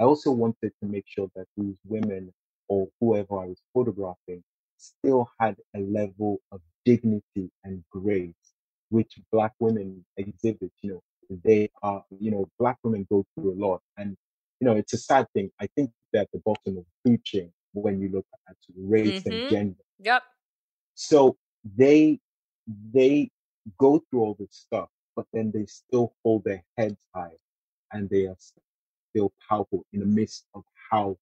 I 0.00 0.04
also 0.04 0.30
wanted 0.32 0.72
to 0.82 0.88
make 0.88 1.04
sure 1.06 1.28
that 1.36 1.46
these 1.56 1.76
women 1.86 2.32
or 2.68 2.88
whoever 3.00 3.40
I 3.40 3.46
was 3.46 3.60
photographing 3.74 4.42
still 4.80 5.30
had 5.38 5.56
a 5.76 5.80
level 5.80 6.40
of 6.52 6.60
dignity 6.84 7.50
and 7.64 7.84
grace, 7.90 8.34
which 8.88 9.20
Black 9.30 9.52
women 9.60 10.04
exhibit. 10.16 10.72
You 10.82 10.92
know, 10.92 11.02
they 11.44 11.70
are, 11.82 12.04
you 12.18 12.30
know, 12.30 12.48
Black 12.58 12.78
women 12.82 13.06
go 13.10 13.24
through 13.34 13.52
a 13.52 13.58
lot. 13.58 13.82
And, 13.96 14.16
you 14.60 14.66
know, 14.66 14.74
it's 14.74 14.92
a 14.92 14.98
sad 14.98 15.26
thing. 15.34 15.50
I 15.60 15.66
think 15.76 15.90
they're 16.12 16.22
at 16.22 16.32
the 16.32 16.40
bottom 16.40 16.78
of 16.78 17.22
chain 17.24 17.52
when 17.72 18.00
you 18.00 18.08
look 18.08 18.26
at 18.48 18.56
race 18.76 19.26
and 19.26 19.34
Mhm. 19.34 19.50
gender. 19.50 19.84
Yep. 20.00 20.22
So 20.94 21.36
they 21.76 22.20
they 22.92 23.30
go 23.78 23.98
through 23.98 24.20
all 24.20 24.34
this 24.38 24.54
stuff, 24.54 24.88
but 25.16 25.26
then 25.32 25.50
they 25.50 25.66
still 25.66 26.14
hold 26.22 26.44
their 26.44 26.64
heads 26.76 27.00
high 27.14 27.36
and 27.92 28.08
they 28.08 28.26
are 28.26 28.36
still 29.10 29.32
powerful 29.48 29.84
in 29.92 30.00
the 30.00 30.06
midst 30.06 30.46
of 30.54 30.64
how 30.90 31.18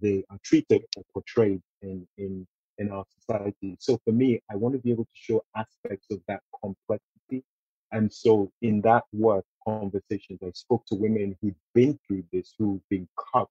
they 0.00 0.24
are 0.30 0.38
treated 0.42 0.84
or 0.96 1.04
portrayed 1.12 1.62
in 1.80 2.06
in 2.18 2.46
in 2.78 2.90
our 2.90 3.04
society. 3.18 3.76
So 3.78 3.98
for 4.04 4.12
me, 4.12 4.42
I 4.50 4.56
want 4.56 4.74
to 4.74 4.80
be 4.80 4.90
able 4.90 5.04
to 5.04 5.10
show 5.14 5.44
aspects 5.56 6.06
of 6.10 6.20
that 6.28 6.40
complexity. 6.62 7.44
And 7.92 8.12
so 8.12 8.50
in 8.62 8.80
that 8.82 9.04
work, 9.12 9.44
conversations, 9.66 10.40
I 10.42 10.50
spoke 10.54 10.84
to 10.86 10.94
women 10.94 11.36
who'd 11.40 11.54
been 11.74 11.98
through 12.06 12.24
this, 12.32 12.54
who've 12.58 12.80
been 12.88 13.08
cut 13.32 13.48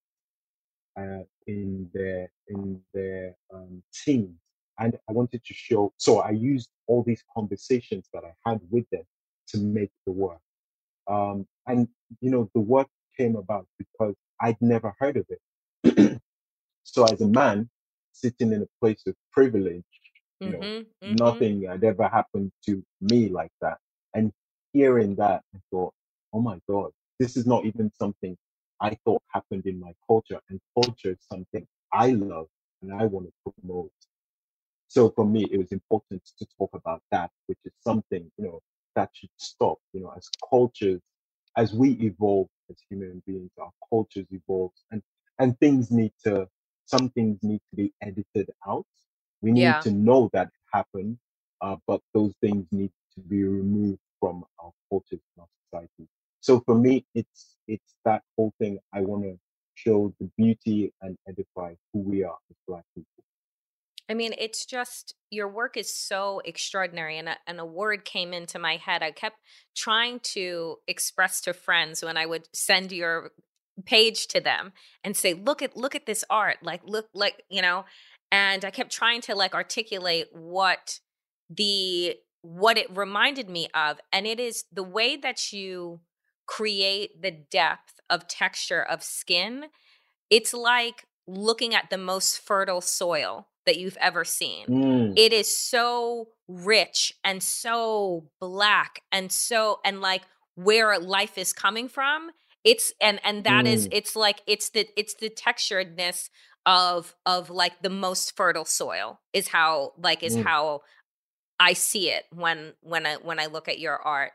uh, 0.97 1.23
in 1.47 1.89
their 1.93 2.29
in 2.47 2.81
their 2.93 3.35
um, 3.53 3.81
teens, 3.93 4.37
and 4.79 4.97
I 5.09 5.11
wanted 5.13 5.43
to 5.45 5.53
show. 5.53 5.93
So 5.97 6.19
I 6.19 6.31
used 6.31 6.69
all 6.87 7.03
these 7.03 7.23
conversations 7.33 8.09
that 8.13 8.23
I 8.25 8.49
had 8.49 8.59
with 8.69 8.89
them 8.91 9.03
to 9.49 9.57
make 9.59 9.91
the 10.05 10.11
work. 10.11 10.41
Um, 11.07 11.47
and 11.67 11.87
you 12.19 12.31
know, 12.31 12.49
the 12.53 12.61
work 12.61 12.87
came 13.17 13.35
about 13.35 13.67
because 13.77 14.15
I'd 14.41 14.61
never 14.61 14.93
heard 14.99 15.17
of 15.17 15.25
it. 15.29 16.21
so 16.83 17.03
as 17.05 17.21
a 17.21 17.27
man 17.27 17.69
sitting 18.11 18.53
in 18.53 18.63
a 18.63 18.69
place 18.81 19.03
of 19.07 19.15
privilege, 19.31 19.83
you 20.43 20.51
know, 20.51 20.69
Mm-hmm. 20.69 21.07
Mm-hmm. 21.07 21.45
nothing 21.45 21.63
had 21.63 21.83
ever 21.83 22.07
happened 22.07 22.51
to 22.65 22.83
me 23.01 23.29
like 23.29 23.51
that. 23.61 23.77
And 24.13 24.31
hearing 24.73 25.15
that, 25.15 25.43
I 25.55 25.59
thought, 25.71 25.93
oh 26.33 26.41
my 26.41 26.59
God, 26.69 26.91
this 27.19 27.37
is 27.37 27.45
not 27.45 27.65
even 27.65 27.91
something 27.99 28.37
I 28.81 28.97
thought 29.05 29.21
happened 29.29 29.65
in 29.65 29.79
my 29.79 29.93
culture. 30.07 30.39
And 30.49 30.59
culture 30.75 31.11
is 31.11 31.19
something 31.31 31.67
I 31.93 32.11
love 32.11 32.47
and 32.81 32.93
I 32.93 33.05
want 33.05 33.27
to 33.27 33.53
promote. 33.53 33.91
So 34.87 35.09
for 35.11 35.25
me, 35.25 35.45
it 35.51 35.57
was 35.57 35.71
important 35.71 36.23
to 36.37 36.45
talk 36.57 36.69
about 36.73 37.01
that, 37.11 37.31
which 37.47 37.59
is 37.65 37.73
something, 37.81 38.29
you 38.37 38.45
know, 38.45 38.59
that 38.95 39.09
should 39.13 39.29
stop, 39.37 39.79
you 39.93 40.01
know, 40.01 40.13
as 40.15 40.29
cultures, 40.49 41.01
as 41.57 41.73
we 41.73 41.91
evolve 41.93 42.47
as 42.69 42.77
human 42.89 43.21
beings, 43.25 43.51
our 43.59 43.71
cultures 43.89 44.27
evolve 44.31 44.71
and, 44.91 45.01
and 45.39 45.59
things 45.59 45.91
need 45.91 46.13
to, 46.25 46.47
some 46.85 47.09
things 47.09 47.39
need 47.41 47.61
to 47.69 47.75
be 47.75 47.93
edited 48.01 48.49
out. 48.67 48.85
We 49.41 49.51
need 49.51 49.61
Yeah. 49.61 49.79
to 49.81 49.91
know 49.91 50.29
that 50.33 50.47
it 50.47 50.53
happened, 50.73 51.17
uh, 51.61 51.77
but 51.87 52.01
those 52.13 52.33
things 52.41 52.67
need 52.71 52.91
to 53.15 53.21
be 53.21 53.43
removed 53.43 53.99
from 54.19 54.45
our 54.59 54.71
cultures 54.89 55.19
and 55.35 55.41
our 55.41 55.47
society. 55.65 56.07
So 56.41 56.61
for 56.61 56.75
me, 56.75 57.05
it's, 57.15 57.57
it's 57.67 57.95
that 58.05 58.23
whole 58.37 58.53
thing. 58.59 58.79
I 58.93 59.01
want 59.01 59.23
to 59.23 59.37
show 59.75 60.13
the 60.19 60.29
beauty 60.37 60.93
and 61.01 61.17
edify 61.27 61.75
who 61.93 61.99
we 61.99 62.23
are 62.23 62.37
as 62.49 62.57
Black 62.67 62.83
people. 62.95 63.23
I 64.09 64.13
mean, 64.13 64.33
it's 64.37 64.65
just 64.65 65.15
your 65.29 65.47
work 65.47 65.77
is 65.77 65.93
so 65.93 66.41
extraordinary, 66.43 67.17
and 67.17 67.29
a, 67.29 67.37
and 67.47 67.59
a 67.59 67.65
word 67.65 68.03
came 68.03 68.33
into 68.33 68.59
my 68.59 68.75
head. 68.75 69.01
I 69.01 69.11
kept 69.11 69.37
trying 69.75 70.19
to 70.33 70.77
express 70.87 71.39
to 71.41 71.53
friends 71.53 72.03
when 72.03 72.17
I 72.17 72.25
would 72.25 72.49
send 72.53 72.91
your 72.91 73.31
page 73.81 74.27
to 74.27 74.41
them 74.41 74.73
and 75.03 75.15
say, 75.15 75.33
"Look 75.33 75.61
at 75.61 75.77
look 75.77 75.95
at 75.95 76.05
this 76.05 76.23
art, 76.29 76.57
like 76.61 76.81
look 76.85 77.07
like 77.13 77.43
you 77.49 77.61
know," 77.61 77.85
and 78.31 78.63
I 78.65 78.71
kept 78.71 78.91
trying 78.91 79.21
to 79.21 79.35
like 79.35 79.53
articulate 79.53 80.27
what 80.31 80.99
the 81.49 82.15
what 82.41 82.77
it 82.77 82.95
reminded 82.95 83.49
me 83.49 83.67
of, 83.73 83.99
and 84.11 84.25
it 84.25 84.39
is 84.39 84.65
the 84.71 84.83
way 84.83 85.15
that 85.17 85.53
you 85.53 86.01
create 86.47 87.21
the 87.21 87.31
depth 87.31 87.99
of 88.09 88.27
texture 88.27 88.81
of 88.81 89.03
skin 89.03 89.65
it's 90.31 90.53
like 90.53 91.05
looking 91.27 91.75
at 91.75 91.91
the 91.91 91.97
most 91.97 92.39
fertile 92.39 92.81
soil 92.81 93.47
that 93.67 93.77
you've 93.77 93.97
ever 93.97 94.23
seen. 94.23 94.65
Mm. 94.65 95.13
It 95.15 95.33
is 95.33 95.55
so 95.55 96.29
rich 96.47 97.13
and 97.23 97.43
so 97.43 98.29
black 98.39 99.03
and 99.11 99.31
so 99.31 99.79
and 99.85 100.01
like 100.01 100.23
where 100.55 100.97
life 100.97 101.37
is 101.37 101.53
coming 101.53 101.87
from 101.87 102.31
it's 102.63 102.93
and 103.01 103.19
and 103.23 103.43
that 103.43 103.65
is 103.65 103.87
Mm, 103.87 103.91
it's 103.91 104.15
like 104.15 104.41
it's 104.47 104.69
the 104.69 104.87
it's 104.95 105.15
the 105.15 105.29
texturedness 105.29 106.29
of 106.65 107.15
of 107.25 107.49
like 107.49 107.81
the 107.81 107.89
most 107.89 108.35
fertile 108.35 108.65
soil 108.65 109.19
is 109.33 109.47
how 109.49 109.93
like 109.97 110.21
is 110.23 110.35
mm, 110.35 110.43
how 110.43 110.81
i 111.59 111.73
see 111.73 112.09
it 112.09 112.25
when 112.33 112.73
when 112.81 113.05
i 113.05 113.15
when 113.15 113.39
i 113.39 113.45
look 113.47 113.67
at 113.67 113.79
your 113.79 113.97
art. 113.97 114.33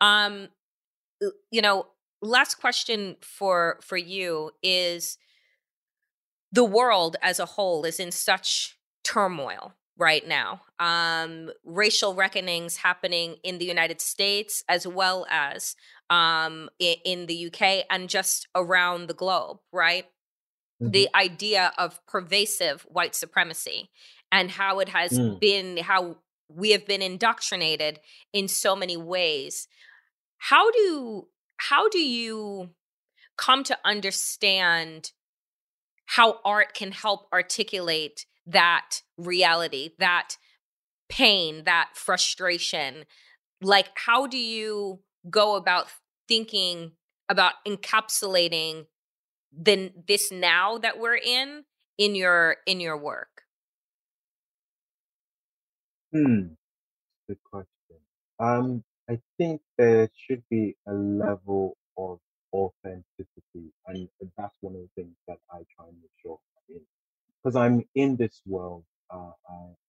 Um 0.00 0.48
you 1.50 1.62
know 1.62 1.86
last 2.22 2.56
question 2.56 3.16
for 3.20 3.78
for 3.82 3.96
you 3.96 4.50
is 4.62 5.18
the 6.52 6.64
world 6.64 7.16
as 7.22 7.38
a 7.38 7.46
whole 7.46 7.84
is 7.84 8.00
in 8.00 8.10
such 8.10 8.78
turmoil 9.04 9.74
right 9.98 10.26
now. 10.26 10.62
Um, 10.78 11.50
racial 11.64 12.14
reckonings 12.14 12.76
happening 12.78 13.36
in 13.42 13.58
the 13.58 13.64
United 13.64 14.00
States 14.00 14.62
as 14.68 14.86
well 14.86 15.26
as 15.28 15.74
um, 16.08 16.70
in, 16.78 16.96
in 17.04 17.26
the 17.26 17.46
UK 17.46 17.84
and 17.90 18.08
just 18.08 18.46
around 18.54 19.08
the 19.08 19.14
globe, 19.14 19.58
right? 19.72 20.06
mhm, 20.80 20.92
The 20.92 21.08
idea 21.14 21.72
of 21.76 22.04
pervasive 22.06 22.82
white 22.82 23.14
supremacy 23.14 23.90
and 24.30 24.50
how 24.52 24.78
it 24.78 24.88
has 24.90 25.12
mm. 25.12 25.40
been, 25.40 25.78
how 25.78 26.18
we 26.48 26.70
have 26.70 26.86
been 26.86 27.02
indoctrinated 27.02 28.00
in 28.32 28.48
so 28.48 28.76
many 28.76 28.96
ways. 28.96 29.68
How 30.38 30.70
do 30.70 31.28
how 31.56 31.88
do 31.88 31.98
you 31.98 32.70
come 33.36 33.64
to 33.64 33.76
understand 33.84 35.12
how 36.06 36.38
art 36.44 36.72
can 36.72 36.92
help 36.92 37.28
articulate 37.32 38.24
that 38.48 39.02
reality, 39.16 39.90
that 39.98 40.36
pain, 41.08 41.64
that 41.64 41.90
frustration. 41.94 43.04
Like, 43.60 43.90
how 43.96 44.26
do 44.26 44.38
you 44.38 45.00
go 45.30 45.56
about 45.56 45.88
thinking 46.28 46.92
about 47.28 47.54
encapsulating 47.66 48.86
the 49.52 49.92
this 50.06 50.30
now 50.30 50.78
that 50.78 50.98
we're 50.98 51.16
in 51.16 51.64
in 51.98 52.14
your 52.14 52.58
in 52.66 52.80
your 52.80 52.96
work? 52.96 53.42
Hmm, 56.12 56.54
good 57.28 57.38
question. 57.44 57.98
Um, 58.40 58.84
I 59.10 59.20
think 59.38 59.62
there 59.78 60.08
should 60.14 60.42
be 60.50 60.76
a 60.86 60.92
level 60.94 61.76
of 61.98 62.20
authenticity, 62.54 63.72
and 63.86 64.08
that's 64.36 64.56
one 64.60 64.74
of 64.76 64.82
the 64.82 64.90
things 64.96 65.16
that 65.28 65.38
I 65.52 65.64
try 65.76 65.88
and 65.88 65.98
make 66.00 66.10
sure 66.22 66.38
I'm 66.56 66.76
in. 66.76 66.82
Because 67.44 67.56
I'm 67.56 67.84
in 67.94 68.16
this 68.16 68.42
world, 68.46 68.84
uh, 69.10 69.32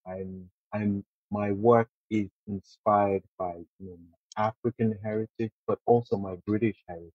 I, 0.08 0.12
I'm, 0.14 0.50
I'm, 0.74 1.06
my 1.32 1.52
work 1.52 1.90
is 2.10 2.30
inspired 2.48 3.24
by, 3.40 3.54
you 3.80 3.88
know, 3.90 3.98
African 4.38 4.98
heritage, 5.04 5.52
but 5.68 5.80
also 5.86 6.18
my 6.18 6.38
British 6.48 6.78
heritage. 6.88 7.12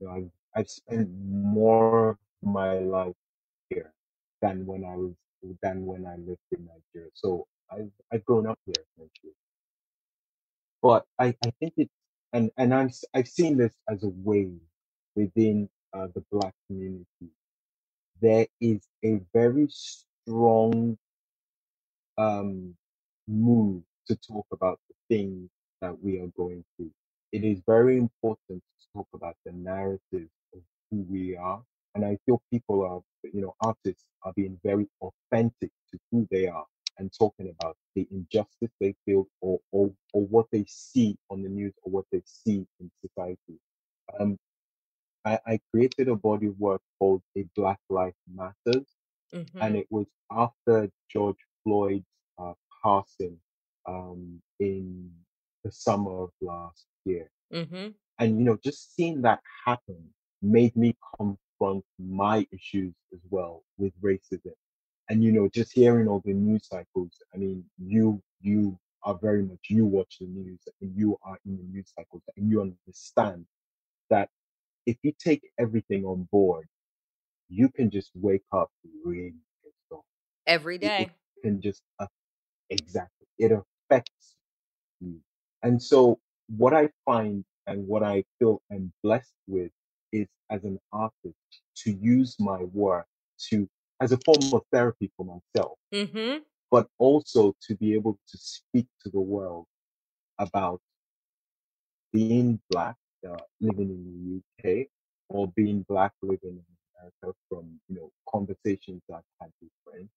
You 0.00 0.08
know, 0.08 0.10
I've, 0.12 0.30
I've 0.56 0.70
spent 0.70 1.08
more 1.24 2.10
of 2.10 2.18
my 2.42 2.78
life 2.80 3.14
here 3.70 3.92
than 4.42 4.66
when 4.66 4.84
I 4.84 4.96
was, 4.96 5.14
than 5.62 5.86
when 5.86 6.06
I 6.06 6.16
lived 6.16 6.40
in 6.52 6.66
Nigeria. 6.66 7.10
So 7.14 7.46
I've, 7.72 7.90
I've 8.12 8.24
grown 8.26 8.46
up 8.48 8.58
here, 8.66 8.74
essentially. 8.96 9.34
But 10.82 11.04
I, 11.18 11.34
I 11.44 11.52
think 11.60 11.74
it's, 11.76 11.92
and, 12.32 12.50
and 12.58 12.74
I'm, 12.74 12.90
I've 13.14 13.28
seen 13.28 13.56
this 13.58 13.74
as 13.90 14.04
a 14.04 14.10
wave 14.24 14.58
within 15.16 15.68
uh, 15.94 16.08
the 16.14 16.24
Black 16.32 16.54
community. 16.68 17.06
There 18.20 18.46
is 18.60 18.80
a 19.04 19.20
very 19.32 19.68
strong 19.70 20.98
um, 22.18 22.74
move 23.28 23.82
to 24.08 24.16
talk 24.16 24.46
about 24.52 24.80
the 24.88 25.16
things 25.16 25.50
that 25.80 25.96
we 26.02 26.20
are 26.20 26.28
going 26.36 26.64
through. 26.76 26.90
It 27.32 27.44
is 27.44 27.60
very 27.66 27.96
important 27.98 28.62
to 28.80 28.86
talk 28.94 29.08
about 29.14 29.36
the 29.44 29.52
narrative 29.52 30.28
of 30.54 30.60
who 30.90 31.06
we 31.08 31.36
are. 31.36 31.62
And 31.94 32.04
I 32.04 32.18
feel 32.26 32.42
people 32.52 32.84
are, 32.84 33.00
you 33.32 33.40
know, 33.42 33.54
artists 33.60 34.04
are 34.22 34.32
being 34.36 34.58
very 34.64 34.86
authentic 35.02 35.70
to 35.92 35.98
who 36.10 36.26
they 36.30 36.46
are 36.48 36.64
and 36.98 37.12
talking 37.16 37.54
about 37.58 37.76
the 37.94 38.06
injustice 38.10 38.70
they 38.80 38.94
feel 39.04 39.26
or, 39.40 39.60
or, 39.72 39.90
or 40.12 40.22
what 40.26 40.46
they 40.52 40.64
see 40.68 41.16
on 41.30 41.42
the 41.42 41.48
news 41.48 41.74
or 41.82 41.92
what 41.92 42.04
they 42.12 42.22
see 42.24 42.66
in 42.80 42.90
society. 43.04 43.58
Um, 44.18 44.38
I, 45.24 45.38
I 45.46 45.60
created 45.72 46.08
a 46.08 46.16
body 46.16 46.46
of 46.46 46.58
work 46.58 46.82
called 46.98 47.22
A 47.36 47.44
Black 47.56 47.78
Life 47.90 48.14
Matters 48.32 48.86
Mm-hmm. 49.34 49.60
and 49.60 49.76
it 49.76 49.86
was 49.90 50.06
after 50.30 50.88
George 51.10 51.36
Floyd's 51.62 52.04
uh, 52.38 52.52
passing 52.82 53.36
um, 53.86 54.40
in 54.58 55.10
the 55.64 55.70
summer 55.70 56.22
of 56.24 56.30
last 56.40 56.86
year. 57.04 57.30
Mm-hmm. 57.52 57.88
And 58.18 58.38
you 58.38 58.44
know, 58.44 58.58
just 58.62 58.94
seeing 58.94 59.22
that 59.22 59.40
happen 59.66 59.98
made 60.42 60.76
me 60.76 60.96
confront 61.18 61.84
my 61.98 62.46
issues 62.52 62.94
as 63.12 63.20
well 63.30 63.62
with 63.78 63.92
racism. 64.02 64.52
And 65.08 65.22
you 65.22 65.32
know, 65.32 65.48
just 65.48 65.72
hearing 65.72 66.08
all 66.08 66.22
the 66.24 66.32
news 66.32 66.66
cycles. 66.68 67.12
I 67.34 67.38
mean, 67.38 67.64
you 67.78 68.22
you 68.40 68.78
are 69.02 69.18
very 69.20 69.42
much 69.42 69.60
you 69.68 69.84
watch 69.86 70.16
the 70.20 70.26
news 70.26 70.60
and 70.80 70.92
you 70.96 71.18
are 71.22 71.38
in 71.44 71.56
the 71.56 71.64
news 71.64 71.92
cycles 71.96 72.22
and 72.36 72.50
you 72.50 72.60
understand 72.62 73.46
that 74.10 74.28
if 74.88 74.98
you 75.04 75.12
take 75.18 75.42
everything 75.58 76.06
on 76.06 76.28
board, 76.32 76.66
you 77.48 77.68
can 77.70 77.90
just 77.90 78.10
wake 78.14 78.44
up 78.52 78.70
really 79.04 79.34
pissed 79.64 80.02
Every 80.46 80.78
it, 80.80 80.92
it 80.98 81.10
can 81.42 81.60
just 81.62 81.82
uh, 82.00 82.06
exactly 82.70 83.26
it 83.38 83.52
affects 83.52 84.36
you. 85.00 85.20
And 85.62 85.82
so 85.82 86.18
what 86.48 86.74
i 86.74 86.88
find 87.04 87.44
and 87.66 87.86
what 87.88 88.02
i 88.02 88.24
feel 88.38 88.62
i'm 88.72 88.92
blessed 89.02 89.34
with 89.48 89.70
is 90.12 90.26
as 90.50 90.64
an 90.64 90.78
artist 90.92 91.62
to 91.76 91.92
use 91.92 92.36
my 92.40 92.64
work 92.72 93.06
to 93.50 93.68
as 94.00 94.12
a 94.12 94.18
form 94.18 94.52
of 94.54 94.62
therapy 94.72 95.10
for 95.16 95.24
myself 95.26 95.78
Mm-hmm. 95.92 96.38
but 96.70 96.88
also 96.98 97.54
to 97.62 97.76
be 97.76 97.94
able 97.94 98.18
to 98.28 98.38
speak 98.38 98.86
to 99.02 99.10
the 99.10 99.20
world 99.20 99.66
about 100.38 100.80
being 102.12 102.60
black 102.70 102.96
uh, 103.30 103.40
living 103.60 103.90
in 103.90 104.42
the 104.62 104.70
uk 104.80 104.86
or 105.28 105.48
being 105.56 105.84
black 105.88 106.12
living 106.22 106.40
in 106.44 106.64
america 107.00 107.36
from 107.48 107.64
you 107.88 107.96
know 107.96 108.10
conversations 108.30 109.02
i've 109.14 109.22
had 109.40 109.50
with 109.60 109.70
friends 109.84 110.10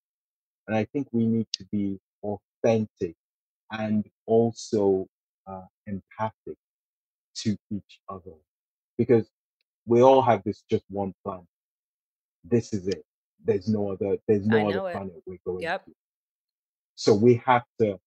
and 0.68 0.78
i 0.78 0.86
think 0.94 1.08
we 1.12 1.26
need 1.26 1.48
to 1.54 1.66
be 1.72 2.00
authentic 2.24 3.16
and 3.72 4.06
also 4.28 5.08
uh, 5.48 5.62
empathic 5.88 6.58
to 7.36 7.58
each 7.72 8.00
other 8.10 8.34
because 8.98 9.30
we 9.86 10.02
all 10.02 10.22
have 10.22 10.44
this 10.44 10.64
just 10.70 10.84
one 10.90 11.14
planet. 11.24 11.46
This 12.44 12.74
is 12.74 12.88
it. 12.88 13.04
There's 13.44 13.68
no 13.68 13.92
other. 13.92 14.18
There's 14.28 14.46
no 14.46 14.68
other 14.68 14.90
it. 14.90 14.94
planet 14.94 15.24
we're 15.26 15.38
going 15.46 15.64
Yep. 15.64 15.86
to. 15.86 15.92
So 16.96 17.14
we 17.16 17.42
have 17.46 17.64
to 17.80 18.00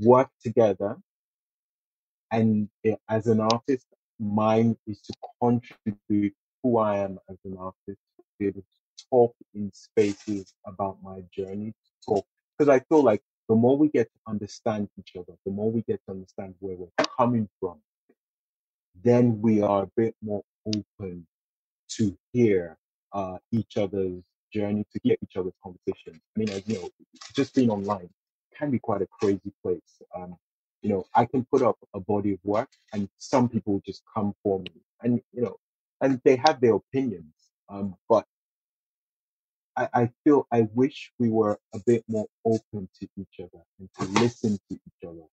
work 0.00 0.30
together. 0.42 0.96
And 2.32 2.68
eh, 2.84 2.96
as 3.08 3.26
an 3.28 3.40
artist, 3.40 3.86
mine 4.20 4.76
is 4.86 5.00
to 5.02 5.14
contribute 5.42 6.34
who 6.62 6.78
I 6.78 6.98
am 6.98 7.18
as 7.30 7.38
an 7.44 7.56
artist, 7.58 8.00
to 8.18 8.24
be 8.38 8.46
able 8.48 8.62
to 8.62 9.04
talk 9.10 9.34
in 9.54 9.72
spaces 9.74 10.54
about 10.66 10.98
my 11.02 11.22
journey, 11.32 11.72
to 11.72 12.14
talk 12.14 12.26
because 12.58 12.70
I 12.70 12.80
feel 12.88 13.02
like 13.02 13.22
the 13.48 13.54
more 13.56 13.76
we 13.78 13.88
get 13.88 14.06
to 14.12 14.20
understand 14.28 14.88
each 14.98 15.12
other, 15.16 15.34
the 15.46 15.52
more 15.52 15.70
we 15.72 15.82
get 15.82 16.00
to 16.06 16.12
understand 16.12 16.54
where 16.60 16.76
we're 16.76 17.06
coming 17.18 17.48
from 17.60 17.78
then 19.02 19.40
we 19.40 19.62
are 19.62 19.84
a 19.84 19.90
bit 19.96 20.14
more 20.22 20.42
open 20.66 21.26
to 21.90 22.18
hear 22.32 22.78
uh, 23.12 23.38
each 23.52 23.76
other's 23.76 24.22
journey, 24.52 24.86
to 24.92 25.00
hear 25.02 25.16
each 25.22 25.36
other's 25.36 25.54
conversations. 25.62 26.20
I 26.36 26.40
mean, 26.40 26.50
as 26.50 26.66
you 26.68 26.76
know, 26.76 26.90
just 27.34 27.54
being 27.54 27.70
online 27.70 28.10
can 28.58 28.70
be 28.70 28.78
quite 28.78 29.02
a 29.02 29.08
crazy 29.20 29.52
place. 29.64 30.02
Um, 30.16 30.36
you 30.82 30.90
know, 30.90 31.04
I 31.14 31.26
can 31.26 31.46
put 31.52 31.62
up 31.62 31.76
a 31.94 32.00
body 32.00 32.32
of 32.32 32.40
work, 32.44 32.70
and 32.92 33.08
some 33.18 33.48
people 33.48 33.82
just 33.84 34.02
come 34.14 34.34
for 34.42 34.60
me, 34.60 34.72
and 35.02 35.20
you 35.32 35.42
know, 35.42 35.56
and 36.00 36.20
they 36.24 36.36
have 36.36 36.60
their 36.60 36.74
opinions. 36.74 37.34
Um, 37.68 37.94
but 38.08 38.26
I, 39.76 39.88
I 39.94 40.10
feel 40.24 40.46
I 40.52 40.68
wish 40.74 41.12
we 41.18 41.30
were 41.30 41.58
a 41.74 41.80
bit 41.86 42.04
more 42.08 42.26
open 42.44 42.88
to 43.00 43.08
each 43.18 43.40
other 43.40 43.62
and 43.78 43.88
to 43.98 44.20
listen 44.20 44.58
to 44.68 44.74
each 44.74 45.08
other 45.08 45.26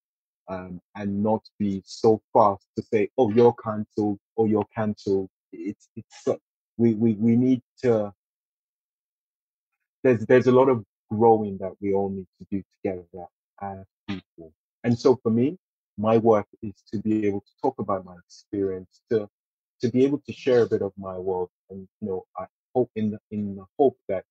um, 0.50 0.82
and 0.96 1.24
not 1.24 1.44
be 1.60 1.82
so 1.86 2.22
fast 2.34 2.66
to 2.78 2.84
say, 2.84 3.10
"Oh, 3.18 3.30
you're 3.32 3.54
cancelled," 3.54 4.20
or 4.36 4.48
"You're 4.48 4.68
cancelled." 4.76 5.30
It's 5.52 5.90
it's 5.96 6.28
we 6.78 6.94
we 6.94 7.14
we 7.16 7.36
need 7.36 7.62
to. 7.84 8.14
There's 10.04 10.26
there's 10.26 10.48
a 10.48 10.52
lot 10.52 10.70
of 10.70 10.84
growing 11.10 11.58
that 11.60 11.74
we 11.82 11.94
all 11.94 12.10
need 12.10 12.28
to 12.40 12.48
do 12.52 12.64
together 12.84 13.28
as 13.62 13.86
people. 14.08 14.54
And 14.84 14.98
so 14.98 15.20
for 15.22 15.30
me, 15.32 15.58
my 15.98 16.18
work 16.18 16.48
is 16.62 16.76
to 16.92 17.00
be 17.00 17.26
able 17.28 17.42
to 17.42 17.52
talk 17.62 17.80
about 17.80 18.06
my 18.06 18.16
experience, 18.26 19.02
to 19.12 19.28
to 19.82 19.90
be 19.90 20.04
able 20.06 20.20
to 20.26 20.34
share 20.34 20.64
a 20.64 20.68
bit 20.68 20.82
of 20.82 20.92
my 20.98 21.18
world, 21.18 21.50
and 21.70 21.88
you 22.02 22.08
know, 22.08 22.26
I 22.38 22.46
hope 22.74 22.90
in 22.96 23.12
the, 23.12 23.20
in 23.32 23.56
the 23.56 23.66
hope 23.78 23.98
that 24.08 24.24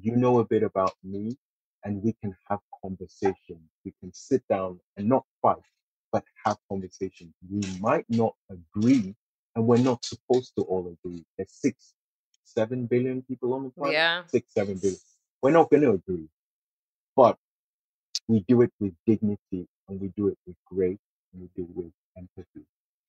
you 0.00 0.16
know 0.16 0.38
a 0.38 0.44
bit 0.44 0.62
about 0.62 0.94
me, 1.04 1.36
and 1.84 2.02
we 2.02 2.14
can 2.22 2.34
have 2.48 2.60
conversations. 2.82 3.68
We 3.84 3.92
can 4.00 4.12
sit 4.12 4.42
down 4.48 4.80
and 4.96 5.08
not 5.08 5.24
fight, 5.42 5.64
but 6.12 6.24
have 6.44 6.56
conversations. 6.70 7.34
We 7.50 7.62
might 7.80 8.06
not 8.08 8.34
agree, 8.50 9.14
and 9.54 9.66
we're 9.66 9.78
not 9.78 10.04
supposed 10.04 10.52
to 10.56 10.62
all 10.62 10.94
agree. 10.94 11.24
There's 11.36 11.52
six, 11.52 11.94
seven 12.44 12.86
billion 12.86 13.22
people 13.22 13.52
on 13.54 13.64
the 13.64 13.70
planet. 13.70 13.94
Yeah. 13.94 14.22
Six, 14.28 14.52
seven 14.54 14.78
billion. 14.78 15.00
We're 15.42 15.50
not 15.50 15.70
going 15.70 15.82
to 15.82 15.92
agree, 15.92 16.28
but 17.14 17.36
we 18.28 18.44
do 18.48 18.62
it 18.62 18.72
with 18.80 18.94
dignity, 19.06 19.68
and 19.88 20.00
we 20.00 20.08
do 20.16 20.28
it 20.28 20.38
with 20.46 20.56
grace, 20.66 20.98
and 21.32 21.42
we 21.42 21.48
do 21.56 21.68
it 21.70 21.76
with 21.76 21.92
empathy, 22.18 22.66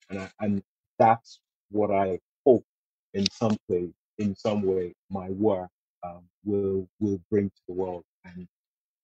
and 0.10 0.20
I, 0.20 0.32
and 0.42 0.64
that's 1.00 1.40
what 1.72 1.92
I 1.92 2.20
hope 2.46 2.66
in 3.14 3.30
some 3.32 3.58
place, 3.70 3.94
in 4.20 4.36
some 4.36 4.64
way, 4.64 4.94
my 5.10 5.30
work 5.32 5.70
um, 6.04 6.24
will 6.46 6.88
will 7.00 7.22
bring 7.32 7.50
to 7.50 7.62
the 7.68 7.74
world, 7.76 8.04
and 8.26 8.48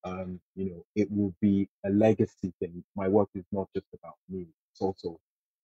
um, 0.05 0.41
you 0.55 0.71
know, 0.71 0.85
it 0.95 1.09
will 1.11 1.35
be 1.41 1.69
a 1.85 1.91
legacy 1.91 2.53
thing. 2.61 2.83
My 2.97 3.09
work 3.09 3.29
is 3.35 3.45
not 3.53 3.69
just 3.75 3.87
about 3.93 4.15
me; 4.29 4.47
it's 4.73 4.81
also 4.81 5.19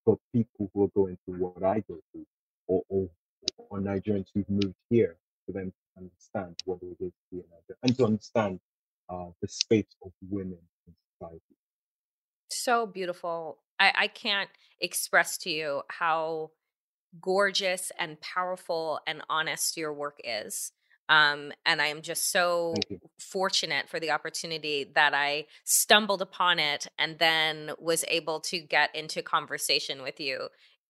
for 0.06 0.20
people 0.34 0.72
who 0.74 0.86
are 0.86 0.90
going 0.96 1.18
through 1.26 1.40
what 1.40 1.64
I 1.64 1.82
go 1.90 2.00
through, 2.14 2.28
or 2.68 2.84
or, 2.90 3.10
or 3.58 3.80
Nigerians 3.80 4.28
who've 4.36 4.50
moved 4.50 4.76
here, 4.92 5.18
for 5.48 5.54
them 5.54 5.72
to 5.72 6.04
understand 6.04 6.58
what 6.66 6.80
it 6.84 6.98
is 7.04 7.12
to 7.12 7.14
be 7.34 7.40
a 7.40 7.44
Nigerian, 7.44 7.80
and 7.84 7.98
to 7.98 8.06
understand 8.06 8.62
uh, 9.10 9.28
the 9.42 9.50
space 9.50 9.96
of 10.06 10.12
women 10.30 10.60
in 10.88 10.96
society. 11.20 11.44
So 12.50 12.86
beautiful. 12.86 13.60
I, 13.80 13.94
I 13.96 14.08
can't 14.08 14.50
express 14.82 15.38
to 15.40 15.50
you 15.50 15.82
how 15.90 16.52
gorgeous 17.22 17.92
and 17.98 18.20
powerful 18.22 19.00
and 19.08 19.22
honest 19.30 19.78
your 19.78 19.94
work 19.94 20.20
is. 20.24 20.72
Um, 21.10 21.52
and 21.66 21.82
I 21.82 21.88
am 21.88 22.02
just 22.04 22.32
so 22.32 22.76
fortunate 23.20 23.90
for 23.90 24.00
the 24.00 24.12
opportunity 24.12 24.92
that 24.94 25.14
I 25.16 25.46
stumbled 25.64 26.22
upon 26.22 26.60
it 26.60 26.88
and 27.00 27.18
then 27.18 27.72
was 27.80 28.06
able 28.08 28.40
to 28.42 28.60
get 28.60 28.96
into 28.96 29.24
conversation 29.24 30.04
with 30.04 30.20
you. 30.20 30.50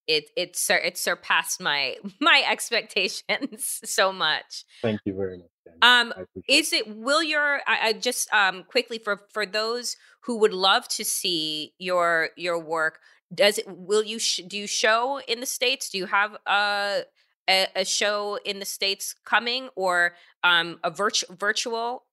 It 0.10 0.32
it 0.36 0.56
sur- 0.58 0.84
it 0.84 0.98
surpassed 0.98 1.62
my 1.62 1.96
my 2.20 2.44
expectations 2.50 3.80
so 3.86 4.12
much. 4.12 4.66
Thank 4.82 5.02
you 5.06 5.14
very 5.14 5.38
much. 5.38 5.48
Um, 5.84 6.14
is 6.50 6.74
it 6.74 6.88
will 6.88 7.22
your 7.24 7.62
I, 7.68 7.90
I 7.90 7.94
just 7.94 8.34
um 8.34 8.64
quickly 8.64 8.98
for 8.98 9.22
for 9.32 9.46
those 9.46 9.96
who 10.22 10.40
would 10.40 10.54
love 10.54 10.88
to 10.90 11.06
see 11.06 11.74
your 11.78 12.30
your 12.36 12.60
work 12.60 13.00
does 13.34 13.60
it 13.60 13.66
will 13.68 14.04
you 14.04 14.18
sh- 14.18 14.42
do 14.48 14.58
you 14.58 14.66
show 14.66 15.22
in 15.28 15.40
the 15.40 15.46
states 15.46 15.90
do 15.92 16.00
you 16.00 16.08
have 16.08 16.36
a 16.48 17.04
a, 17.48 17.68
a 17.76 17.86
show 17.86 18.40
in 18.44 18.58
the 18.58 18.66
states 18.66 19.14
coming 19.24 19.70
or 19.76 20.16
um 20.44 20.80
a 20.84 20.90
virtu- 20.90 21.32
virtual 21.38 22.04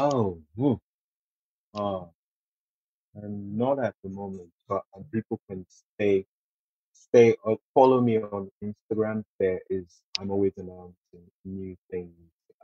Oh, 0.00 0.40
woo. 0.56 0.80
Uh, 1.74 2.04
and 3.14 3.56
not 3.56 3.78
at 3.78 3.94
the 4.02 4.10
moment, 4.10 4.50
um, 4.70 5.04
people 5.12 5.40
can 5.48 5.66
stay, 5.68 6.26
stay, 6.92 7.36
uh, 7.46 7.54
follow 7.74 8.00
me 8.00 8.18
on 8.18 8.50
Instagram. 8.62 9.24
There 9.38 9.60
is, 9.70 9.86
I'm 10.20 10.30
always 10.30 10.52
announcing 10.56 11.30
new 11.44 11.76
things. 11.90 12.12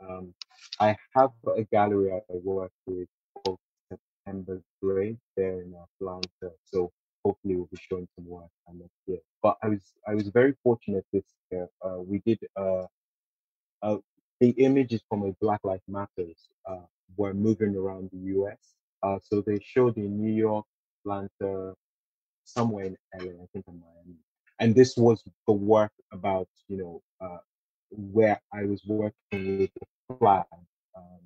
Um, 0.01 0.33
I 0.79 0.95
have 1.15 1.31
a 1.57 1.63
gallery 1.63 2.11
I 2.13 2.21
work 2.43 2.71
with 2.85 3.07
called 3.45 3.59
September 3.89 4.61
Gray 4.81 5.17
there 5.37 5.61
in 5.61 5.73
Atlanta. 6.01 6.53
So 6.65 6.91
hopefully 7.23 7.55
we'll 7.55 7.69
be 7.71 7.79
showing 7.89 8.07
some 8.15 8.27
work 8.27 8.49
next 8.73 8.91
year. 9.07 9.19
But 9.41 9.57
I 9.63 9.69
was, 9.69 9.81
I 10.07 10.15
was 10.15 10.27
very 10.29 10.55
fortunate 10.63 11.05
this 11.13 11.25
year. 11.51 11.67
Uh, 11.83 11.99
we 11.99 12.21
did, 12.25 12.39
uh, 12.57 12.85
uh, 13.81 13.97
the 14.41 14.49
images 14.51 15.01
from 15.09 15.23
a 15.23 15.31
Black 15.41 15.61
Lives 15.63 15.83
Matters 15.87 16.49
uh, 16.69 16.85
were 17.17 17.33
moving 17.33 17.75
around 17.75 18.09
the 18.11 18.19
U.S. 18.35 18.59
Uh, 19.03 19.19
so 19.23 19.41
they 19.41 19.59
showed 19.63 19.97
in 19.97 20.21
New 20.21 20.33
York, 20.33 20.65
Atlanta, 21.05 21.73
somewhere 22.45 22.85
in 22.85 22.97
LA, 23.15 23.43
I 23.43 23.47
think 23.53 23.65
in 23.67 23.81
Miami. 23.81 24.17
And 24.59 24.75
this 24.75 24.97
was 24.97 25.23
the 25.47 25.53
work 25.53 25.91
about, 26.13 26.47
you 26.69 26.77
know, 26.77 27.03
uh, 27.21 27.39
where 27.91 28.39
I 28.53 28.65
was 28.65 28.83
working 28.85 29.59
with 29.59 29.71
the 29.75 30.17
flag, 30.17 30.45
um, 30.97 31.19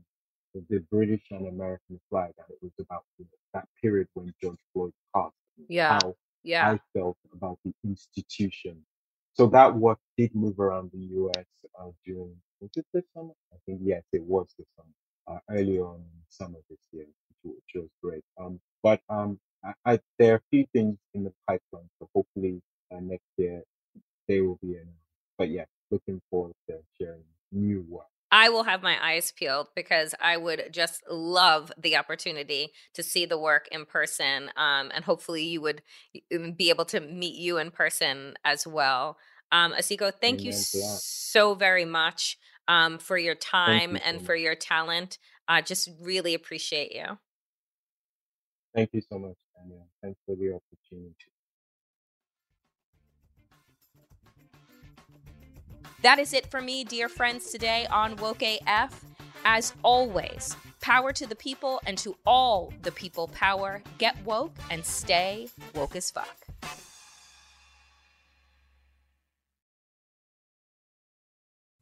the 0.70 0.80
British 0.92 1.24
and 1.32 1.48
American 1.48 2.00
flag, 2.10 2.34
and 2.38 2.48
it 2.50 2.60
was 2.62 2.74
about 2.80 3.04
you 3.18 3.26
know, 3.26 3.38
that 3.54 3.68
period 3.82 4.08
when 4.14 4.34
George 4.42 4.60
Floyd 4.74 4.94
passed, 5.16 5.36
Yeah. 5.68 6.00
how 6.02 6.16
yeah 6.44 6.72
I 6.72 6.80
felt 6.94 7.18
about 7.34 7.60
the 7.66 7.74
institution. 7.84 8.86
So 9.34 9.48
that 9.48 9.76
work 9.76 10.00
did 10.18 10.36
move 10.36 10.60
around 10.60 10.92
the 10.92 11.00
US 11.22 11.48
uh, 11.80 11.92
during, 12.06 12.36
was 12.62 12.72
it 12.76 12.86
this 12.94 13.06
summer? 13.14 13.34
I 13.54 13.58
think, 13.66 13.82
yes, 13.84 14.04
it 14.14 14.24
was 14.24 14.54
this 14.58 14.68
summer, 14.76 14.94
uh, 15.28 15.40
earlier 15.50 15.86
on 15.86 15.98
in 16.02 16.22
summer 16.30 16.60
this 16.70 16.80
year, 16.92 17.06
which, 17.06 17.56
which 17.56 17.82
was 17.84 17.90
great. 18.04 18.24
Um, 18.40 18.60
but 18.84 19.02
um, 19.10 19.40
I, 19.86 20.00
there 20.18 20.34
are 20.34 20.38
a 20.38 20.42
few 20.52 20.66
things 20.74 20.98
in 21.14 21.24
the 21.24 21.34
pipeline, 21.48 21.90
so 22.00 22.10
hopefully 22.16 22.62
uh, 22.92 23.00
next 23.02 23.26
year 23.38 23.64
they 24.28 24.42
will 24.42 24.58
be 24.62 24.74
announced. 24.74 24.94
But 25.38 25.50
yeah, 25.50 25.66
looking 25.92 26.22
forward 26.30 26.54
to 26.70 26.78
sharing 27.00 27.24
new 27.52 27.86
work. 27.90 28.06
I 28.32 28.50
will 28.50 28.64
have 28.64 28.84
my 28.84 28.98
eyes 29.04 29.32
peeled 29.32 29.70
because 29.76 30.14
I 30.22 30.38
would 30.38 30.70
just 30.72 31.02
love 31.10 31.72
the 31.78 31.98
opportunity 31.98 32.72
to 32.94 33.02
see 33.02 33.26
the 33.26 33.40
work 33.40 33.68
in 33.72 33.86
person. 33.86 34.52
Um, 34.56 34.92
and 34.94 35.04
hopefully, 35.04 35.44
you 35.44 35.62
would 35.62 35.82
be 36.30 36.70
able 36.70 36.86
to 36.86 37.00
meet 37.00 37.36
you 37.36 37.58
in 37.58 37.72
person 37.72 38.36
as 38.46 38.68
well. 38.68 39.18
Um, 39.52 39.74
Asiko, 39.74 40.14
thank 40.14 40.44
you 40.44 40.52
Amen 40.52 40.62
that. 40.74 41.00
so 41.02 41.56
very 41.56 41.86
much 41.86 42.38
um, 42.68 43.00
for 43.00 43.18
your 43.18 43.36
time 43.36 43.92
you 43.92 43.98
so 43.98 44.04
and 44.06 44.22
for 44.22 44.36
your 44.36 44.56
talent. 44.56 45.18
I 45.48 45.62
just 45.62 45.90
really 46.02 46.36
appreciate 46.36 46.94
you. 46.94 47.18
Thank 48.76 48.92
you 48.94 49.02
so 49.02 49.18
much, 49.18 49.36
Danielle. 49.60 49.88
Thanks 50.02 50.20
for 50.26 50.36
the 50.36 50.50
opportunity. 50.50 51.16
That 56.02 56.20
is 56.20 56.34
it 56.34 56.48
for 56.48 56.62
me, 56.62 56.84
dear 56.84 57.10
friends, 57.10 57.52
today 57.52 57.86
on 57.92 58.16
Woke 58.18 58.42
AF. 58.42 59.04
As 59.46 59.74
always, 59.84 60.56
power 60.82 61.12
to 61.14 61.26
the 61.26 61.36
people 61.36 61.82
and 61.86 61.98
to 62.00 62.16
all 62.26 62.74
the 62.84 62.92
people 62.92 63.28
power. 63.30 63.82
Get 63.98 64.18
woke 64.26 64.56
and 64.70 64.86
stay 64.86 65.50
woke 65.74 65.96
as 65.96 66.12
fuck. 66.12 66.38